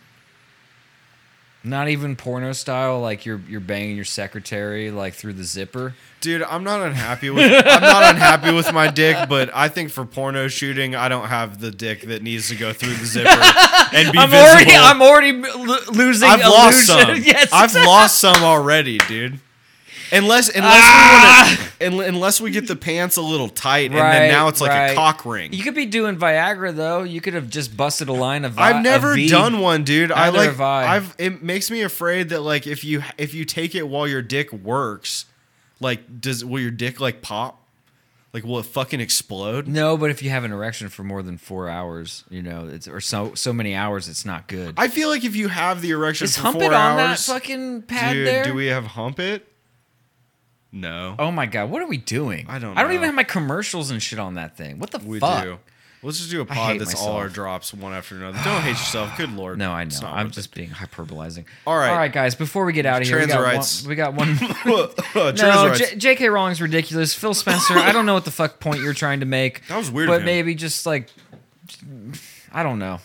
Not 1.64 1.90
even 1.90 2.16
porno 2.16 2.52
style. 2.54 3.00
Like 3.02 3.26
you're 3.26 3.42
you're 3.48 3.60
banging 3.60 3.96
your 3.96 4.06
secretary 4.06 4.92
like 4.92 5.14
through 5.14 5.34
the 5.34 5.44
zipper. 5.44 5.94
Dude, 6.22 6.44
I'm 6.44 6.64
not 6.64 6.82
unhappy 6.82 7.30
with 7.32 7.46
I'm 7.52 7.82
not 7.82 8.04
unhappy 8.16 8.52
with 8.52 8.72
my 8.74 8.90
dick, 8.92 9.28
but 9.28 9.50
I 9.54 9.70
think 9.70 9.90
for 9.90 10.06
porno 10.06 10.48
shooting, 10.48 10.96
I 10.96 11.08
don't 11.10 11.28
have 11.28 11.60
the 11.60 11.72
dick 11.72 12.02
that 12.04 12.22
needs 12.22 12.50
to 12.50 12.56
go 12.56 12.74
through 12.74 12.94
the 12.94 13.06
zipper 13.06 13.30
and 13.94 14.12
be 14.12 14.20
I'm 14.20 14.30
visible. 14.30 14.50
already, 14.50 14.72
I'm 14.76 15.02
already 15.02 15.32
lo- 15.34 15.78
losing. 15.92 16.30
I've 16.30 16.42
lost 16.42 16.90
illusion. 16.90 17.16
some. 17.16 17.24
yes, 17.24 17.50
I've 17.52 17.74
lost 17.74 18.20
some 18.20 18.44
already, 18.44 18.98
dude. 19.00 19.40
Unless 20.12 20.50
unless 20.50 20.74
Ah! 20.84 21.70
we 21.80 21.88
want 21.90 22.02
to, 22.02 22.08
unless 22.10 22.42
we 22.42 22.52
get 22.52 22.68
the 22.68 22.76
pants 22.76 23.16
a 23.18 23.22
little 23.22 23.48
tight, 23.48 23.92
and 23.92 23.96
then 23.96 24.30
now 24.30 24.48
it's 24.50 24.60
like 24.60 24.72
right. 24.72 24.88
a 24.92 24.96
cock 24.96 25.26
ring. 25.26 25.54
You 25.54 25.64
could 25.64 25.76
be 25.76 25.86
doing 25.86 26.18
Viagra 26.18 26.76
though. 26.76 27.04
You 27.04 27.22
could 27.22 27.34
have 27.34 27.50
just 27.50 27.76
busted 27.78 28.10
a 28.10 28.14
line 28.14 28.44
of. 28.44 28.54
Vi- 28.54 28.62
I've 28.62 28.84
never 28.84 29.16
done 29.28 29.60
one, 29.60 29.84
dude. 29.84 30.12
I 30.12 30.30
like. 30.30 30.60
I. 30.60 30.96
I've. 30.98 31.16
It 31.18 31.42
makes 31.42 31.72
me 31.72 31.82
afraid 31.82 32.30
that 32.30 32.42
like 32.42 32.68
if 32.68 32.84
you 32.84 33.04
if 33.18 33.34
you 33.34 33.46
take 33.46 33.74
it 33.76 33.88
while 33.88 34.08
your 34.08 34.22
dick 34.22 34.52
works, 34.52 35.26
like 35.80 36.20
does 36.22 36.44
will 36.44 36.60
your 36.60 36.72
dick 36.72 37.00
like 37.00 37.22
pop? 37.22 37.60
Like 38.34 38.46
will 38.46 38.60
it 38.60 38.66
fucking 38.66 39.02
explode? 39.02 39.68
No, 39.68 39.98
but 39.98 40.10
if 40.10 40.24
you 40.24 40.30
have 40.30 40.46
an 40.46 40.54
erection 40.54 40.88
for 40.88 41.04
more 41.04 41.22
than 41.22 41.38
four 41.38 41.68
hours, 41.68 42.24
you 42.30 42.42
know, 42.42 42.66
it's 42.68 42.88
or 42.88 43.02
so 43.02 43.34
so 43.34 43.52
many 43.52 43.76
hours, 43.76 44.08
it's 44.08 44.24
not 44.26 44.48
good. 44.48 44.74
I 44.78 44.88
feel 44.88 45.10
like 45.10 45.26
if 45.26 45.36
you 45.36 45.50
have 45.50 45.82
the 45.82 45.92
erection 45.92 46.26
Is 46.26 46.38
for 46.38 46.44
hump 46.44 46.60
four 46.60 46.72
it 46.72 46.74
on 46.74 46.96
that 46.98 47.20
fucking 47.20 47.82
pad 47.84 48.14
dude, 48.14 48.28
there? 48.28 48.44
do 48.46 48.54
we 48.54 48.68
have 48.68 48.86
hump 48.86 49.20
it? 49.20 49.51
No, 50.74 51.16
Oh 51.20 51.32
my 51.32 51.46
god, 51.48 51.70
what 51.70 51.82
are 51.82 51.88
we 51.88 51.98
doing? 51.98 52.46
I 52.48 52.58
don't 52.60 52.78
I 52.78 52.82
don't 52.82 52.90
know. 52.92 52.96
even 52.96 53.06
have 53.08 53.16
my 53.16 53.24
commercials 53.26 53.92
and 53.92 54.02
shit 54.02 54.20
on 54.20 54.36
that 54.36 54.56
thing. 54.56 54.80
What 54.80 54.92
the 54.92 55.00
fuck? 55.00 55.08
we 55.08 55.20
fuck? 55.20 55.44
do. 55.44 55.58
Let's 56.04 56.18
just 56.18 56.32
do 56.32 56.40
a 56.40 56.44
I 56.44 56.48
pod 56.48 56.72
hate 56.72 56.78
that's 56.80 56.96
all 57.00 57.12
our 57.18 57.30
drops 57.30 57.74
one 57.76 57.94
after 57.94 58.16
another. 58.16 58.40
Don't 58.44 58.62
hate 58.64 58.70
yourself. 58.72 59.12
Good 59.18 59.32
lord. 59.34 59.60
No, 59.60 59.72
I 59.72 59.84
It's 59.84 60.02
know. 60.02 60.08
not 60.08 60.18
I'm 60.18 60.26
worth 60.28 60.34
just 60.36 60.56
being 60.56 60.70
hyperbolizing. 60.70 61.46
All 61.68 61.78
right. 61.78 61.90
all 61.90 61.98
right, 61.98 62.12
guys. 62.12 62.34
Before 62.34 62.66
we 62.66 62.74
get 62.74 62.86
out 62.88 63.02
of 63.04 63.08
here, 63.08 63.20
we 63.20 63.28
got, 63.28 63.44
one, 63.56 63.64
we 63.88 63.96
got 63.96 64.14
one. 64.16 64.36
Trans 64.38 65.40
no, 65.42 65.68
rights. 65.68 65.80
J- 65.92 65.96
J.K. 65.98 66.30
Rowling's 66.30 66.60
ridiculous. 66.62 67.14
Phil 67.14 67.34
Spencer. 67.36 67.76
I 67.78 67.92
don't 67.92 68.08
know 68.08 68.16
what 68.16 68.26
the 68.26 68.32
fuck 68.32 68.60
point 68.60 68.80
you're 68.82 68.96
trying 68.96 69.20
to 69.20 69.28
make. 69.28 69.68
That 69.68 69.78
was 69.78 69.92
weird 69.92 70.10
of 70.10 70.14
But 70.14 70.20
him. 70.22 70.26
maybe 70.26 70.56
just 70.56 70.88
like, 70.88 71.08
I 72.52 72.64
don't 72.64 72.80
know. 72.80 73.00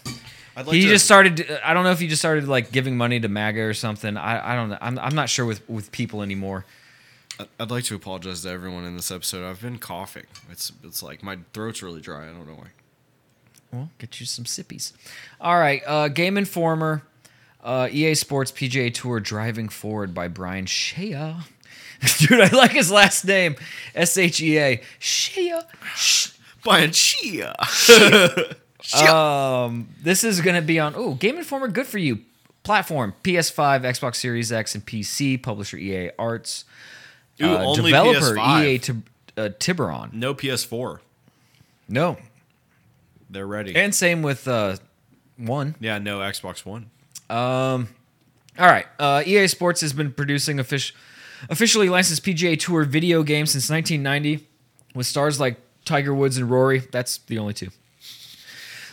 I'd 0.57 0.67
like 0.67 0.75
he 0.77 0.83
to- 0.83 0.89
just 0.89 1.05
started. 1.05 1.59
I 1.63 1.75
don't 1.75 1.85
know 1.85 1.91
if 1.91 2.01
he 2.01 2.07
just 2.09 2.23
started 2.23 2.49
like 2.49 2.73
giving 2.73 2.97
money 2.97 3.21
to 3.21 3.29
MAGA 3.29 3.61
or 3.61 3.75
something. 3.75 4.17
I, 4.17 4.53
I 4.53 4.55
don't 4.55 4.71
know. 4.71 4.79
I'm, 4.81 4.99
I'm 4.99 5.15
not 5.15 5.29
sure 5.29 5.45
with 5.45 5.69
with 5.69 5.93
people 5.93 6.23
anymore. 6.23 6.65
I'd 7.61 7.71
like 7.71 7.85
to 7.85 7.95
apologize 7.95 8.43
to 8.43 8.51
everyone 8.51 8.85
in 8.85 8.97
this 8.97 9.11
episode. 9.11 9.49
I've 9.49 9.61
been 9.61 9.79
coughing. 9.79 10.27
It's 10.51 10.73
it's 10.83 11.03
like 11.03 11.23
my 11.23 11.39
throat's 11.53 11.83
really 11.83 12.01
dry. 12.01 12.25
I 12.25 12.33
don't 12.33 12.47
know 12.47 12.55
why. 12.55 12.69
Well, 13.73 13.91
get 13.99 14.21
you 14.21 14.27
some 14.27 14.45
sippies. 14.45 14.93
All 15.41 15.59
right, 15.59 15.83
uh, 15.87 16.09
Game 16.09 16.37
Informer, 16.39 17.03
uh, 17.63 17.89
EA 17.91 18.15
Sports 18.15 18.53
PGA 18.53 18.93
Tour 18.95 19.21
driving 19.21 19.69
forward 19.69 20.15
by 20.15 20.29
Brian 20.29 20.67
Shea. 20.67 21.35
Dude, 22.19 22.41
I 22.41 22.49
like 22.57 22.73
his 22.73 22.91
last 22.91 23.25
name, 23.25 23.57
S 23.95 24.17
H 24.17 24.41
E 24.41 24.59
A. 24.59 24.83
Shea. 24.99 25.61
Sh- 25.95 26.31
Brian 26.63 26.93
Chia. 26.93 27.55
Um, 29.05 29.89
this 30.01 30.23
is 30.23 30.41
gonna 30.41 30.63
be 30.63 30.79
on. 30.79 30.95
Oh, 30.97 31.15
Game 31.15 31.39
Informer, 31.39 31.67
good 31.67 31.87
for 31.87 31.99
you. 31.99 32.21
Platform: 32.63 33.15
PS5, 33.25 33.81
Xbox 33.83 34.17
Series 34.17 34.53
X, 34.53 34.77
and 34.77 34.87
PC. 34.87 35.43
Publisher: 35.43 35.77
EA 35.77 36.11
Arts. 36.19 36.65
Ooh, 37.43 37.47
Uh, 37.47 37.65
only 37.65 37.91
developer: 37.93 38.37
PS5. 38.37 38.89
EA 38.99 39.41
uh, 39.41 39.49
Tiburon. 39.59 40.11
No 40.13 40.35
PS4. 40.35 41.01
No, 41.89 42.17
They're 43.31 43.47
ready. 43.47 43.77
and 43.77 43.95
same 43.95 44.23
with 44.23 44.49
uh, 44.49 44.77
one. 45.37 45.75
yeah, 45.81 45.99
no 45.99 46.19
Xbox 46.19 46.65
One. 46.65 46.91
Um, 47.31 47.89
all 48.59 48.67
right. 48.67 48.87
Uh, 48.99 49.23
EA 49.27 49.47
Sports 49.49 49.81
has 49.83 49.93
been 49.93 50.13
producing 50.13 50.57
offic- 50.57 50.93
officially 51.51 51.89
licensed 51.89 52.25
PGA 52.25 52.59
Tour 52.59 52.85
video 52.85 53.23
games 53.23 53.51
since 53.53 53.69
1990 53.71 54.47
with 54.95 55.07
stars 55.07 55.39
like 55.39 55.59
Tiger 55.85 56.15
Woods 56.15 56.39
and 56.39 56.51
Rory. 56.51 56.81
That's 56.91 57.19
the 57.19 57.39
only 57.39 57.53
two. 57.55 57.69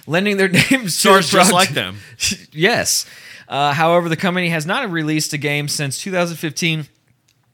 Lending 0.05 0.37
their 0.37 0.49
names 0.71 0.95
Stars 0.95 1.29
just 1.31 1.53
like 1.53 1.69
them. 1.69 1.97
yes. 2.51 3.05
Uh, 3.47 3.73
however, 3.73 4.09
the 4.09 4.17
company 4.17 4.49
has 4.49 4.65
not 4.65 4.89
released 4.91 5.33
a 5.33 5.37
game 5.37 5.67
since 5.67 5.97
2015, 6.01 6.87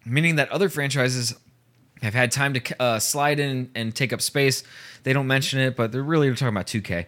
meaning 0.06 0.36
that 0.38 0.50
other 0.50 0.70
franchises 0.70 1.36
have 2.02 2.14
had 2.14 2.32
time 2.32 2.54
to 2.54 2.82
uh, 2.82 3.00
slide 3.00 3.40
in 3.40 3.70
and 3.76 3.94
take 3.96 4.14
up 4.14 4.22
space. 4.22 4.64
They 5.04 5.14
don't 5.14 5.28
mention 5.28 5.60
it, 5.60 5.76
but 5.76 5.92
they're 5.92 6.04
really 6.04 6.30
talking 6.32 6.48
about 6.50 6.68
2K, 6.68 7.06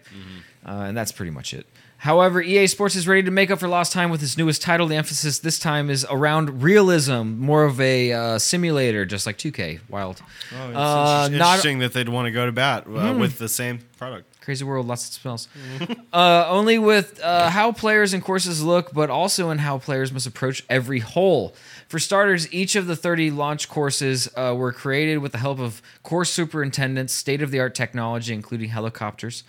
uh, 0.66 0.70
and 0.70 0.96
that's 0.96 1.12
pretty 1.12 1.30
much 1.30 1.54
it. 1.54 1.66
However, 1.98 2.42
EA 2.42 2.66
Sports 2.66 2.96
is 2.96 3.06
ready 3.06 3.22
to 3.22 3.30
make 3.30 3.50
up 3.52 3.60
for 3.60 3.68
lost 3.68 3.92
time 3.92 4.10
with 4.10 4.24
its 4.24 4.36
newest 4.36 4.60
title. 4.60 4.88
The 4.88 4.96
emphasis 4.96 5.38
this 5.38 5.60
time 5.60 5.88
is 5.88 6.04
around 6.10 6.60
realism, 6.62 7.38
more 7.38 7.62
of 7.62 7.80
a 7.80 8.12
uh, 8.12 8.38
simulator, 8.40 9.04
just 9.06 9.24
like 9.24 9.38
2K. 9.38 9.78
Wild. 9.88 10.20
Oh, 10.52 10.68
it's 10.68 10.76
Uh, 10.76 11.28
interesting 11.32 11.78
that 11.78 11.92
they'd 11.92 12.08
want 12.08 12.26
to 12.26 12.32
go 12.32 12.44
to 12.44 12.50
bat 12.50 12.86
uh, 12.88 13.14
with 13.16 13.38
the 13.38 13.48
same 13.48 13.78
product. 13.98 14.26
Crazy 14.42 14.64
world, 14.64 14.88
lots 14.88 15.06
of 15.06 15.14
spells. 15.14 15.46
uh, 16.12 16.46
only 16.48 16.76
with 16.76 17.20
uh, 17.22 17.48
how 17.48 17.70
players 17.70 18.12
and 18.12 18.22
courses 18.24 18.60
look, 18.62 18.92
but 18.92 19.08
also 19.08 19.50
in 19.50 19.58
how 19.58 19.78
players 19.78 20.12
must 20.12 20.26
approach 20.26 20.64
every 20.68 20.98
hole. 20.98 21.54
For 21.86 22.00
starters, 22.00 22.52
each 22.52 22.74
of 22.74 22.88
the 22.88 22.96
30 22.96 23.30
launch 23.30 23.68
courses 23.68 24.28
uh, 24.36 24.52
were 24.56 24.72
created 24.72 25.18
with 25.18 25.30
the 25.30 25.38
help 25.38 25.60
of 25.60 25.80
course 26.02 26.32
superintendents, 26.32 27.12
state 27.12 27.40
of 27.40 27.52
the 27.52 27.60
art 27.60 27.76
technology, 27.76 28.34
including 28.34 28.70
helicopters. 28.70 29.44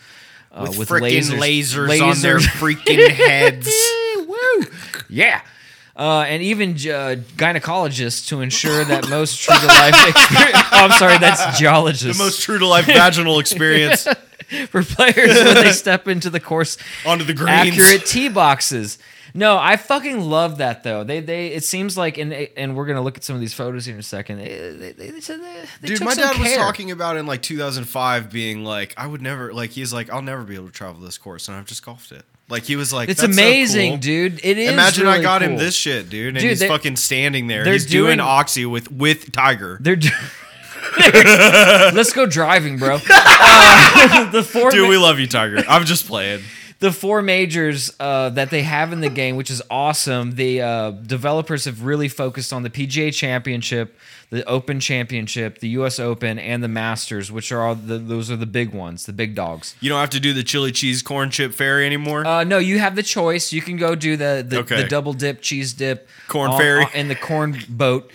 Uh, 0.52 0.72
With, 0.78 0.90
freaking 0.90 1.40
lasers, 1.40 2.00
on 2.00 2.22
their 2.22 2.38
freaking 2.38 3.10
heads. 3.12 3.68
Woo! 4.28 4.66
Yeah. 5.10 5.42
Uh, 5.96 6.26
and 6.28 6.44
even 6.44 6.72
uh, 6.72 7.18
gynecologists 7.38 8.28
to 8.28 8.42
ensure 8.42 8.84
that 8.84 9.10
most 9.10 9.40
true 9.42 9.58
to 9.58 9.66
life 9.66 10.08
experience. 10.10 10.58
oh, 10.72 10.86
I'm 10.86 10.92
sorry, 10.92 11.18
that's 11.18 11.60
geologists. 11.60 12.18
the 12.18 12.24
most 12.24 12.42
true 12.44 12.60
to 12.60 12.68
life 12.68 12.86
vaginal 12.86 13.40
experience 13.40 14.08
for 14.70 14.84
players 14.84 15.36
when 15.36 15.56
they 15.56 15.72
step 15.72 16.08
into 16.08 16.30
the 16.30 16.40
course 16.40 16.78
onto 17.06 17.24
the 17.24 17.34
greens. 17.34 17.50
accurate 17.78 18.06
tee 18.06 18.30
boxes. 18.30 18.98
No, 19.36 19.58
I 19.58 19.78
fucking 19.78 20.22
love 20.22 20.60
that 20.60 20.84
though. 20.84 21.04
They 21.04 21.20
they 21.20 21.48
it 21.48 21.64
seems 21.64 21.98
like 21.98 22.20
and 22.20 22.32
and 22.32 22.76
we're 22.76 22.86
gonna 22.86 23.02
look 23.02 23.18
at 23.18 23.24
some 23.24 23.34
of 23.36 23.40
these 23.40 23.54
photos 23.54 23.86
here 23.86 23.96
in 23.96 24.00
a 24.00 24.04
second. 24.04 24.38
They, 24.38 24.92
they, 24.96 25.10
they, 25.10 25.20
said 25.22 25.40
they, 25.42 25.64
they 25.82 25.88
Dude, 25.88 25.98
took 25.98 26.06
my 26.06 26.14
some 26.14 26.36
dad 26.36 26.40
was 26.40 26.54
talking 26.54 26.92
about 26.92 27.18
in 27.18 27.26
like 27.26 27.42
2005 27.42 28.30
being 28.32 28.64
like, 28.64 28.94
I 28.96 29.08
would 29.08 29.24
never, 29.24 29.52
like, 29.52 29.72
he's 29.72 29.92
like, 29.92 30.12
I'll 30.12 30.22
never 30.22 30.44
be 30.44 30.54
able 30.54 30.68
to 30.68 30.72
travel 30.72 31.02
this 31.02 31.18
course, 31.18 31.48
and 31.48 31.58
I've 31.58 31.66
just 31.66 31.84
golfed 31.84 32.12
it. 32.12 32.24
Like, 32.48 32.64
he 32.64 32.76
was 32.76 32.94
like, 32.94 33.10
It's 33.10 33.22
"That's 33.22 33.36
so 33.36 33.42
amazing, 33.42 33.94
cool." 33.94 33.98
dude. 34.00 34.40
It 34.46 34.60
is. 34.60 34.70
Imagine 34.72 35.08
I 35.08 35.12
really 35.14 35.24
got 35.24 35.42
him 35.42 35.58
this 35.58 35.74
shit, 35.74 36.10
dude, 36.12 36.28
and 36.36 36.38
Dude, 36.38 36.50
he's 36.50 36.60
they- 36.60 36.68
fucking 36.68 36.98
standing 36.98 37.48
there. 37.48 37.66
He's 37.66 37.88
doing, 37.88 38.18
doing- 38.18 38.20
oxy 38.20 38.68
with 38.68 38.92
with 38.92 39.32
Tiger. 39.32 39.80
They're. 39.82 39.96
Do- 39.96 40.10
Let's 40.98 42.14
go 42.14 42.26
driving, 42.26 42.78
bro. 42.78 43.00
Uh, 43.46 44.30
the 44.32 44.44
four 44.44 44.72
Dude, 44.72 44.84
ma- 44.84 44.90
we 44.90 44.98
love 44.98 45.20
you, 45.20 45.28
Tiger. 45.28 45.64
I'm 45.68 45.86
just 45.86 46.08
playing. 46.08 46.42
the 46.80 46.92
four 46.92 47.22
majors 47.22 47.92
uh, 48.00 48.30
that 48.32 48.50
they 48.50 48.64
have 48.64 48.92
in 48.92 49.02
the 49.02 49.10
game, 49.10 49.36
which 49.36 49.50
is 49.52 49.62
awesome. 49.70 50.32
The 50.36 50.62
uh, 50.62 50.92
developers 50.92 51.66
have 51.66 51.84
really 51.84 52.08
focused 52.10 52.52
on 52.52 52.64
the 52.64 52.70
PGA 52.70 53.14
Championship, 53.14 53.98
the 54.30 54.44
Open 54.46 54.80
Championship, 54.80 55.60
the 55.60 55.70
U.S. 55.70 56.00
Open, 56.00 56.40
and 56.40 56.64
the 56.64 56.68
Masters, 56.68 57.32
which 57.32 57.52
are 57.52 57.62
all 57.62 57.76
the 57.76 57.98
those 57.98 58.32
are 58.32 58.36
the 58.36 58.46
big 58.48 58.74
ones, 58.74 59.06
the 59.06 59.14
big 59.14 59.36
dogs. 59.36 59.76
You 59.80 59.90
don't 59.90 60.00
have 60.00 60.10
to 60.12 60.20
do 60.20 60.34
the 60.34 60.44
chili 60.44 60.72
cheese 60.72 61.02
corn 61.02 61.30
chip 61.30 61.54
ferry 61.54 61.86
anymore. 61.86 62.26
Uh, 62.26 62.44
no, 62.44 62.58
you 62.58 62.80
have 62.80 62.96
the 62.96 63.04
choice. 63.04 63.54
You 63.54 63.62
can 63.62 63.78
go 63.78 63.94
do 63.96 64.18
the 64.18 64.44
the, 64.48 64.60
Okay. 64.60 64.82
the 64.82 64.88
double 64.90 65.14
dip, 65.14 65.42
cheese 65.42 65.74
dip, 65.74 66.10
Corn 66.28 66.52
on- 66.52 66.60
ferry. 66.60 66.84
on- 66.86 66.92
and 66.96 67.10
the 67.10 67.16
corn 67.16 67.60
boat. 67.70 68.12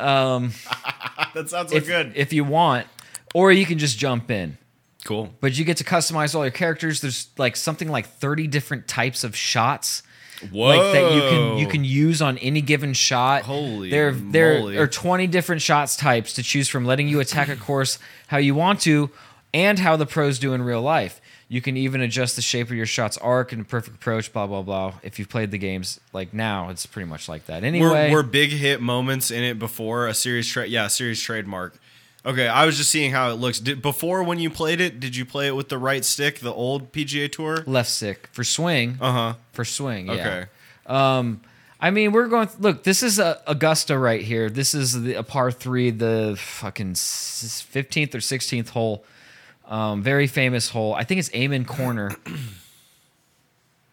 Um, 0.00 0.52
that 1.34 1.48
sounds 1.48 1.70
so 1.70 1.76
if, 1.76 1.86
good. 1.86 2.12
if 2.16 2.32
you 2.32 2.44
want, 2.44 2.86
or 3.34 3.52
you 3.52 3.66
can 3.66 3.78
just 3.78 3.98
jump 3.98 4.30
in. 4.30 4.58
cool. 5.04 5.30
But 5.40 5.58
you 5.58 5.64
get 5.64 5.76
to 5.78 5.84
customize 5.84 6.34
all 6.34 6.44
your 6.44 6.50
characters. 6.50 7.00
There's 7.00 7.28
like 7.38 7.56
something 7.56 7.88
like 7.88 8.06
30 8.06 8.46
different 8.46 8.88
types 8.88 9.24
of 9.24 9.36
shots. 9.36 10.02
Whoa. 10.50 10.68
Like 10.68 10.92
that 10.94 11.12
you 11.12 11.20
can 11.20 11.58
you 11.58 11.66
can 11.66 11.84
use 11.84 12.22
on 12.22 12.38
any 12.38 12.62
given 12.62 12.94
shot. 12.94 13.42
Holy 13.42 13.90
there 13.90 14.12
there 14.12 14.60
moly. 14.60 14.78
are 14.78 14.86
20 14.86 15.26
different 15.26 15.60
shots 15.60 15.96
types 15.96 16.32
to 16.34 16.42
choose 16.42 16.66
from, 16.66 16.86
letting 16.86 17.08
you 17.08 17.20
attack 17.20 17.48
a 17.48 17.56
course 17.56 17.98
how 18.28 18.38
you 18.38 18.54
want 18.54 18.80
to, 18.80 19.10
and 19.52 19.78
how 19.78 19.96
the 19.96 20.06
pros 20.06 20.38
do 20.38 20.54
in 20.54 20.62
real 20.62 20.80
life. 20.80 21.20
You 21.52 21.60
can 21.60 21.76
even 21.76 22.00
adjust 22.00 22.36
the 22.36 22.42
shape 22.42 22.68
of 22.68 22.76
your 22.76 22.86
shot's 22.86 23.18
arc 23.18 23.50
and 23.50 23.68
perfect 23.68 23.96
approach, 23.96 24.32
blah 24.32 24.46
blah 24.46 24.62
blah. 24.62 24.94
If 25.02 25.18
you've 25.18 25.28
played 25.28 25.50
the 25.50 25.58
games 25.58 25.98
like 26.12 26.32
now, 26.32 26.68
it's 26.68 26.86
pretty 26.86 27.08
much 27.08 27.28
like 27.28 27.46
that. 27.46 27.64
Anyway, 27.64 28.10
Were, 28.10 28.18
were 28.18 28.22
big 28.22 28.50
hit 28.50 28.80
moments 28.80 29.32
in 29.32 29.42
it 29.42 29.58
before 29.58 30.06
a 30.06 30.14
series 30.14 30.46
trade? 30.46 30.70
Yeah, 30.70 30.86
series 30.86 31.20
trademark. 31.20 31.74
Okay, 32.24 32.46
I 32.46 32.66
was 32.66 32.76
just 32.76 32.90
seeing 32.90 33.10
how 33.10 33.30
it 33.30 33.34
looks. 33.34 33.58
Did, 33.58 33.82
before 33.82 34.22
when 34.22 34.38
you 34.38 34.48
played 34.48 34.80
it, 34.80 35.00
did 35.00 35.16
you 35.16 35.24
play 35.24 35.48
it 35.48 35.56
with 35.56 35.70
the 35.70 35.78
right 35.78 36.04
stick, 36.04 36.38
the 36.38 36.52
old 36.52 36.92
PGA 36.92 37.32
Tour? 37.32 37.64
left 37.66 37.90
stick 37.90 38.28
for 38.30 38.44
swing. 38.44 38.96
Uh 39.00 39.12
huh. 39.12 39.34
for 39.52 39.64
swing. 39.64 40.06
Yeah. 40.06 40.12
Okay. 40.14 40.44
Um, 40.86 41.40
I 41.80 41.90
mean, 41.90 42.12
we're 42.12 42.28
going. 42.28 42.48
Look, 42.60 42.84
this 42.84 43.02
is 43.02 43.18
a 43.18 43.40
Augusta 43.48 43.98
right 43.98 44.22
here. 44.22 44.48
This 44.50 44.72
is 44.72 45.02
the, 45.02 45.14
a 45.14 45.24
par 45.24 45.50
three, 45.50 45.90
the 45.90 46.36
fucking 46.38 46.94
fifteenth 46.94 48.14
or 48.14 48.20
sixteenth 48.20 48.68
hole. 48.68 49.02
Um, 49.70 50.02
very 50.02 50.26
famous 50.26 50.68
hole. 50.68 50.94
I 50.94 51.04
think 51.04 51.20
it's 51.20 51.32
Amen 51.34 51.64
Corner. 51.64 52.10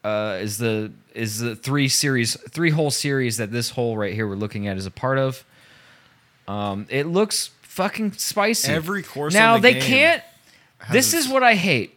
Uh, 0.04 0.40
is 0.42 0.58
the 0.58 0.90
is 1.14 1.40
the 1.40 1.54
three 1.54 1.90
series 1.90 2.38
three 2.50 2.70
hole 2.70 2.92
series 2.92 3.38
that 3.38 3.52
this 3.52 3.72
hole 3.72 3.98
right 3.98 4.14
here 4.14 4.26
we're 4.26 4.36
looking 4.36 4.66
at 4.66 4.78
is 4.78 4.86
a 4.86 4.92
part 4.92 5.18
of. 5.18 5.44
Um, 6.48 6.86
it 6.90 7.08
looks 7.08 7.50
fucking 7.64 8.14
spicy. 8.14 8.72
Every 8.72 9.04
course 9.04 9.34
now 9.34 9.56
in 9.56 9.62
the 9.62 9.68
they 9.68 9.74
game 9.74 9.82
can't. 9.82 10.24
This 10.94 11.14
is 11.14 11.28
what 11.28 11.44
I 11.44 11.56
hate. 11.56 11.97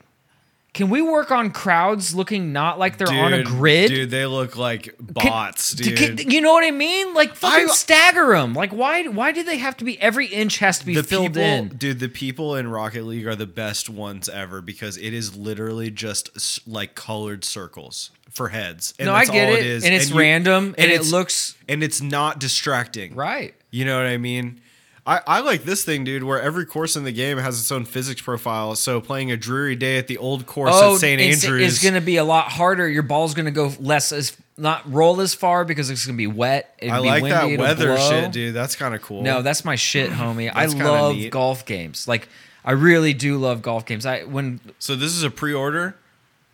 Can 0.72 0.88
we 0.88 1.02
work 1.02 1.32
on 1.32 1.50
crowds 1.50 2.14
looking 2.14 2.52
not 2.52 2.78
like 2.78 2.96
they're 2.96 3.08
on 3.12 3.32
a 3.32 3.38
Dude, 3.38 3.46
grid? 3.46 3.88
Dude, 3.88 4.10
they 4.10 4.24
look 4.24 4.56
like 4.56 4.94
bots, 5.00 5.72
dude. 5.72 5.96
can- 6.18 6.30
you 6.30 6.40
know 6.40 6.52
what 6.52 6.62
I 6.64 6.70
mean? 6.70 7.12
Like 7.12 7.34
fucking 7.34 7.68
I- 7.68 7.72
stagger 7.72 8.28
them. 8.28 8.54
Like 8.54 8.70
why? 8.72 9.02
Why 9.08 9.32
do 9.32 9.42
they 9.42 9.58
have 9.58 9.76
to 9.78 9.84
be? 9.84 10.00
Every 10.00 10.26
inch 10.26 10.58
has 10.58 10.78
to 10.78 10.86
be 10.86 10.94
the 10.94 11.02
filled 11.02 11.34
people, 11.34 11.42
in. 11.42 11.68
dude, 11.70 11.98
the 11.98 12.08
people 12.08 12.54
in 12.54 12.68
Rocket 12.68 13.04
League 13.04 13.26
are 13.26 13.34
the 13.34 13.46
best 13.48 13.90
ones 13.90 14.28
ever 14.28 14.60
because 14.62 14.96
it 14.96 15.12
is 15.12 15.36
literally 15.36 15.90
just 15.90 16.30
s- 16.36 16.60
like 16.68 16.94
colored 16.94 17.44
circles 17.44 18.10
for 18.30 18.50
heads. 18.50 18.94
And 19.00 19.06
no, 19.06 19.12
I 19.14 19.20
that's 19.24 19.30
get 19.30 19.48
all 19.48 19.54
it, 19.56 19.66
is. 19.66 19.84
and 19.84 19.92
it's 19.92 20.10
you- 20.10 20.18
random, 20.18 20.76
and, 20.78 20.88
it 20.90 20.94
it's- 20.94 21.10
looks 21.10 21.56
and 21.68 21.82
it's 21.82 22.00
not 22.00 22.38
distracting. 22.38 23.16
right. 23.16 23.54
You 23.72 23.84
know 23.84 23.96
what 23.96 24.06
I 24.06 24.18
mean? 24.18 24.60
I, 25.06 25.20
I 25.26 25.40
like 25.40 25.64
this 25.64 25.84
thing, 25.84 26.04
dude, 26.04 26.22
where 26.22 26.40
every 26.40 26.66
course 26.66 26.94
in 26.94 27.04
the 27.04 27.12
game 27.12 27.38
has 27.38 27.58
its 27.58 27.72
own 27.72 27.84
physics 27.84 28.20
profile. 28.20 28.74
So 28.76 29.00
playing 29.00 29.30
a 29.32 29.36
dreary 29.36 29.74
day 29.74 29.96
at 29.96 30.06
the 30.08 30.18
old 30.18 30.46
course 30.46 30.74
at 30.74 30.96
St. 30.98 31.20
Oh, 31.20 31.24
it's, 31.24 31.44
Andrews. 31.44 31.72
is 31.72 31.78
going 31.78 31.94
to 31.94 32.00
be 32.00 32.16
a 32.16 32.24
lot 32.24 32.48
harder. 32.48 32.88
Your 32.88 33.02
ball's 33.02 33.34
going 33.34 33.46
to 33.46 33.50
go 33.50 33.72
less 33.80 34.12
as 34.12 34.36
not 34.56 34.90
roll 34.90 35.20
as 35.20 35.34
far 35.34 35.64
because 35.64 35.90
it's 35.90 36.04
going 36.04 36.16
to 36.16 36.18
be 36.18 36.26
wet. 36.26 36.74
It'd 36.78 36.92
I 36.92 37.00
be 37.00 37.08
like 37.08 37.22
windy, 37.22 37.56
that 37.56 37.62
weather 37.62 37.96
shit, 37.98 38.32
dude. 38.32 38.54
That's 38.54 38.76
kind 38.76 38.94
of 38.94 39.00
cool. 39.00 39.22
No, 39.22 39.42
that's 39.42 39.64
my 39.64 39.76
shit, 39.76 40.10
homie. 40.10 40.50
I 40.54 40.66
love 40.66 41.16
neat. 41.16 41.30
golf 41.30 41.64
games. 41.64 42.06
Like 42.06 42.28
I 42.64 42.72
really 42.72 43.14
do 43.14 43.38
love 43.38 43.62
golf 43.62 43.86
games. 43.86 44.04
I 44.04 44.24
when 44.24 44.60
so 44.78 44.96
this 44.96 45.12
is 45.12 45.22
a 45.22 45.30
pre-order, 45.30 45.96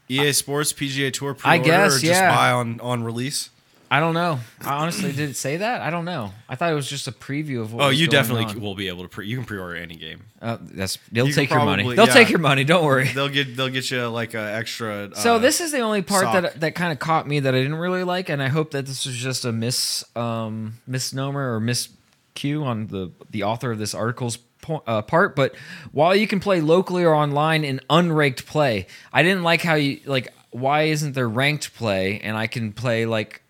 EA 0.09 0.33
Sports 0.33 0.73
PGA 0.73 1.13
Tour 1.13 1.35
pre-order, 1.35 1.65
guess, 1.65 1.97
or 1.97 1.99
just 1.99 2.21
yeah. 2.21 2.35
buy 2.35 2.53
on 2.53 2.81
on 2.81 3.03
release. 3.03 3.51
I 3.91 4.01
don't 4.01 4.15
know. 4.15 4.41
I 4.63 4.75
honestly 4.75 5.13
did 5.13 5.31
it 5.31 5.37
say 5.37 5.59
that? 5.59 5.81
I 5.81 5.91
don't 5.91 6.05
know. 6.05 6.33
I 6.49 6.57
thought 6.57 6.73
it 6.73 6.75
was 6.75 6.89
just 6.89 7.07
a 7.07 7.13
preview 7.13 7.61
of 7.61 7.73
what. 7.73 7.85
Oh, 7.85 7.89
you 7.91 8.09
definitely 8.09 8.47
on. 8.47 8.61
will 8.61 8.75
be 8.75 8.89
able 8.89 9.03
to 9.03 9.09
pre. 9.09 9.27
You 9.27 9.37
can 9.37 9.45
pre-order 9.45 9.77
any 9.77 9.95
game. 9.97 10.25
Uh, 10.43 10.59
that's 10.61 10.99
they'll 11.13 11.29
You 11.29 11.33
take 11.33 11.51
your 11.51 11.65
money. 11.65 11.83
They'll 11.95 12.07
yeah. 12.07 12.13
take 12.13 12.31
your 12.31 12.41
money. 12.41 12.65
Don't 12.65 12.85
worry. 12.85 13.09
They'll 13.09 13.29
get 13.29 13.57
they'll 13.57 13.69
get 13.69 13.91
you 13.91 14.07
like 14.09 14.35
an 14.35 14.41
extra. 14.41 15.11
So 15.15 15.37
uh, 15.37 15.39
this 15.39 15.61
is 15.61 15.73
the 15.73 15.81
only 15.81 16.03
part 16.03 16.25
sock. 16.25 16.43
that 16.43 16.61
that 16.61 16.75
kind 16.75 16.93
of 16.93 16.99
caught 16.99 17.29
me 17.29 17.41
that 17.41 17.55
I 17.55 17.59
didn't 17.59 17.77
really 17.77 18.05
like, 18.05 18.29
and 18.29 18.43
I 18.43 18.49
hope 18.49 18.73
that 18.73 18.87
this 18.87 19.07
was 19.07 19.15
just 19.15 19.45
a 19.45 19.53
mis 19.53 20.05
um, 20.17 20.75
misnomer 20.87 21.55
or 21.55 21.61
miscue 21.61 22.65
on 22.65 22.89
the 22.89 23.13
the 23.31 23.45
author 23.45 23.71
of 23.71 23.79
this 23.79 23.95
article's 23.95 24.39
po- 24.63 24.83
uh, 24.87 25.03
part. 25.03 25.37
But 25.37 25.55
while 25.93 26.15
you 26.17 26.27
can 26.27 26.41
play 26.41 26.61
locally 26.61 27.05
or 27.05 27.15
online 27.15 27.65
in 27.65 27.81
unranked 27.89 28.47
play, 28.47 28.87
I 29.13 29.23
didn't 29.23 29.45
like 29.45 29.63
how 29.63 29.75
you 29.75 30.01
like. 30.07 30.33
Why 30.51 30.85
isn't 30.85 31.13
there 31.13 31.29
ranked 31.29 31.75
play 31.75 32.19
and 32.21 32.35
I 32.35 32.47
can 32.47 32.73
play 32.73 33.05
like 33.05 33.43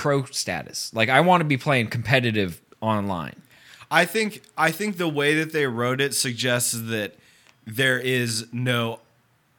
pro 0.00 0.24
status? 0.24 0.90
Like 0.94 1.08
I 1.08 1.20
want 1.20 1.40
to 1.42 1.44
be 1.44 1.56
playing 1.56 1.88
competitive 1.88 2.60
online. 2.80 3.36
I 3.90 4.04
think 4.06 4.42
I 4.56 4.70
think 4.70 4.96
the 4.96 5.08
way 5.08 5.34
that 5.34 5.52
they 5.52 5.66
wrote 5.66 6.00
it 6.00 6.14
suggests 6.14 6.72
that 6.72 7.14
there 7.66 7.98
is 7.98 8.46
no 8.52 9.00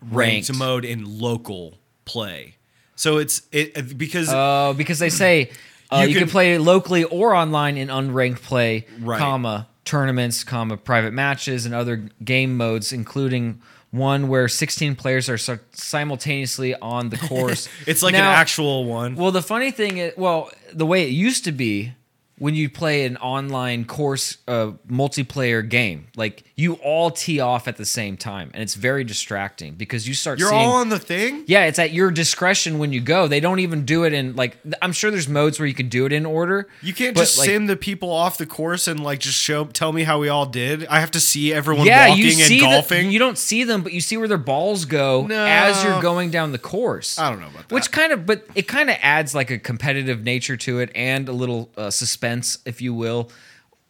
ranked, 0.01 0.49
Ranked. 0.49 0.55
mode 0.59 0.85
in 0.85 1.19
local 1.19 1.77
play. 2.05 2.55
So 2.95 3.17
it's 3.17 3.41
it 3.51 3.97
because 3.97 4.29
Uh, 4.29 4.73
because 4.75 4.99
they 4.99 5.09
say 5.09 5.49
uh, 5.91 5.97
You 6.01 6.07
you, 6.07 6.13
can, 6.15 6.23
can- 6.23 6.29
play 6.31 6.57
locally 6.57 7.03
or 7.03 7.33
online 7.35 7.77
in 7.77 7.89
unranked 7.89 8.41
play, 8.41 8.85
Right. 8.99 9.19
comma 9.19 9.67
tournaments, 9.83 10.43
comma 10.43 10.77
private 10.77 11.11
matches, 11.13 11.65
and 11.65 11.75
other 11.75 12.09
game 12.23 12.55
modes, 12.55 12.93
including 12.93 13.61
one 13.91 14.27
where 14.29 14.47
16 14.47 14.95
players 14.95 15.29
are 15.29 15.37
simultaneously 15.73 16.75
on 16.75 17.09
the 17.09 17.17
course. 17.29 17.67
it's 17.85 18.01
like 18.01 18.13
Now- 18.13 18.29
an 18.31 18.35
actual 18.35 18.85
one. 18.85 19.15
Well, 19.15 19.31
the 19.31 19.41
funny 19.41 19.71
thing 19.71 19.97
is, 19.97 20.13
well, 20.17 20.49
the 20.73 20.85
way 20.85 21.03
it 21.03 21.11
used 21.11 21.43
to 21.45 21.51
be 21.51 21.93
when 22.41 22.55
you 22.55 22.67
play 22.71 23.05
an 23.05 23.17
online 23.17 23.85
course 23.85 24.39
uh, 24.47 24.71
multiplayer 24.89 25.67
game, 25.67 26.07
like 26.15 26.43
you 26.55 26.73
all 26.73 27.11
tee 27.11 27.39
off 27.39 27.67
at 27.67 27.77
the 27.77 27.85
same 27.85 28.17
time, 28.17 28.49
and 28.55 28.63
it's 28.63 28.73
very 28.73 29.03
distracting 29.03 29.75
because 29.75 30.07
you 30.07 30.15
start 30.15 30.39
You're 30.39 30.49
seeing. 30.49 30.59
all 30.67 30.77
on 30.77 30.89
the 30.89 30.97
thing. 30.97 31.43
yeah, 31.45 31.65
it's 31.65 31.77
at 31.77 31.91
your 31.91 32.09
discretion 32.09 32.79
when 32.79 32.91
you 32.93 32.99
go. 32.99 33.27
They 33.27 33.39
don't 33.41 33.59
even 33.59 33.85
do 33.85 34.05
it 34.05 34.13
in 34.13 34.35
like. 34.35 34.57
I'm 34.81 34.91
sure 34.91 35.11
there's 35.11 35.29
modes 35.29 35.59
where 35.59 35.67
you 35.67 35.75
can 35.75 35.87
do 35.87 36.07
it 36.07 36.11
in 36.13 36.25
order. 36.25 36.67
You 36.81 36.93
can't 36.95 37.13
but, 37.13 37.21
just 37.21 37.37
like, 37.37 37.47
sim 37.47 37.67
the 37.67 37.75
people 37.75 38.11
off 38.11 38.39
the 38.39 38.47
course 38.47 38.87
and 38.87 39.03
like 39.03 39.19
just 39.19 39.37
show 39.37 39.65
tell 39.65 39.93
me 39.93 40.01
how 40.01 40.17
we 40.19 40.27
all 40.27 40.47
did. 40.47 40.87
I 40.87 40.99
have 40.99 41.11
to 41.11 41.19
see 41.19 41.53
everyone 41.53 41.85
Yeah, 41.85 42.07
walking 42.09 42.23
you 42.23 42.29
and 42.31 42.39
see 42.39 42.61
golfing. 42.61 43.07
The, 43.07 43.13
you 43.13 43.19
don't 43.19 43.37
see 43.37 43.65
them, 43.65 43.83
but 43.83 43.93
you 43.93 44.01
see 44.01 44.17
where 44.17 44.27
their 44.27 44.39
balls 44.39 44.85
go 44.85 45.27
No. 45.27 45.45
as 45.45 45.83
you're 45.83 46.01
going 46.01 46.31
down 46.31 46.53
the 46.53 46.57
course. 46.57 47.19
I 47.19 47.29
don't 47.29 47.39
know 47.39 47.49
about 47.49 47.69
that. 47.69 47.75
Which 47.75 47.91
kind 47.91 48.11
of, 48.11 48.25
but 48.25 48.47
it 48.55 48.67
kind 48.67 48.89
of 48.89 48.95
adds 48.99 49.35
like 49.35 49.51
a 49.51 49.59
competitive 49.59 50.23
nature 50.23 50.57
to 50.57 50.79
it 50.79 50.89
and 50.95 51.29
a 51.29 51.33
little 51.33 51.69
uh, 51.77 51.91
suspense, 51.91 52.30
if 52.65 52.81
you 52.81 52.93
will. 52.93 53.31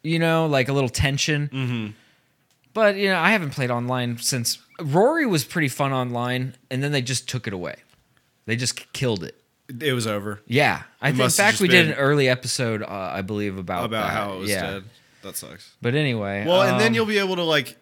You 0.02 0.18
know, 0.18 0.46
like 0.46 0.68
a 0.68 0.72
little 0.72 0.88
tension. 0.88 1.48
Mm-hmm. 1.52 1.90
But 2.74 2.96
you 2.96 3.08
know, 3.08 3.18
I 3.18 3.30
haven't 3.30 3.50
played 3.50 3.70
online 3.70 4.18
since 4.18 4.58
Rory 4.80 5.26
was 5.26 5.44
pretty 5.44 5.68
fun 5.68 5.92
online, 5.92 6.54
and 6.70 6.82
then 6.82 6.92
they 6.92 7.02
just 7.02 7.28
took 7.28 7.46
it 7.46 7.52
away. 7.52 7.76
They 8.46 8.56
just 8.56 8.92
killed 8.92 9.22
it. 9.22 9.36
it 9.80 9.92
was 9.92 10.06
over 10.06 10.42
Yeah, 10.46 10.82
I 11.00 11.10
think, 11.10 11.22
in 11.22 11.30
fact 11.30 11.60
we 11.60 11.68
did 11.68 11.88
an 11.88 11.94
early 11.94 12.28
episode, 12.28 12.82
uh, 12.82 12.86
I 12.88 13.22
believe, 13.22 13.58
about 13.58 13.84
about 13.84 14.08
that. 14.08 14.12
how 14.12 14.34
it 14.34 14.38
was 14.38 14.50
yeah. 14.50 14.70
dead. 14.70 14.84
That 15.22 15.36
sucks. 15.36 15.72
But 15.80 15.94
anyway, 15.94 16.44
Well, 16.46 16.62
and 16.62 16.80
then 16.80 16.88
um, 16.88 16.94
you'll 16.94 17.06
be 17.06 17.18
able 17.18 17.36
to 17.36 17.44
like 17.44 17.76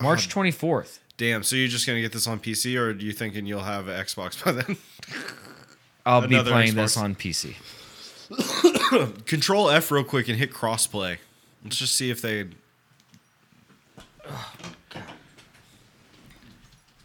March 0.00 0.28
twenty 0.28 0.50
fourth. 0.50 1.00
damn. 1.16 1.42
So 1.42 1.56
you're 1.56 1.68
just 1.68 1.86
gonna 1.86 2.00
get 2.00 2.12
this 2.12 2.26
on 2.26 2.40
PC, 2.40 2.78
or 2.78 2.90
are 2.90 2.92
you 2.92 3.12
thinking 3.12 3.44
you'll 3.44 3.60
have 3.60 3.88
an 3.88 4.00
Xbox 4.02 4.42
by 4.42 4.52
then? 4.52 4.76
I'll 6.06 6.26
be 6.26 6.40
playing 6.42 6.72
Xbox. 6.72 6.74
this 6.74 6.96
on 6.96 7.14
PC. 7.14 7.56
Control 9.26 9.70
F 9.70 9.90
real 9.90 10.04
quick 10.04 10.28
and 10.28 10.38
hit 10.38 10.52
crossplay. 10.52 11.18
Let's 11.64 11.76
just 11.76 11.94
see 11.94 12.10
if 12.10 12.20
they. 12.20 12.46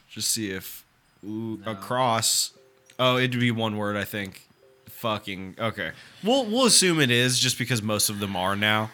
Just 0.10 0.30
see 0.32 0.52
if 0.52 0.86
ooh, 1.26 1.62
across. 1.66 2.52
Oh, 3.00 3.18
it'd 3.18 3.40
be 3.40 3.52
one 3.52 3.78
word, 3.78 3.96
I 3.98 4.04
think. 4.04 4.48
Fucking 4.90 5.56
okay. 5.60 5.92
We'll 6.24 6.46
we'll 6.46 6.66
assume 6.66 7.00
it 7.00 7.12
is 7.12 7.40
just 7.40 7.58
because 7.58 7.82
most 7.82 8.10
of 8.10 8.20
them 8.20 8.36
are 8.36 8.56
now, 8.56 8.92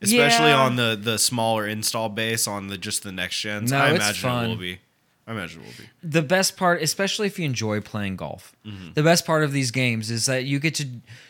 especially 0.00 0.48
Yeah. 0.48 0.60
on 0.60 0.76
the 0.76 0.98
the 1.00 1.18
smaller 1.18 1.66
install 1.66 2.08
base 2.08 2.46
on 2.46 2.68
the 2.68 2.78
just 2.78 3.02
the 3.02 3.12
next 3.12 3.40
gens. 3.40 3.70
No, 3.70 3.78
I 3.78 3.90
it's 3.90 3.96
imagine 3.96 4.30
it 4.44 4.48
will 4.48 4.56
be. 4.56 4.78
I 5.26 5.32
imagine 5.32 5.62
it 5.62 5.64
will 5.66 5.72
be. 5.84 6.08
the 6.08 6.22
best 6.22 6.56
part, 6.56 6.80
especially 6.82 7.26
if 7.26 7.38
you 7.38 7.44
enjoy 7.46 7.80
playing 7.80 8.16
golf, 8.16 8.54
Mm-hmm. 8.64 8.92
the 8.94 9.02
best 9.02 9.26
part 9.26 9.42
of 9.44 9.52
these 9.52 9.70
games 9.72 10.10
is 10.10 10.26
that 10.26 10.44
you 10.44 10.58
get 10.60 10.74
to 10.76 10.86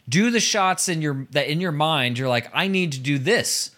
do 0.08 0.30
the 0.30 0.40
shots 0.40 0.88
in 0.88 1.00
your 1.02 1.26
that 1.30 1.48
in 1.48 1.60
your 1.60 1.72
mind 1.72 2.18
you're 2.18 2.28
like, 2.28 2.50
I 2.52 2.68
need 2.68 2.92
to 2.92 3.00
do 3.00 3.18
this, 3.18 3.70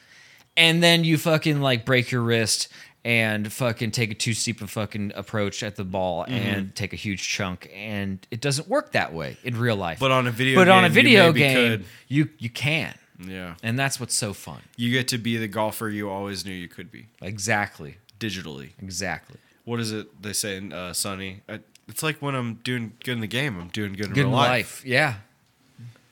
and 0.57 0.83
then 0.83 1.05
you 1.05 1.19
fucking 1.19 1.61
like 1.61 1.85
break 1.85 2.11
your 2.11 2.23
wrist 2.23 2.69
and 3.05 3.51
fucking 3.53 3.93
take 3.93 4.11
a 4.11 4.15
too 4.15 4.35
steep 4.35 4.61
a 4.61 4.67
fucking 4.67 5.13
approach 5.15 5.63
at 5.63 5.77
the 5.77 5.85
ball 5.85 6.25
Mm-hmm. 6.25 6.35
and 6.35 6.75
take 6.75 6.93
a 6.93 6.97
huge 6.97 7.27
chunk, 7.27 7.71
and 7.75 8.19
it 8.33 8.41
doesn't 8.41 8.67
work 8.69 8.93
that 8.93 9.15
way 9.15 9.37
in 9.45 9.57
real 9.57 9.77
life. 9.77 10.01
But 10.01 10.11
on 10.11 10.27
a 10.27 10.33
video 10.33 10.57
but 10.57 10.69
on 10.69 10.85
a 10.85 10.89
game, 10.89 10.97
you 10.97 11.03
video 11.03 11.33
game, 11.33 11.71
could. 11.79 11.85
you 12.09 12.29
you 12.39 12.51
can, 12.51 12.95
Yeah, 13.25 13.55
and 13.63 13.79
that's 13.79 14.01
what's 14.01 14.17
so 14.17 14.33
fun. 14.33 14.63
you 14.77 14.91
get 14.91 15.07
to 15.09 15.19
be 15.19 15.37
the 15.37 15.47
golfer 15.49 15.89
you 15.89 16.11
always 16.11 16.45
knew 16.45 16.53
you 16.53 16.67
could 16.69 16.91
be 16.91 17.07
Exactly, 17.23 17.99
digitally. 18.19 18.71
exactly. 18.83 19.37
What 19.69 19.81
is 19.81 19.93
it 19.93 20.23
they 20.23 20.33
say 20.33 20.57
in 20.57 20.73
uh, 20.73 20.93
Sunny? 20.93 21.43
I, 21.49 21.61
it's 21.89 22.03
like 22.03 22.21
when 22.23 22.35
I'm 22.35 22.55
doing 22.65 22.93
good 23.05 23.13
in 23.13 23.21
the 23.21 23.27
game, 23.27 23.61
I'm 23.61 23.69
doing 23.69 23.93
good 23.93 24.07
in 24.07 24.13
Good 24.13 24.21
real 24.23 24.29
in 24.29 24.33
life. 24.33 24.49
life, 24.51 24.85
yeah. 24.87 25.15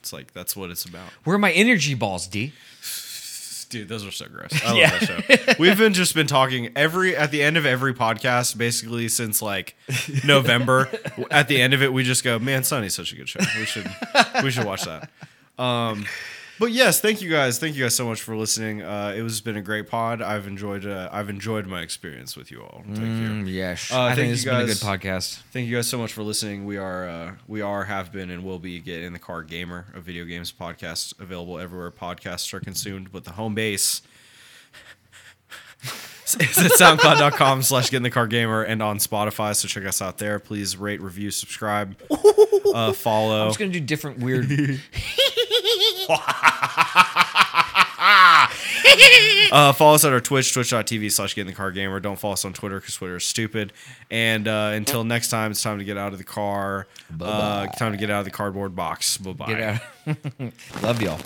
It's 0.00 0.12
like 0.12 0.32
that's 0.32 0.54
what 0.54 0.70
it's 0.70 0.84
about, 0.84 1.08
Where 1.24 1.34
are 1.34 1.38
my 1.38 1.52
energy 1.52 1.94
balls, 1.94 2.26
D? 2.26 2.52
dude. 3.68 3.88
Those 3.88 4.06
are 4.06 4.12
so 4.12 4.26
gross. 4.28 4.50
I 4.64 4.68
love 4.68 4.76
Yeah. 4.76 4.98
that 4.98 5.46
show. 5.48 5.54
We've 5.58 5.76
been 5.76 5.92
just 5.92 6.14
been 6.14 6.28
talking 6.28 6.70
every 6.76 7.16
at 7.16 7.30
the 7.32 7.42
end 7.42 7.56
of 7.56 7.66
every 7.66 7.92
podcast, 7.94 8.56
basically 8.56 9.08
since 9.08 9.42
like 9.42 9.74
November. 10.24 10.88
at 11.32 11.48
the 11.48 11.60
end 11.60 11.74
of 11.74 11.82
it, 11.82 11.92
we 11.92 12.04
just 12.04 12.22
go, 12.22 12.38
"Man, 12.38 12.62
Sunny's 12.62 12.94
such 12.94 13.12
a 13.12 13.16
good 13.16 13.28
show. 13.28 13.40
We 13.58 13.64
should 13.64 13.90
we 14.44 14.50
should 14.52 14.64
watch 14.64 14.84
that." 14.84 15.10
Um, 15.58 16.06
but 16.58 16.72
yes, 16.72 17.00
thank 17.00 17.20
you 17.22 17.30
guys. 17.30 17.58
Thank 17.58 17.76
you 17.76 17.84
guys 17.84 17.94
so 17.94 18.06
much 18.06 18.22
for 18.22 18.36
listening. 18.36 18.82
Uh, 18.82 19.12
it 19.16 19.22
was 19.22 19.40
been 19.40 19.56
a 19.56 19.62
great 19.62 19.88
pod. 19.88 20.22
I've 20.22 20.46
enjoyed 20.46 20.86
uh, 20.86 21.08
I've 21.12 21.28
enjoyed 21.28 21.66
my 21.66 21.82
experience 21.82 22.36
with 22.36 22.50
you 22.50 22.62
all. 22.62 22.82
Thank 22.86 22.98
you. 22.98 23.04
Mm, 23.04 23.52
yes, 23.52 23.92
Uh, 23.92 24.02
I 24.02 24.14
think 24.14 24.30
has 24.30 24.44
been 24.44 24.54
a 24.60 24.64
good 24.66 24.76
podcast. 24.76 25.40
Thank 25.52 25.68
you 25.68 25.76
guys 25.76 25.86
so 25.88 25.98
much 25.98 26.12
for 26.12 26.22
listening. 26.22 26.64
We 26.64 26.76
are 26.78 27.08
uh, 27.08 27.32
we 27.46 27.60
are 27.62 27.84
have 27.84 28.12
been 28.12 28.30
and 28.30 28.44
will 28.44 28.58
be 28.58 28.78
getting 28.80 29.04
in 29.06 29.12
the 29.12 29.18
car 29.18 29.42
gamer, 29.42 29.86
a 29.94 30.00
video 30.00 30.24
games 30.24 30.52
podcast 30.52 31.18
available 31.20 31.58
everywhere 31.58 31.90
podcasts 31.90 32.52
are 32.54 32.60
consumed, 32.60 33.12
but 33.12 33.24
the 33.24 33.32
home 33.32 33.54
base 33.54 34.02
is 36.26 36.58
at 36.58 36.72
soundcloud.com 36.72 37.62
slash 37.62 37.90
get 37.90 37.98
in 37.98 38.02
the 38.02 38.10
car 38.10 38.26
gamer 38.26 38.62
and 38.62 38.82
on 38.82 38.98
Spotify. 38.98 39.54
So 39.54 39.68
check 39.68 39.84
us 39.84 40.02
out 40.02 40.18
there. 40.18 40.38
Please 40.38 40.76
rate, 40.76 41.00
review, 41.00 41.30
subscribe, 41.30 41.96
uh, 42.74 42.92
follow. 42.94 43.42
I'm 43.44 43.48
just 43.48 43.58
gonna 43.58 43.70
do 43.70 43.80
different 43.80 44.18
weird. 44.18 44.50
Uh, 49.52 49.72
follow 49.72 49.94
us 49.94 50.04
on 50.04 50.12
our 50.12 50.20
Twitch, 50.20 50.52
twitch.tv 50.52 51.10
slash 51.12 51.34
get 51.34 51.42
in 51.42 51.46
the 51.46 51.52
car 51.52 51.70
gamer. 51.70 52.00
Don't 52.00 52.18
follow 52.18 52.32
us 52.32 52.44
on 52.44 52.52
Twitter 52.52 52.80
because 52.80 52.96
Twitter 52.96 53.16
is 53.16 53.26
stupid. 53.26 53.72
And 54.10 54.48
uh, 54.48 54.72
until 54.74 55.04
next 55.04 55.28
time, 55.30 55.52
it's 55.52 55.62
time 55.62 55.78
to 55.78 55.84
get 55.84 55.96
out 55.96 56.12
of 56.12 56.18
the 56.18 56.24
car. 56.24 56.88
Uh, 57.20 57.66
time 57.68 57.92
to 57.92 57.98
get 57.98 58.10
out 58.10 58.18
of 58.20 58.24
the 58.24 58.32
cardboard 58.32 58.74
box. 58.74 59.18
Bye 59.18 59.32
bye. 59.32 59.80
Love 60.82 61.00
y'all. 61.00 61.20